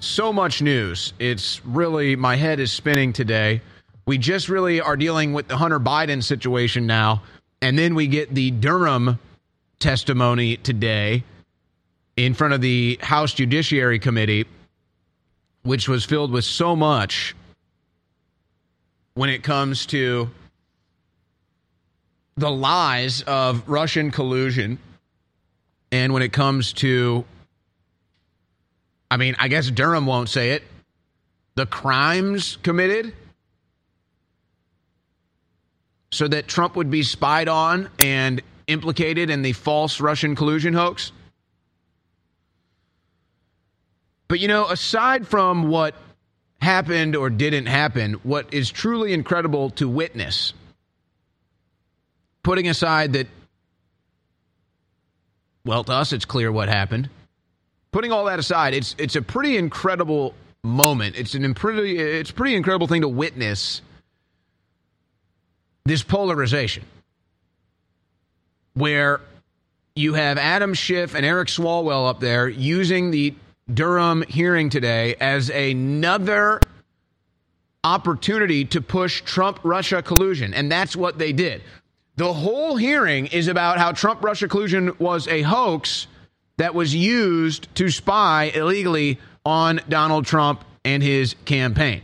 [0.00, 1.14] so much news.
[1.18, 3.62] It's really, my head is spinning today.
[4.06, 7.22] We just really are dealing with the Hunter Biden situation now.
[7.62, 9.18] And then we get the Durham
[9.78, 11.24] testimony today
[12.16, 14.46] in front of the House Judiciary Committee,
[15.62, 17.34] which was filled with so much
[19.18, 20.30] when it comes to
[22.36, 24.78] the lies of Russian collusion
[25.90, 27.24] and when it comes to,
[29.10, 30.62] I mean, I guess Durham won't say it,
[31.56, 33.12] the crimes committed
[36.12, 41.10] so that Trump would be spied on and implicated in the false Russian collusion hoax.
[44.28, 45.96] But you know, aside from what
[46.60, 50.52] happened or didn't happen, what is truly incredible to witness
[52.48, 53.26] putting aside that,
[55.66, 57.10] well, to us, it's clear what happened.
[57.92, 61.16] Putting all that aside, it's it's a pretty incredible moment.
[61.18, 63.82] It's an pretty it's a pretty incredible thing to witness.
[65.84, 66.84] This polarization,
[68.72, 69.20] where
[69.94, 73.34] you have Adam Schiff and Eric Swalwell up there using the
[73.72, 76.60] Durham hearing today as another
[77.84, 80.54] opportunity to push Trump Russia collusion.
[80.54, 81.62] And that's what they did.
[82.16, 86.08] The whole hearing is about how Trump Russia collusion was a hoax
[86.56, 92.02] that was used to spy illegally on Donald Trump and his campaign.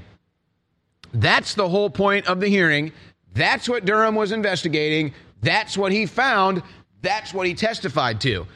[1.12, 2.92] That's the whole point of the hearing.
[3.34, 5.12] That's what Durham was investigating.
[5.42, 6.62] That's what he found.
[7.02, 8.46] That's what he testified to.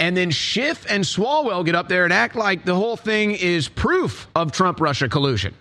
[0.00, 3.68] And then Schiff and Swalwell get up there and act like the whole thing is
[3.68, 5.54] proof of Trump Russia collusion.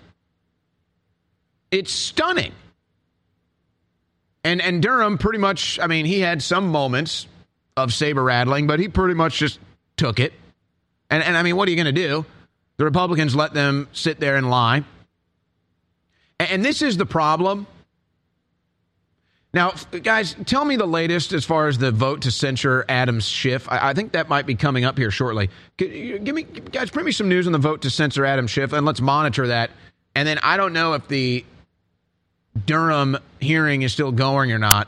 [1.71, 2.53] It's stunning.
[4.45, 7.27] And and Durham pretty much, I mean, he had some moments
[7.75, 9.59] of saber rattling, but he pretty much just
[9.97, 10.31] took it.
[11.09, 12.25] And and I mean, what are you going to do?
[12.77, 14.85] The Republicans let them sit there and lie.
[16.39, 17.67] And, and this is the problem.
[19.51, 19.71] Now,
[20.03, 23.67] guys, tell me the latest as far as the vote to censure Adams Schiff.
[23.69, 25.49] I, I think that might be coming up here shortly.
[25.77, 28.85] Give me, guys, bring me some news on the vote to censor Adam Schiff, and
[28.85, 29.71] let's monitor that.
[30.13, 31.45] And then I don't know if the
[32.65, 34.87] Durham hearing is still going or not,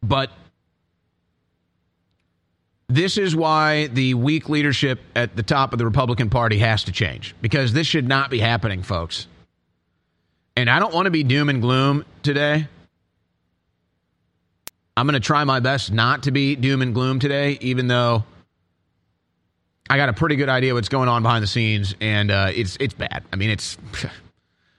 [0.00, 0.30] but
[2.88, 6.92] this is why the weak leadership at the top of the Republican Party has to
[6.92, 9.26] change because this should not be happening, folks.
[10.56, 12.68] And I don't want to be doom and gloom today.
[14.96, 18.24] I'm going to try my best not to be doom and gloom today, even though
[19.90, 22.76] I got a pretty good idea what's going on behind the scenes, and uh, it's
[22.80, 23.24] it's bad.
[23.32, 23.76] I mean, it's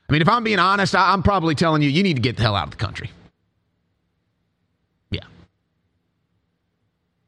[0.09, 2.43] I mean, if I'm being honest, I'm probably telling you, you need to get the
[2.43, 3.11] hell out of the country.
[5.11, 5.21] Yeah.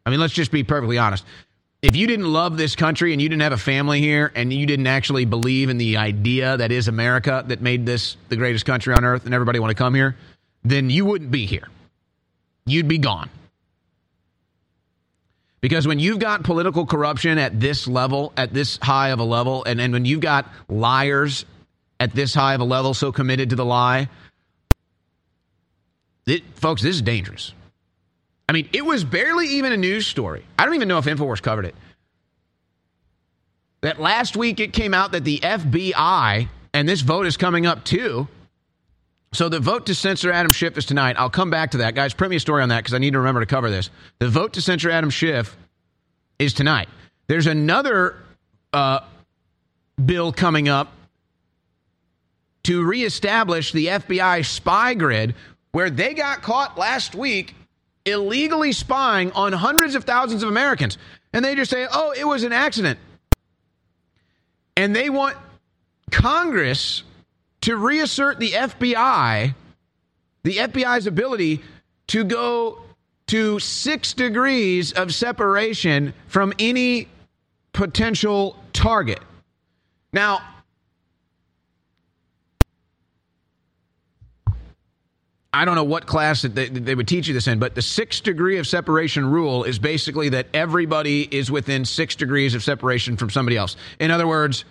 [0.06, 1.26] I mean, let's just be perfectly honest.
[1.82, 4.66] If you didn't love this country and you didn't have a family here and you
[4.66, 8.94] didn't actually believe in the idea that is America that made this the greatest country
[8.94, 10.18] on earth and everybody want to come here,
[10.64, 11.70] then you wouldn't be here.
[12.70, 13.30] You'd be gone.
[15.62, 19.64] Because when you've got political corruption at this level, at this high of a level,
[19.66, 21.46] and, and when you've got liars
[22.00, 24.08] at this high of a level, so committed to the lie.
[26.26, 27.54] It, folks, this is dangerous.
[28.48, 30.46] I mean, it was barely even a news story.
[30.58, 31.76] I don't even know if InfoWars covered it.
[33.82, 37.84] That last week it came out that the FBI, and this vote is coming up
[37.84, 38.28] too.
[39.32, 41.16] So the vote to censor Adam Schiff is tonight.
[41.20, 41.94] I'll come back to that.
[41.94, 43.90] Guys, print me a story on that because I need to remember to cover this.
[44.18, 45.56] The vote to censor Adam Schiff
[46.40, 46.90] is tonight.
[47.28, 48.16] There's another
[48.74, 49.02] uh,
[50.04, 50.92] bill coming up
[52.64, 55.36] to reestablish the FBI spy grid
[55.72, 57.56] where they got caught last week
[58.06, 60.98] illegally spying on hundreds of thousands of Americans.
[61.34, 62.98] And they just say, oh, it was an accident.
[64.76, 65.38] And they want
[66.10, 67.04] Congress
[67.62, 69.54] to reassert the FBI,
[70.44, 71.62] the FBI's ability
[72.08, 72.82] to go
[73.28, 77.08] to six degrees of separation from any
[77.74, 79.20] potential target.
[80.12, 80.42] Now,
[85.52, 87.82] I don't know what class that they, they, would teach you this in, but the
[87.82, 93.18] six degree of separation rule is basically that everybody is within six degrees of separation
[93.18, 93.76] from somebody else.
[94.00, 94.64] In other words,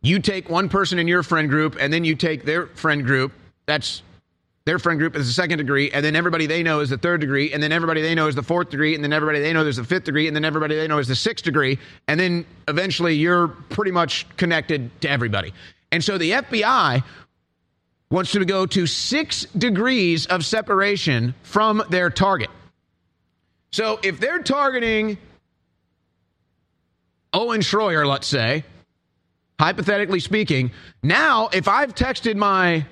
[0.00, 3.32] you take one person in your friend group and then you take their friend group.
[3.66, 4.02] That's
[4.68, 7.22] their friend group is the second degree, and then everybody they know is the third
[7.22, 9.66] degree, and then everybody they know is the fourth degree, and then everybody they know
[9.66, 12.44] is the fifth degree, and then everybody they know is the sixth degree, and then
[12.68, 15.54] eventually you're pretty much connected to everybody.
[15.90, 17.02] And so the FBI
[18.10, 22.50] wants to go to six degrees of separation from their target.
[23.72, 25.16] So if they're targeting
[27.32, 28.64] Owen Schroyer, let's say,
[29.58, 30.70] hypothetically speaking,
[31.02, 32.86] now if I've texted my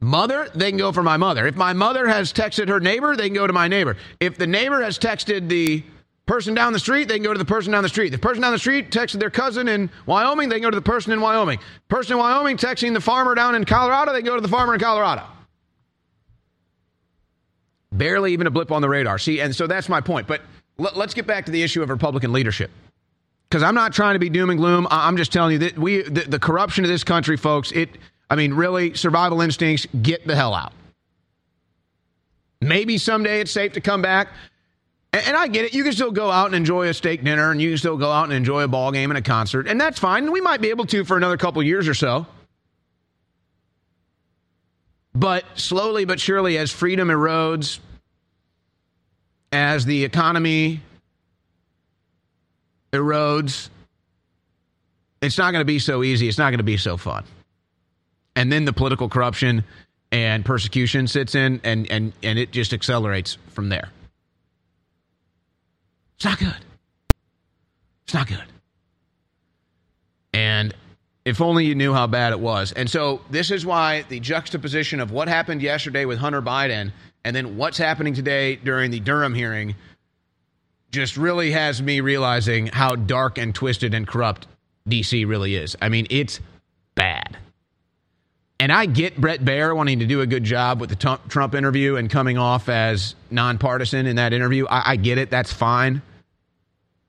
[0.00, 1.46] mother, they can go for my mother.
[1.46, 3.96] If my mother has texted her neighbor, they can go to my neighbor.
[4.20, 5.82] If the neighbor has texted the
[6.26, 8.10] person down the street, they can go to the person down the street.
[8.10, 10.82] The person down the street texted their cousin in Wyoming, they can go to the
[10.82, 11.58] person in Wyoming.
[11.88, 14.74] Person in Wyoming texting the farmer down in Colorado, they can go to the farmer
[14.74, 15.24] in Colorado.
[17.90, 19.18] Barely even a blip on the radar.
[19.18, 20.26] See, and so that's my point.
[20.26, 20.42] But
[20.78, 22.70] l- let's get back to the issue of Republican leadership.
[23.48, 24.86] Because I'm not trying to be doom and gloom.
[24.90, 27.88] I'm just telling you that we, the, the corruption of this country, folks, it,
[28.28, 30.72] I mean, really, survival instincts, get the hell out.
[32.60, 34.28] Maybe someday it's safe to come back.
[35.12, 35.74] And, and I get it.
[35.74, 38.10] You can still go out and enjoy a steak dinner, and you can still go
[38.10, 40.30] out and enjoy a ball game and a concert, and that's fine.
[40.30, 42.26] We might be able to for another couple years or so.
[45.14, 47.80] But slowly but surely, as freedom erodes,
[49.50, 50.82] as the economy
[52.92, 53.68] erodes,
[55.20, 56.28] it's not going to be so easy.
[56.28, 57.24] It's not going to be so fun.
[58.36, 59.64] And then the political corruption
[60.12, 63.88] and persecution sits in, and, and, and it just accelerates from there.
[66.16, 66.56] It's not good.
[68.04, 68.44] It's not good.
[70.32, 70.74] And
[71.24, 72.72] if only you knew how bad it was.
[72.72, 76.92] And so this is why the juxtaposition of what happened yesterday with Hunter Biden
[77.24, 79.74] and then what's happening today during the Durham hearing
[80.90, 84.46] just really has me realizing how dark and twisted and corrupt
[84.88, 85.76] DC really is.
[85.82, 86.40] I mean, it's
[86.94, 87.36] bad.
[88.60, 91.96] And I get Bret Baier wanting to do a good job with the Trump interview
[91.96, 94.66] and coming off as nonpartisan in that interview.
[94.68, 95.30] I, I get it.
[95.30, 96.02] That's fine.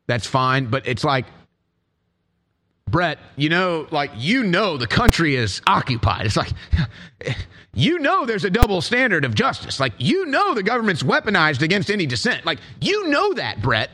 [0.06, 0.68] That's fine.
[0.68, 1.26] But it's like,
[2.90, 6.26] Bret, you know, like, you know, the country is occupied.
[6.26, 6.52] It's like,
[7.74, 9.80] you know, there's a double standard of justice.
[9.80, 12.46] Like, you know, the government's weaponized against any dissent.
[12.46, 13.90] Like, you know that, Bret.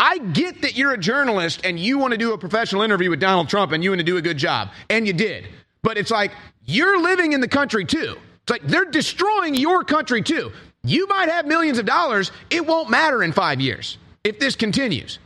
[0.00, 3.20] I get that you're a journalist and you want to do a professional interview with
[3.20, 4.70] Donald Trump and you want to do a good job.
[4.88, 5.48] And you did.
[5.82, 6.32] But it's like,
[6.64, 8.16] you're living in the country too.
[8.42, 10.52] It's like they're destroying your country too.
[10.84, 12.30] You might have millions of dollars.
[12.50, 15.18] It won't matter in five years if this continues.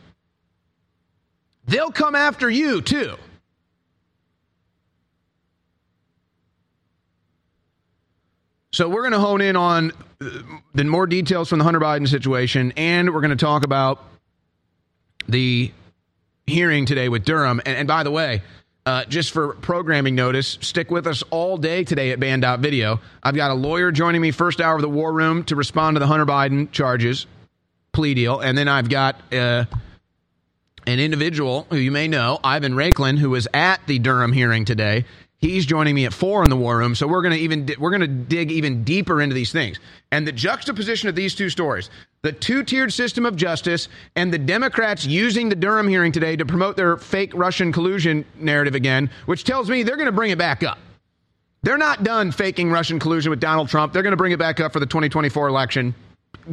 [1.73, 3.17] They'll come after you too.
[8.73, 10.29] So we're going to hone in on uh,
[10.75, 14.05] the more details from the Hunter Biden situation, and we're going to talk about
[15.27, 15.73] the
[16.47, 17.63] hearing today with Durham.
[17.65, 18.43] And, and by the way,
[18.85, 23.01] uh, just for programming notice, stick with us all day today at Banned.video.
[23.23, 26.01] I've got a lawyer joining me first hour of the War Room to respond to
[26.01, 27.27] the Hunter Biden charges,
[27.93, 29.17] plea deal, and then I've got.
[29.33, 29.65] Uh,
[30.87, 35.05] an individual who you may know, Ivan Raiklin, who was at the Durham hearing today.
[35.39, 37.91] He's joining me at four in the war room, so we're going to even we're
[37.91, 39.81] going to dig even deeper into these things.
[40.13, 41.91] And the juxtaposition of these two stories,
[42.23, 46.77] the two-tiered system of justice, and the Democrats using the Durham hearing today to promote
[46.77, 50.63] their fake Russian collusion narrative again, which tells me they're going to bring it back
[50.63, 50.79] up.
[51.65, 53.93] They're not done faking Russian collusion with Donald Trump.
[53.93, 55.95] They're going to bring it back up for the 2024 election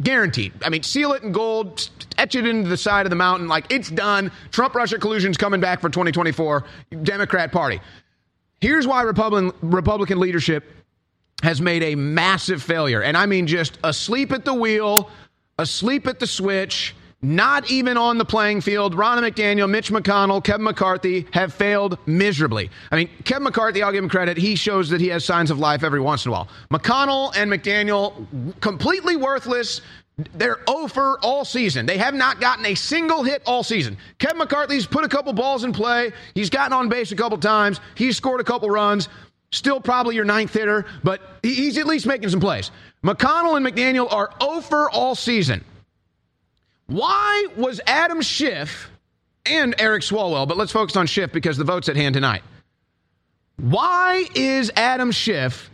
[0.02, 0.52] guaranteed.
[0.64, 1.88] I mean, seal it in gold,
[2.18, 3.48] etch it into the side of the mountain.
[3.48, 4.30] Like it's done.
[4.50, 6.64] Trump Russia collusion's coming back for 2024.
[7.02, 7.80] Democrat Party.
[8.60, 10.64] Here's why Republican Republican leadership
[11.42, 15.10] has made a massive failure, and I mean just asleep at the wheel,
[15.58, 16.94] asleep at the switch.
[17.22, 18.96] Not even on the playing field.
[18.96, 22.70] Ronna McDaniel, Mitch McConnell, Kevin McCarthy have failed miserably.
[22.90, 24.38] I mean, Kevin McCarthy, I'll give him credit.
[24.38, 26.48] He shows that he has signs of life every once in a while.
[26.70, 28.26] McConnell and McDaniel,
[28.60, 29.82] completely worthless.
[30.34, 31.84] They're over all season.
[31.84, 33.98] They have not gotten a single hit all season.
[34.18, 36.12] Kevin McCarthy's put a couple balls in play.
[36.34, 37.80] He's gotten on base a couple times.
[37.96, 39.10] He's scored a couple runs.
[39.52, 42.70] Still probably your ninth hitter, but he's at least making some plays.
[43.04, 45.64] McConnell and McDaniel are over all season.
[46.90, 48.90] Why was Adam Schiff
[49.46, 52.42] and Eric Swalwell, but let's focus on Schiff because the vote's at hand tonight.
[53.56, 55.70] Why is Adam Schiff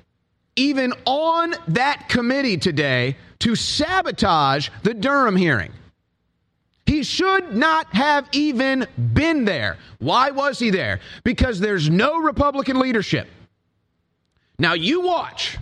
[0.57, 5.73] even on that committee today to sabotage the Durham hearing?
[6.85, 9.79] He should not have even been there.
[9.99, 11.01] Why was he there?
[11.25, 13.27] Because there's no Republican leadership.
[14.59, 15.59] Now, you watch.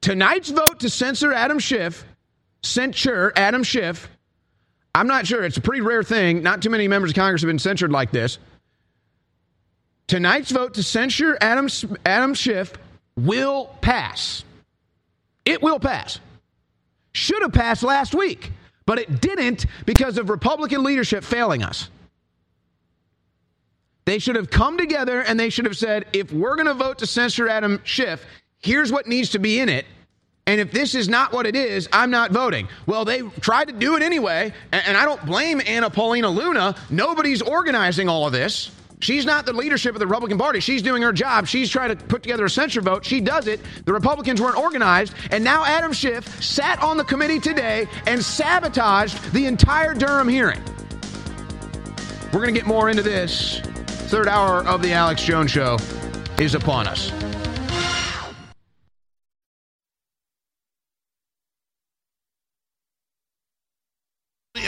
[0.00, 2.04] Tonight's vote to censor Adam Schiff,
[2.62, 4.08] censure Adam Schiff,
[4.96, 5.44] I'm not sure.
[5.44, 6.42] It's a pretty rare thing.
[6.42, 8.38] Not too many members of Congress have been censured like this.
[10.06, 11.68] Tonight's vote to censure Adam,
[12.06, 12.72] Adam Schiff
[13.14, 14.42] will pass.
[15.44, 16.18] It will pass.
[17.12, 18.50] Should have passed last week,
[18.86, 21.90] but it didn't because of Republican leadership failing us.
[24.06, 26.98] They should have come together and they should have said, if we're going to vote
[27.00, 28.24] to censor Adam Schiff,
[28.60, 29.84] here's what needs to be in it.
[30.46, 32.68] And if this is not what it is, I'm not voting.
[32.86, 36.76] Well, they tried to do it anyway, and, I don't blame Anna Paulina Luna.
[36.88, 38.70] Nobody's organizing all of this.
[39.00, 40.60] She's not the leadership of the Republican Party.
[40.60, 41.46] She's doing her job.
[41.46, 43.04] She's trying to put together a censure vote.
[43.04, 43.60] She does it.
[43.84, 45.12] The Republicans weren't organized.
[45.30, 50.62] And now Adam Schiff sat on the committee today and sabotaged the entire Durham hearing.
[52.32, 53.60] We're going to get more into this.
[54.08, 55.76] Third hour of the Alex Jones Show
[56.38, 57.10] is upon us.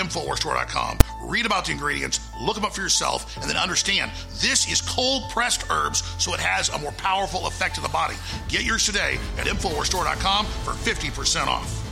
[0.09, 0.98] Infowarsstore.com.
[1.22, 4.10] Read about the ingredients, look them up for yourself, and then understand
[4.40, 8.14] this is cold pressed herbs, so it has a more powerful effect to the body.
[8.48, 11.85] Get yours today at Infowarsstore.com for 50% off.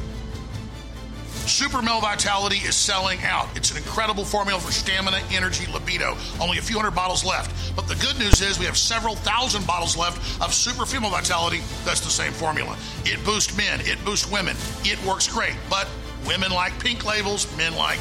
[1.47, 3.48] Super Male Vitality is selling out.
[3.56, 6.16] It's an incredible formula for stamina, energy, libido.
[6.40, 7.76] Only a few hundred bottles left.
[7.76, 11.60] But the good news is we have several thousand bottles left of Super Female Vitality.
[11.84, 12.76] That's the same formula.
[13.05, 14.56] It boosts men, it boosts women.
[14.82, 15.55] It works great.
[15.70, 15.86] But
[16.27, 17.98] women like pink labels, men like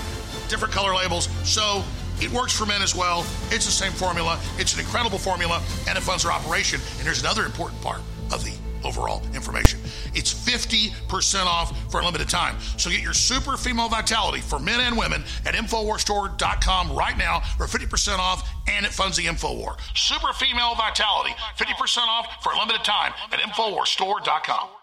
[0.47, 1.29] different color labels.
[1.43, 1.83] So
[2.21, 3.25] it works for men as well.
[3.51, 4.39] It's the same formula.
[4.57, 6.79] It's an incredible formula, and it funds their operation.
[6.97, 8.53] And there's another important part of the
[8.85, 9.79] overall information.
[10.13, 12.55] It's 50% off for a limited time.
[12.77, 17.65] So get your super female vitality for men and women at InfoWarsStore.com right now for
[17.65, 19.77] 50% off and it funds the InfoWar.
[19.95, 24.74] Super female vitality, 50% off for a limited time at InfoWarsStore.com.